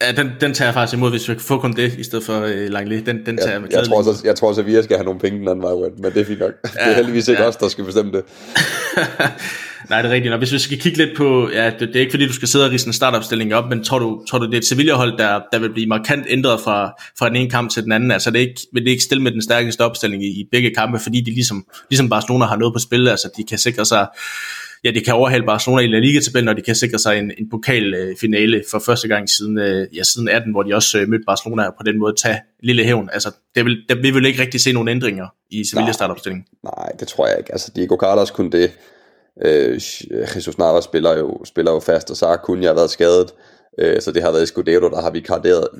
Ja, 0.02 0.12
den, 0.12 0.30
den 0.40 0.54
tager 0.54 0.66
jeg 0.68 0.74
faktisk 0.74 0.96
imod, 0.96 1.10
hvis 1.10 1.28
vi 1.28 1.34
kan 1.34 1.42
få 1.42 1.58
kun 1.58 1.72
det, 1.72 1.94
i 1.98 2.02
stedet 2.02 2.24
for 2.24 2.40
øh, 2.40 2.68
Langley. 2.68 3.02
Den, 3.06 3.26
den 3.26 3.36
tager 3.36 3.50
ja, 3.50 3.60
jeg, 3.60 3.72
jeg, 3.72 3.84
tror 3.84 3.98
også, 3.98 4.22
jeg 4.24 4.36
tror 4.36 4.48
også, 4.48 4.60
at 4.60 4.66
vi 4.66 4.82
skal 4.82 4.96
have 4.96 5.04
nogle 5.04 5.20
penge 5.20 5.38
den 5.38 5.48
anden 5.48 5.62
vej 5.62 5.90
men 5.98 6.12
det 6.12 6.20
er 6.20 6.24
fint 6.24 6.38
nok. 6.38 6.52
Ja, 6.64 6.84
det 6.84 6.90
er 6.90 6.94
heldigvis 6.94 7.28
ikke 7.28 7.42
ja. 7.42 7.48
os, 7.48 7.56
der 7.56 7.68
skal 7.68 7.84
bestemme 7.84 8.12
det. 8.12 8.24
Nej, 9.90 10.02
det 10.02 10.08
er 10.08 10.14
rigtigt. 10.14 10.32
Og 10.32 10.38
hvis 10.38 10.52
vi 10.52 10.58
skal 10.58 10.80
kigge 10.80 10.98
lidt 10.98 11.16
på, 11.16 11.50
ja, 11.52 11.70
det, 11.70 11.80
det 11.80 11.96
er 11.96 12.00
ikke 12.00 12.10
fordi, 12.10 12.26
du 12.26 12.32
skal 12.32 12.48
sidde 12.48 12.64
og 12.64 12.70
rise 12.70 12.86
en 12.86 12.92
startopstilling 12.92 13.54
op, 13.54 13.68
men 13.68 13.84
tror 13.84 13.98
du, 13.98 14.24
tror 14.30 14.38
du 14.38 14.46
det 14.46 14.54
er 14.54 14.58
et 14.58 14.64
Sevilla-hold, 14.64 15.18
der, 15.18 15.40
der 15.52 15.58
vil 15.58 15.72
blive 15.72 15.86
markant 15.86 16.26
ændret 16.28 16.60
fra, 16.60 16.92
fra 17.18 17.28
den 17.28 17.36
ene 17.36 17.50
kamp 17.50 17.70
til 17.70 17.82
den 17.82 17.92
anden? 17.92 18.10
Altså, 18.10 18.30
det 18.30 18.42
er 18.42 18.48
ikke, 18.48 18.60
vil 18.72 18.84
det 18.84 18.90
ikke 18.90 19.02
stille 19.02 19.22
med 19.22 19.32
den 19.32 19.42
stærkeste 19.42 19.80
opstilling 19.80 20.24
i, 20.24 20.28
i 20.28 20.44
begge 20.52 20.70
kampe, 20.74 20.98
fordi 20.98 21.20
de 21.20 21.30
ligesom, 21.30 21.66
ligesom 21.90 22.08
Barcelona 22.08 22.44
har 22.44 22.56
noget 22.56 22.74
på 22.74 22.78
spil, 22.78 23.08
altså 23.08 23.30
de 23.36 23.44
kan 23.44 23.58
sikre 23.58 23.84
sig 23.84 24.06
ja, 24.84 24.90
de 24.90 25.00
kan 25.00 25.14
overhale 25.14 25.46
Barcelona 25.46 25.82
i 25.82 25.86
La 25.86 25.98
Liga-tabellen, 25.98 26.48
og 26.48 26.56
de 26.56 26.62
kan 26.62 26.74
sikre 26.74 26.98
sig 26.98 27.18
en, 27.18 27.32
en 27.38 27.50
pokalfinale 27.50 28.64
for 28.70 28.78
første 28.78 29.08
gang 29.08 29.30
siden, 29.30 29.58
øh, 29.58 29.86
ja, 29.96 30.02
siden 30.02 30.28
18, 30.28 30.52
hvor 30.52 30.62
de 30.62 30.74
også 30.74 30.98
øh, 30.98 31.08
mødte 31.08 31.24
Barcelona 31.26 31.66
og 31.66 31.74
på 31.78 31.82
den 31.82 31.98
måde 31.98 32.14
tage 32.22 32.40
lille 32.62 32.84
hævn. 32.84 33.10
Altså, 33.12 33.30
det 33.54 33.64
vil, 33.64 33.84
der, 33.88 33.94
vi 33.94 34.10
vil 34.10 34.26
ikke 34.26 34.42
rigtig 34.42 34.60
se 34.60 34.72
nogle 34.72 34.90
ændringer 34.90 35.26
i 35.50 35.64
Sevilla 35.64 35.92
startopstillingen. 35.92 36.46
Nej, 36.64 36.88
det 37.00 37.08
tror 37.08 37.26
jeg 37.26 37.38
ikke. 37.38 37.52
Altså, 37.52 37.72
Diego 37.76 37.96
Carlos 37.96 38.30
kunne 38.30 38.50
det. 38.50 38.70
Øh, 39.44 39.74
Jesus 40.36 40.58
Navas 40.58 40.84
spiller 40.84 41.18
jo, 41.18 41.44
spiller 41.44 41.72
jo 41.72 41.80
fast, 41.80 42.10
og 42.10 42.16
så 42.16 42.38
kun 42.42 42.62
jeg 42.62 42.68
har 42.68 42.74
været 42.74 42.90
skadet. 42.90 43.34
Øh, 43.78 44.00
så 44.00 44.12
det 44.12 44.22
har 44.22 44.32
været 44.32 44.48
Scudetto, 44.48 44.88
der 44.88 45.00
har 45.00 45.10
vi 45.10 45.24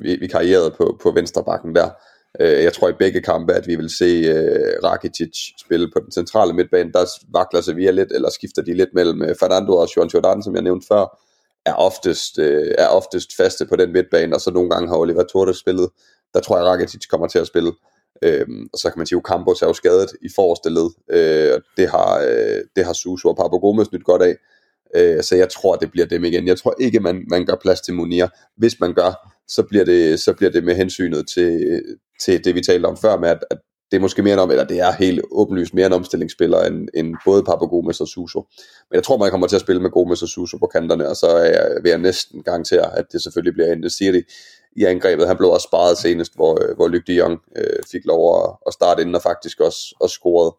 vi, 0.01 0.15
vi 0.15 0.27
karrieret 0.27 0.73
på, 0.73 0.99
på 1.03 1.11
venstre 1.11 1.43
bakken 1.43 1.75
der. 1.75 1.89
Øh, 2.39 2.63
jeg 2.63 2.73
tror 2.73 2.89
i 2.89 2.93
begge 2.93 3.21
kampe, 3.21 3.53
at 3.53 3.67
vi 3.67 3.75
vil 3.75 3.89
se 3.89 4.05
øh, 4.05 4.83
Rakitic 4.83 5.37
spille 5.57 5.89
på 5.93 5.99
den 5.99 6.11
centrale 6.11 6.53
midtbane. 6.53 6.91
Der 6.91 7.05
vakler 7.33 7.61
Sevilla 7.61 7.91
lidt, 7.91 8.11
eller 8.11 8.29
skifter 8.29 8.61
de 8.61 8.73
lidt 8.73 8.89
mellem 8.93 9.21
øh, 9.21 9.35
Fernando 9.39 9.73
og 9.73 9.87
Juan 9.95 10.09
Jordan, 10.13 10.43
som 10.43 10.55
jeg 10.55 10.63
nævnte 10.63 10.87
før, 10.87 11.19
er 11.65 11.73
oftest, 11.73 12.39
øh, 12.39 12.75
er 12.77 12.87
oftest 12.87 13.37
faste 13.37 13.65
på 13.65 13.75
den 13.75 13.93
midtbane, 13.93 14.35
og 14.35 14.41
så 14.41 14.51
nogle 14.51 14.69
gange 14.69 14.87
har 14.87 14.97
Oliver 14.97 15.23
Torres 15.23 15.57
spillet. 15.57 15.89
Der 16.33 16.39
tror 16.39 16.57
jeg, 16.57 16.65
Rakitic 16.65 17.07
kommer 17.09 17.27
til 17.27 17.39
at 17.39 17.47
spille. 17.47 17.71
Øhm, 18.21 18.67
og 18.73 18.79
så 18.79 18.89
kan 18.89 18.99
man 18.99 19.07
sige, 19.07 19.17
at 19.17 19.23
Campos 19.27 19.61
er 19.61 19.67
jo 19.67 19.73
skadet 19.73 20.09
i 20.21 20.29
forreste 20.35 20.69
led. 20.69 20.89
Øh, 21.09 21.61
det, 21.77 21.89
har, 21.89 22.19
øh, 22.19 22.61
det 22.75 22.85
har 22.85 22.93
Suso 22.93 23.29
og 23.29 23.37
Papo 23.37 23.57
Gomes 23.57 23.91
nyt 23.91 24.03
godt 24.03 24.21
af. 24.21 24.35
Øh, 24.95 25.23
så 25.23 25.35
jeg 25.35 25.49
tror, 25.49 25.75
det 25.75 25.91
bliver 25.91 26.07
dem 26.07 26.23
igen. 26.23 26.47
Jeg 26.47 26.57
tror 26.57 26.75
ikke, 26.79 26.99
man, 26.99 27.25
man 27.29 27.45
gør 27.45 27.55
plads 27.61 27.81
til 27.81 27.93
Munir. 27.93 28.27
Hvis 28.57 28.79
man 28.79 28.93
gør, 28.93 29.33
så 29.47 29.63
bliver 29.63 29.85
det, 29.85 30.19
så 30.19 30.33
bliver 30.33 30.51
det 30.51 30.63
med 30.63 30.75
hensynet 30.75 31.27
til, 31.27 31.81
til 32.21 32.43
det, 32.43 32.55
vi 32.55 32.61
talte 32.61 32.85
om 32.85 32.97
før, 32.97 33.17
med 33.17 33.29
at, 33.29 33.39
at 33.51 33.57
det 33.91 33.97
er 33.97 34.01
måske 34.01 34.23
mere 34.23 34.33
en 34.33 34.39
om, 34.39 34.51
eller 34.51 34.63
det 34.63 34.79
er 34.79 34.91
helt 34.91 35.21
åbenlyst 35.31 35.73
mere 35.73 35.85
en 35.85 35.93
omstillingsspiller 35.93 36.63
end, 36.63 36.87
end 36.93 37.15
både 37.25 37.43
Papa 37.43 37.65
Gomes 37.65 38.01
og 38.01 38.07
Suso. 38.07 38.47
Men 38.89 38.95
jeg 38.95 39.03
tror, 39.03 39.17
man 39.17 39.31
kommer 39.31 39.47
til 39.47 39.55
at 39.55 39.61
spille 39.61 39.81
med 39.81 39.89
Gomes 39.89 40.21
og 40.21 40.27
Suso 40.27 40.57
på 40.57 40.67
kanterne, 40.67 41.09
og 41.09 41.15
så 41.15 41.27
er 41.27 41.45
jeg, 41.45 41.77
vil 41.83 41.89
jeg 41.89 41.97
næsten 41.99 42.43
garantere, 42.43 42.97
at 42.97 43.05
det 43.11 43.23
selvfølgelig 43.23 43.53
bliver 43.53 43.73
en 43.73 43.89
City 43.89 44.21
i 44.75 44.83
angrebet. 44.83 45.27
Han 45.27 45.37
blev 45.37 45.49
også 45.49 45.67
sparet 45.69 45.97
senest, 45.97 46.35
hvor, 46.35 46.63
øh, 46.63 46.75
hvor 46.75 46.87
Luc 46.87 47.03
de 47.07 47.13
Jong 47.13 47.39
øh, 47.57 47.83
fik 47.91 48.05
lov 48.05 48.43
at, 48.43 48.57
at 48.67 48.73
starte 48.73 49.01
inden 49.01 49.15
og 49.15 49.21
faktisk 49.21 49.59
også, 49.59 49.95
også 49.99 50.13
scorede. 50.13 50.55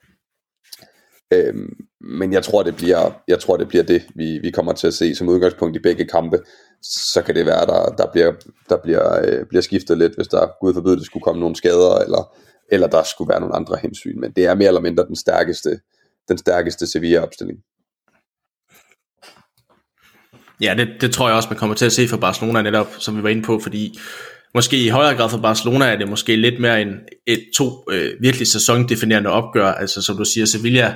Øhm, 1.32 1.76
men 2.00 2.32
jeg 2.32 2.42
tror, 2.42 2.62
det 2.62 2.76
bliver, 2.76 3.22
jeg 3.28 3.40
tror, 3.40 3.56
det 3.56 3.68
bliver 3.68 3.84
det, 3.84 4.02
vi, 4.14 4.38
vi 4.38 4.50
kommer 4.50 4.72
til 4.72 4.86
at 4.86 4.94
se 4.94 5.14
som 5.14 5.28
udgangspunkt 5.28 5.76
i 5.76 5.80
begge 5.80 6.04
kampe. 6.04 6.38
Så 6.82 7.22
kan 7.22 7.34
det 7.34 7.46
være, 7.46 7.66
der, 7.66 7.94
der, 7.98 8.12
bliver, 8.12 8.32
der 8.68 8.76
bliver, 8.76 9.20
øh, 9.26 9.46
bliver 9.46 9.62
skiftet 9.62 9.98
lidt, 9.98 10.14
hvis 10.16 10.28
der, 10.28 10.48
gud 10.60 10.74
forbyde, 10.74 10.96
det 10.96 11.06
skulle 11.06 11.22
komme 11.22 11.40
nogle 11.40 11.56
skader, 11.56 11.98
eller, 11.98 12.36
eller 12.68 12.86
der 12.86 13.02
skulle 13.02 13.28
være 13.28 13.40
nogle 13.40 13.54
andre 13.54 13.76
hensyn. 13.82 14.20
Men 14.20 14.32
det 14.32 14.46
er 14.46 14.54
mere 14.54 14.68
eller 14.68 14.80
mindre 14.80 15.06
den 15.06 15.16
stærkeste, 15.16 15.80
den 16.28 16.38
stærkeste 16.38 16.86
Sevilla-opstilling. 16.86 17.64
Ja, 20.60 20.74
det, 20.78 20.88
det 21.00 21.12
tror 21.12 21.28
jeg 21.28 21.36
også, 21.36 21.48
man 21.48 21.58
kommer 21.58 21.76
til 21.76 21.86
at 21.86 21.92
se 21.92 22.08
for 22.08 22.16
Barcelona 22.16 22.62
netop, 22.62 22.86
som 22.98 23.16
vi 23.16 23.22
var 23.22 23.28
inde 23.28 23.42
på, 23.42 23.60
fordi 23.62 23.98
måske 24.54 24.84
i 24.84 24.88
højere 24.88 25.16
grad 25.16 25.30
for 25.30 25.38
Barcelona 25.38 25.84
er 25.84 25.96
det 25.96 26.08
måske 26.08 26.36
lidt 26.36 26.60
mere 26.60 26.82
en 26.82 26.94
et, 27.26 27.44
to 27.56 27.84
øh, 27.90 28.12
virkelig 28.20 28.46
sæsondefinerende 28.46 29.30
opgør. 29.30 29.72
Altså 29.72 30.02
som 30.02 30.16
du 30.16 30.24
siger, 30.24 30.46
Sevilla, 30.46 30.94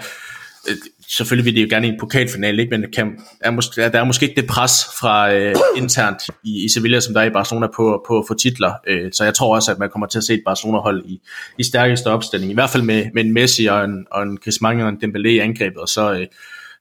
øh, 0.68 0.76
selvfølgelig 1.08 1.44
vil 1.44 1.56
de 1.56 1.60
jo 1.60 1.66
gerne 1.70 1.86
i 1.86 1.90
en 1.90 2.00
pokalfinale, 2.00 2.62
ikke? 2.62 2.78
men 2.78 2.90
kan, 2.92 3.18
er 3.40 3.50
måske, 3.50 3.80
der 3.80 4.00
er 4.00 4.04
måske 4.04 4.28
ikke 4.28 4.40
det 4.40 4.50
pres 4.50 4.72
fra 5.00 5.32
øh, 5.32 5.54
internt 5.76 6.22
i, 6.44 6.64
i 6.64 6.68
Sevilla, 6.68 7.00
som 7.00 7.14
der 7.14 7.20
er 7.20 7.26
i 7.26 7.30
Barcelona 7.30 7.66
på, 7.76 8.04
på 8.06 8.18
at 8.18 8.24
få 8.28 8.34
titler. 8.34 8.72
Øh, 8.86 9.12
så 9.12 9.24
jeg 9.24 9.34
tror 9.34 9.54
også, 9.54 9.72
at 9.72 9.78
man 9.78 9.90
kommer 9.90 10.06
til 10.06 10.18
at 10.18 10.24
se 10.24 10.34
et 10.34 10.42
Barcelona-hold 10.46 11.04
i, 11.06 11.20
i 11.58 11.62
stærkeste 11.62 12.06
opstilling. 12.06 12.50
I 12.50 12.54
hvert 12.54 12.70
fald 12.70 12.82
med, 12.82 13.04
med 13.14 13.24
en 13.24 13.32
Messi 13.32 13.66
og 13.66 13.84
en, 13.84 14.06
og 14.10 14.22
en 14.22 14.36
Griezmann 14.36 14.80
og 14.80 14.88
en 14.88 14.98
Dembélé 15.04 15.28
i 15.28 15.38
angrebet, 15.38 15.78
og 15.78 15.88
så... 15.88 16.12
Øh, 16.12 16.26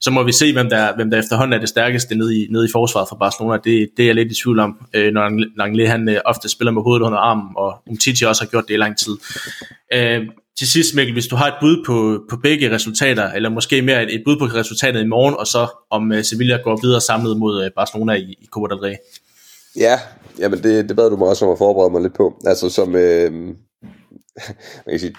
så 0.04 0.12
må 0.12 0.24
vi 0.24 0.32
se, 0.32 0.54
hvem 0.54 0.70
der, 0.70 0.96
hvem 0.96 1.12
der 1.12 1.20
efterhånden 1.20 1.54
er 1.54 1.60
det 1.60 1.70
stærkeste 1.70 2.16
nede 2.16 2.38
i, 2.38 2.48
nede 2.50 2.66
i 2.66 2.72
forsvaret 2.72 3.10
for 3.10 3.16
Barcelona. 3.16 3.58
Det, 3.58 3.90
det 3.98 4.04
er 4.04 4.08
jeg 4.08 4.16
lidt 4.16 4.32
i 4.32 4.36
tvivl 4.44 4.60
om, 4.60 4.78
øh, 4.94 5.14
når 5.14 5.58
Langley 5.58 5.88
han 5.88 6.10
øh, 6.10 6.22
ofte 6.26 6.50
spiller 6.50 6.72
med 6.72 6.82
hovedet 6.82 7.06
under 7.06 7.18
armen, 7.18 7.48
og 7.58 7.76
Umtiti 7.90 8.24
også 8.24 8.44
har 8.44 8.50
gjort 8.50 8.68
det 8.68 8.74
i 8.74 8.78
lang 8.78 8.98
tid. 8.98 9.18
Øh, 9.94 10.22
til 10.58 10.68
sidst, 10.68 10.96
Mikkel, 10.96 11.14
hvis 11.14 11.28
du 11.28 11.36
har 11.36 11.48
et 11.48 11.54
bud 11.62 11.84
på, 11.86 12.24
på 12.30 12.38
begge 12.38 12.72
resultater, 12.72 13.32
eller 13.32 13.50
måske 13.50 13.82
mere 13.82 14.04
et, 14.04 14.16
et 14.16 14.22
bud 14.26 14.38
på 14.40 14.46
resultatet 14.46 15.04
i 15.04 15.08
morgen, 15.08 15.36
og 15.40 15.48
så 15.48 15.68
om 15.90 16.12
øh, 16.12 16.24
Sevilla 16.24 16.58
går 16.64 16.80
videre 16.84 17.02
samlet 17.02 17.38
mod 17.38 17.64
øh, 17.66 17.72
Barcelona 17.76 18.14
i, 18.14 18.38
i 18.42 18.48
Copa 18.52 18.68
del 18.74 18.80
Rey. 18.80 18.96
Ja, 19.76 20.00
jamen 20.40 20.64
det, 20.64 20.90
det 20.90 20.96
bad 20.96 21.10
du 21.10 21.18
mig 21.18 21.28
også 21.28 21.46
om 21.46 21.52
at 21.52 21.58
forberede 21.58 21.92
mig 21.92 22.02
lidt 22.02 22.16
på. 22.16 22.42
Altså 22.46 22.70
som, 22.70 22.96
øh, 22.96 23.32
man 24.86 24.90
kan 24.90 25.00
sige, 25.00 25.16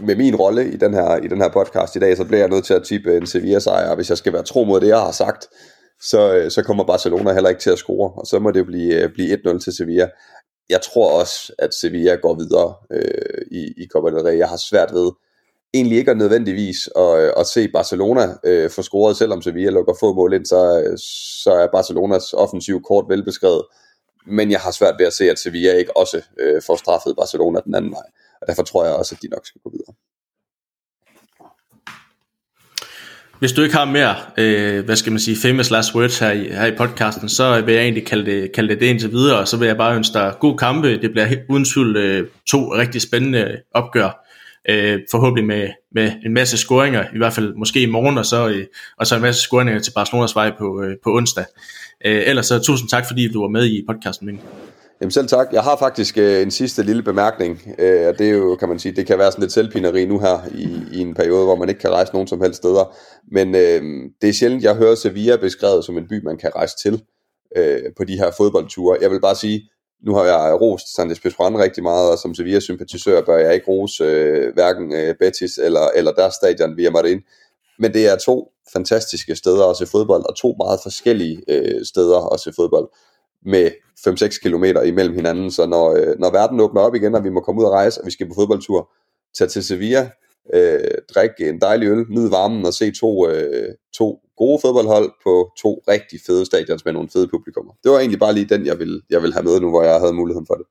med 0.00 0.16
min 0.16 0.36
rolle 0.36 0.72
i 0.72 0.76
den, 0.76 0.94
her, 0.94 1.16
i 1.16 1.28
den 1.28 1.40
her 1.40 1.48
podcast 1.48 1.96
i 1.96 1.98
dag, 1.98 2.16
så 2.16 2.24
bliver 2.24 2.40
jeg 2.40 2.48
nødt 2.48 2.64
til 2.64 2.74
at 2.74 2.84
tippe 2.84 3.16
en 3.16 3.26
Sevilla-sejr, 3.26 3.94
hvis 3.94 4.10
jeg 4.10 4.18
skal 4.18 4.32
være 4.32 4.42
tro 4.42 4.64
mod 4.64 4.80
det, 4.80 4.88
jeg 4.88 4.98
har 4.98 5.12
sagt, 5.12 5.48
så, 6.02 6.34
øh, 6.34 6.50
så 6.50 6.62
kommer 6.62 6.84
Barcelona 6.84 7.32
heller 7.32 7.50
ikke 7.50 7.60
til 7.60 7.70
at 7.70 7.78
score, 7.78 8.12
og 8.16 8.26
så 8.26 8.38
må 8.38 8.50
det 8.50 8.66
blive, 8.66 9.02
øh, 9.02 9.12
blive 9.12 9.34
1-0 9.34 9.58
til 9.58 9.72
Sevilla. 9.72 10.08
Jeg 10.68 10.80
tror 10.80 11.20
også, 11.20 11.52
at 11.58 11.74
Sevilla 11.74 12.14
går 12.14 12.34
videre 12.34 12.74
øh, 12.92 13.42
i, 13.50 13.62
i 13.76 13.86
Copa 13.92 14.10
del 14.10 14.22
Rey. 14.22 14.38
Jeg 14.38 14.48
har 14.48 14.56
svært 14.56 14.92
ved 14.92 15.10
egentlig 15.74 15.98
ikke 15.98 16.14
nødvendigvis 16.14 16.88
at, 16.96 17.18
øh, 17.18 17.32
at 17.36 17.46
se 17.46 17.68
Barcelona 17.68 18.34
øh, 18.44 18.70
få 18.70 18.82
scoret, 18.82 19.16
selvom 19.16 19.42
Sevilla 19.42 19.70
lukker 19.70 19.94
få 20.00 20.14
mål 20.14 20.32
ind, 20.32 20.46
så, 20.46 20.60
så 21.44 21.50
er 21.50 21.66
Barcelonas 21.72 22.32
offensiv 22.32 22.82
kort 22.82 23.04
velbeskrevet. 23.08 23.62
Men 24.26 24.50
jeg 24.50 24.60
har 24.60 24.70
svært 24.70 24.94
ved 24.98 25.06
at 25.06 25.12
se, 25.12 25.30
at 25.30 25.38
Sevilla 25.38 25.72
ikke 25.72 25.96
også 25.96 26.22
øh, 26.40 26.62
får 26.66 26.76
straffet 26.76 27.16
Barcelona 27.16 27.60
den 27.64 27.74
anden 27.74 27.92
vej. 27.92 28.06
Og 28.44 28.48
derfor 28.48 28.62
tror 28.62 28.84
jeg 28.84 28.94
også, 28.94 29.14
at 29.14 29.22
de 29.22 29.28
nok 29.28 29.46
skal 29.46 29.60
gå 29.64 29.70
videre. 29.70 29.94
Hvis 33.38 33.52
du 33.52 33.62
ikke 33.62 33.74
har 33.74 33.84
mere, 33.84 34.16
øh, 34.38 34.84
hvad 34.84 34.96
skal 34.96 35.12
man 35.12 35.20
sige, 35.20 35.36
famous 35.36 35.70
last 35.70 35.94
words 35.94 36.18
her 36.18 36.30
i, 36.30 36.48
her 36.48 36.66
i 36.66 36.76
podcasten, 36.76 37.28
så 37.28 37.60
vil 37.60 37.74
jeg 37.74 37.82
egentlig 37.82 38.06
kalde 38.06 38.30
det, 38.30 38.52
kalde 38.52 38.68
det 38.68 38.80
det 38.80 38.86
indtil 38.86 39.10
videre, 39.10 39.38
og 39.38 39.48
så 39.48 39.56
vil 39.56 39.66
jeg 39.66 39.76
bare 39.76 39.96
ønske 39.96 40.14
dig 40.14 40.34
god 40.40 40.58
kampe. 40.58 41.00
Det 41.00 41.10
bliver 41.10 41.28
uden 41.48 41.64
tvivl 41.64 41.96
øh, 41.96 42.28
to 42.46 42.74
rigtig 42.74 43.02
spændende 43.02 43.56
opgør, 43.74 44.26
øh, 44.68 45.00
forhåbentlig 45.10 45.44
med, 45.44 45.68
med 45.94 46.12
en 46.26 46.34
masse 46.34 46.56
scoringer, 46.56 47.04
i 47.14 47.18
hvert 47.18 47.32
fald 47.32 47.54
måske 47.54 47.82
i 47.82 47.86
morgen, 47.86 48.18
og 48.18 48.26
så, 48.26 48.48
øh, 48.48 48.66
og 48.98 49.06
så 49.06 49.16
en 49.16 49.22
masse 49.22 49.42
scoringer 49.42 49.78
til 49.78 49.92
Barcelonas 49.94 50.34
vej 50.34 50.52
på, 50.58 50.82
øh, 50.82 50.96
på 51.04 51.16
onsdag. 51.16 51.44
Øh, 52.04 52.22
ellers 52.26 52.46
så 52.46 52.58
tusind 52.58 52.88
tak, 52.88 53.06
fordi 53.06 53.32
du 53.32 53.40
var 53.40 53.48
med 53.48 53.66
i 53.66 53.84
podcasten, 53.88 54.26
Ming. 54.26 54.40
Jamen 55.00 55.10
selv 55.10 55.28
tak. 55.28 55.48
Jeg 55.52 55.62
har 55.62 55.76
faktisk 55.76 56.18
øh, 56.18 56.42
en 56.42 56.50
sidste 56.50 56.82
lille 56.82 57.02
bemærkning, 57.02 57.62
øh, 57.78 58.08
og 58.08 58.18
det 58.18 58.28
er 58.28 58.32
jo, 58.32 58.56
kan 58.56 58.68
man 58.68 58.78
sige, 58.78 58.96
det 58.96 59.06
kan 59.06 59.18
være 59.18 59.32
sådan 59.32 59.42
lidt 59.42 59.52
selvpineri 59.52 60.04
nu 60.04 60.18
her 60.18 60.38
i, 60.54 60.68
i 60.92 61.00
en 61.00 61.14
periode, 61.14 61.44
hvor 61.44 61.56
man 61.56 61.68
ikke 61.68 61.80
kan 61.80 61.90
rejse 61.90 62.12
nogen 62.12 62.28
som 62.28 62.40
helst 62.40 62.56
steder. 62.56 62.96
Men 63.32 63.54
øh, 63.54 63.82
det 64.22 64.28
er 64.28 64.32
sjældent, 64.32 64.62
jeg 64.62 64.74
hører 64.74 64.94
Sevilla 64.94 65.36
beskrevet 65.36 65.84
som 65.84 65.98
en 65.98 66.08
by, 66.08 66.24
man 66.24 66.36
kan 66.36 66.50
rejse 66.56 66.76
til 66.76 67.02
øh, 67.56 67.82
på 67.96 68.04
de 68.04 68.16
her 68.16 68.30
fodboldture. 68.36 68.98
Jeg 69.00 69.10
vil 69.10 69.20
bare 69.20 69.36
sige, 69.36 69.70
nu 70.06 70.14
har 70.14 70.24
jeg 70.24 70.60
rost 70.60 70.94
Sandes 70.94 71.20
Pizjuan 71.20 71.58
rigtig 71.58 71.82
meget, 71.82 72.10
og 72.10 72.18
som 72.18 72.34
Sevilla-sympatisør 72.34 73.20
bør 73.20 73.38
jeg 73.38 73.54
ikke 73.54 73.66
rose 73.66 74.04
øh, 74.04 74.54
hverken 74.54 74.94
øh, 74.94 75.14
Betis 75.20 75.58
eller, 75.58 75.88
eller 75.94 76.12
deres 76.12 76.34
stadion 76.34 76.76
via 76.76 76.90
Marin. 76.90 77.20
Men 77.78 77.94
det 77.94 78.06
er 78.06 78.16
to 78.16 78.52
fantastiske 78.72 79.36
steder 79.36 79.66
at 79.70 79.76
se 79.76 79.86
fodbold, 79.86 80.24
og 80.28 80.36
to 80.36 80.54
meget 80.58 80.80
forskellige 80.82 81.42
øh, 81.48 81.84
steder 81.84 82.32
at 82.32 82.40
se 82.40 82.52
fodbold 82.56 82.88
med 83.44 83.70
5-6 84.08 84.40
km 84.42 84.64
imellem 84.86 85.14
hinanden, 85.14 85.50
så 85.50 85.66
når, 85.66 85.90
øh, 85.90 86.18
når 86.18 86.30
verden 86.30 86.60
åbner 86.60 86.80
op 86.80 86.94
igen, 86.94 87.14
og 87.14 87.24
vi 87.24 87.30
må 87.30 87.40
komme 87.40 87.60
ud 87.60 87.66
og 87.66 87.72
rejse, 87.72 88.00
og 88.00 88.06
vi 88.06 88.10
skal 88.10 88.28
på 88.28 88.34
fodboldtur, 88.34 88.90
tage 89.38 89.48
til 89.48 89.64
Sevilla, 89.64 90.10
øh, 90.54 90.80
drikke 91.14 91.48
en 91.48 91.60
dejlig 91.60 91.88
øl, 91.88 92.06
nyde 92.08 92.30
varmen 92.30 92.66
og 92.66 92.74
se 92.74 92.90
to, 92.90 93.28
øh, 93.28 93.74
to 93.94 94.20
gode 94.36 94.58
fodboldhold 94.62 95.12
på 95.24 95.50
to 95.58 95.82
rigtig 95.88 96.20
fede 96.26 96.46
stadions 96.46 96.84
med 96.84 96.92
nogle 96.92 97.08
fede 97.08 97.28
publikummer. 97.28 97.72
Det 97.84 97.90
var 97.90 97.98
egentlig 97.98 98.20
bare 98.20 98.34
lige 98.34 98.48
den, 98.48 98.66
jeg 98.66 98.78
ville, 98.78 99.02
jeg 99.10 99.22
ville 99.22 99.34
have 99.34 99.44
med 99.44 99.60
nu, 99.60 99.70
hvor 99.70 99.82
jeg 99.82 100.00
havde 100.00 100.12
muligheden 100.12 100.46
for 100.46 100.54
det. 100.54 100.66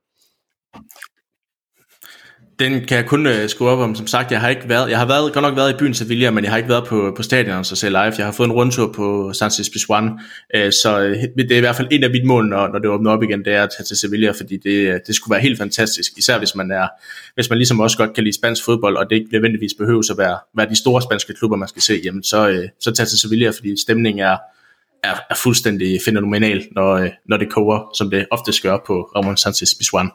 Den 2.59 2.85
kan 2.85 2.97
jeg 2.97 3.05
kun 3.05 3.25
uh, 3.25 3.33
skrive 3.47 3.69
op 3.69 3.79
om. 3.79 3.95
Som 3.95 4.07
sagt, 4.07 4.31
jeg 4.31 4.41
har 4.41 4.49
ikke 4.49 4.69
været, 4.69 4.89
jeg 4.89 4.99
har 4.99 5.05
været, 5.05 5.33
godt 5.33 5.43
nok 5.43 5.55
været 5.55 5.73
i 5.73 5.77
byen 5.79 5.93
Sevilla, 5.93 6.31
men 6.31 6.43
jeg 6.43 6.51
har 6.51 6.57
ikke 6.57 6.69
været 6.69 6.87
på, 6.87 7.13
på 7.15 7.23
stadion 7.23 7.63
så 7.63 7.75
se 7.75 7.89
live. 7.89 7.99
Jeg 7.99 8.25
har 8.25 8.31
fået 8.31 8.47
en 8.47 8.53
rundtur 8.53 8.91
på 8.91 9.33
San 9.33 9.51
Pizjuan, 9.73 10.05
uh, 10.05 10.69
så 10.83 10.97
uh, 10.97 11.43
det 11.43 11.51
er 11.51 11.57
i 11.57 11.59
hvert 11.59 11.75
fald 11.75 11.87
en 11.91 12.03
af 12.03 12.09
mine 12.09 12.25
mål, 12.25 12.45
når, 12.45 12.67
når 12.67 12.79
det 12.79 12.89
åbner 12.89 13.11
op 13.11 13.23
igen, 13.23 13.45
det 13.45 13.53
er 13.53 13.63
at 13.63 13.69
tage 13.77 13.85
til 13.85 13.97
Sevilla, 13.97 14.31
fordi 14.31 14.57
det, 14.57 15.01
det 15.07 15.15
skulle 15.15 15.33
være 15.33 15.41
helt 15.41 15.57
fantastisk, 15.57 16.11
især 16.17 16.37
hvis 16.37 16.55
man 16.55 16.71
er, 16.71 16.87
hvis 17.35 17.49
man 17.49 17.57
ligesom 17.57 17.79
også 17.79 17.97
godt 17.97 18.13
kan 18.13 18.23
lide 18.23 18.35
spansk 18.35 18.65
fodbold, 18.65 18.97
og 18.97 19.09
det 19.09 19.15
ikke 19.15 19.29
nødvendigvis 19.31 19.73
behøver 19.77 20.11
at 20.11 20.17
være, 20.17 20.37
være 20.55 20.69
de 20.69 20.75
store 20.75 21.01
spanske 21.01 21.33
klubber, 21.33 21.57
man 21.57 21.67
skal 21.67 21.81
se, 21.81 22.01
jamen 22.03 22.23
så, 22.23 22.49
uh, 22.49 22.65
så 22.79 22.91
tage 22.91 23.07
til 23.07 23.19
Sevilla, 23.19 23.49
fordi 23.49 23.81
stemningen 23.81 24.25
er, 24.25 24.37
er, 25.03 25.15
er 25.29 25.35
fuldstændig 25.35 25.99
fænomenal, 26.05 26.67
når, 26.71 27.09
når 27.29 27.37
det 27.37 27.51
koger, 27.51 27.89
som 27.97 28.09
det 28.09 28.25
ofte 28.31 28.51
gør 28.63 28.77
på 28.87 29.09
Ramon 29.15 29.37
Sanchez 29.37 29.69
Pizjuan. 29.79 30.09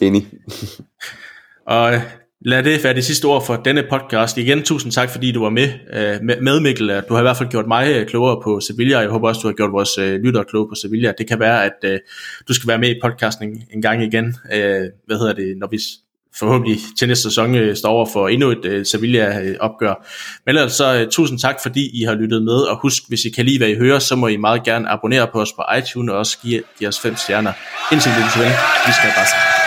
Enig. 0.00 0.26
Og 1.66 2.00
lad 2.40 2.62
det 2.62 2.84
være 2.84 2.94
det 2.94 3.04
sidste 3.04 3.24
ord 3.24 3.46
for 3.46 3.56
denne 3.56 3.84
podcast. 3.90 4.38
Igen, 4.38 4.62
tusind 4.62 4.92
tak, 4.92 5.10
fordi 5.10 5.32
du 5.32 5.42
var 5.42 5.50
med, 5.50 5.68
øh, 5.92 6.38
med 6.42 6.60
Mikkel. 6.60 7.02
Du 7.08 7.14
har 7.14 7.20
i 7.20 7.22
hvert 7.22 7.36
fald 7.36 7.48
gjort 7.48 7.66
mig 7.66 7.92
øh, 7.96 8.06
klogere 8.06 8.40
på 8.44 8.60
Sevilla, 8.60 8.98
jeg 8.98 9.08
håber 9.08 9.28
også, 9.28 9.40
du 9.40 9.48
har 9.48 9.54
gjort 9.54 9.72
vores 9.72 9.98
øh, 9.98 10.20
lyttere 10.20 10.44
klogere 10.44 10.68
på 10.68 10.74
Sevilla. 10.74 11.12
Det 11.18 11.28
kan 11.28 11.40
være, 11.40 11.64
at 11.64 12.00
du 12.48 12.54
skal 12.54 12.68
være 12.68 12.78
med 12.78 12.90
i 12.90 12.98
podcasten 13.02 13.62
en 13.74 13.82
gang 13.82 14.02
igen. 14.02 14.36
Hvad 15.06 15.18
hedder 15.18 15.32
det, 15.32 15.54
når 15.58 15.68
vi 15.70 15.78
forhåbentlig 16.38 16.78
til 16.98 17.08
næste 17.08 17.22
sæson 17.22 17.76
står 17.76 17.88
over 17.88 18.06
for 18.12 18.28
endnu 18.28 18.50
et 18.50 18.88
Sevilla-opgør. 18.88 20.06
Men 20.46 20.56
ellers 20.56 20.72
så 20.72 21.06
tusind 21.10 21.38
tak, 21.38 21.56
fordi 21.62 22.00
I 22.00 22.02
har 22.02 22.14
lyttet 22.14 22.42
med, 22.42 22.54
og 22.54 22.78
husk, 22.82 23.02
hvis 23.08 23.24
I 23.24 23.30
kan 23.30 23.44
lide, 23.44 23.58
hvad 23.58 23.68
I 23.68 23.76
hører, 23.76 23.98
så 23.98 24.16
må 24.16 24.26
I 24.28 24.36
meget 24.36 24.64
gerne 24.64 24.88
abonnere 24.88 25.28
på 25.32 25.40
os 25.40 25.52
på 25.52 25.62
iTunes, 25.78 26.10
og 26.12 26.18
også 26.18 26.38
give, 26.42 26.62
give 26.78 26.88
os 26.88 27.00
fem 27.00 27.16
stjerner. 27.16 27.52
Indtil 27.92 28.10
vi 28.10 28.22
vi 28.86 28.92
skal 28.92 29.10
bare 29.16 29.63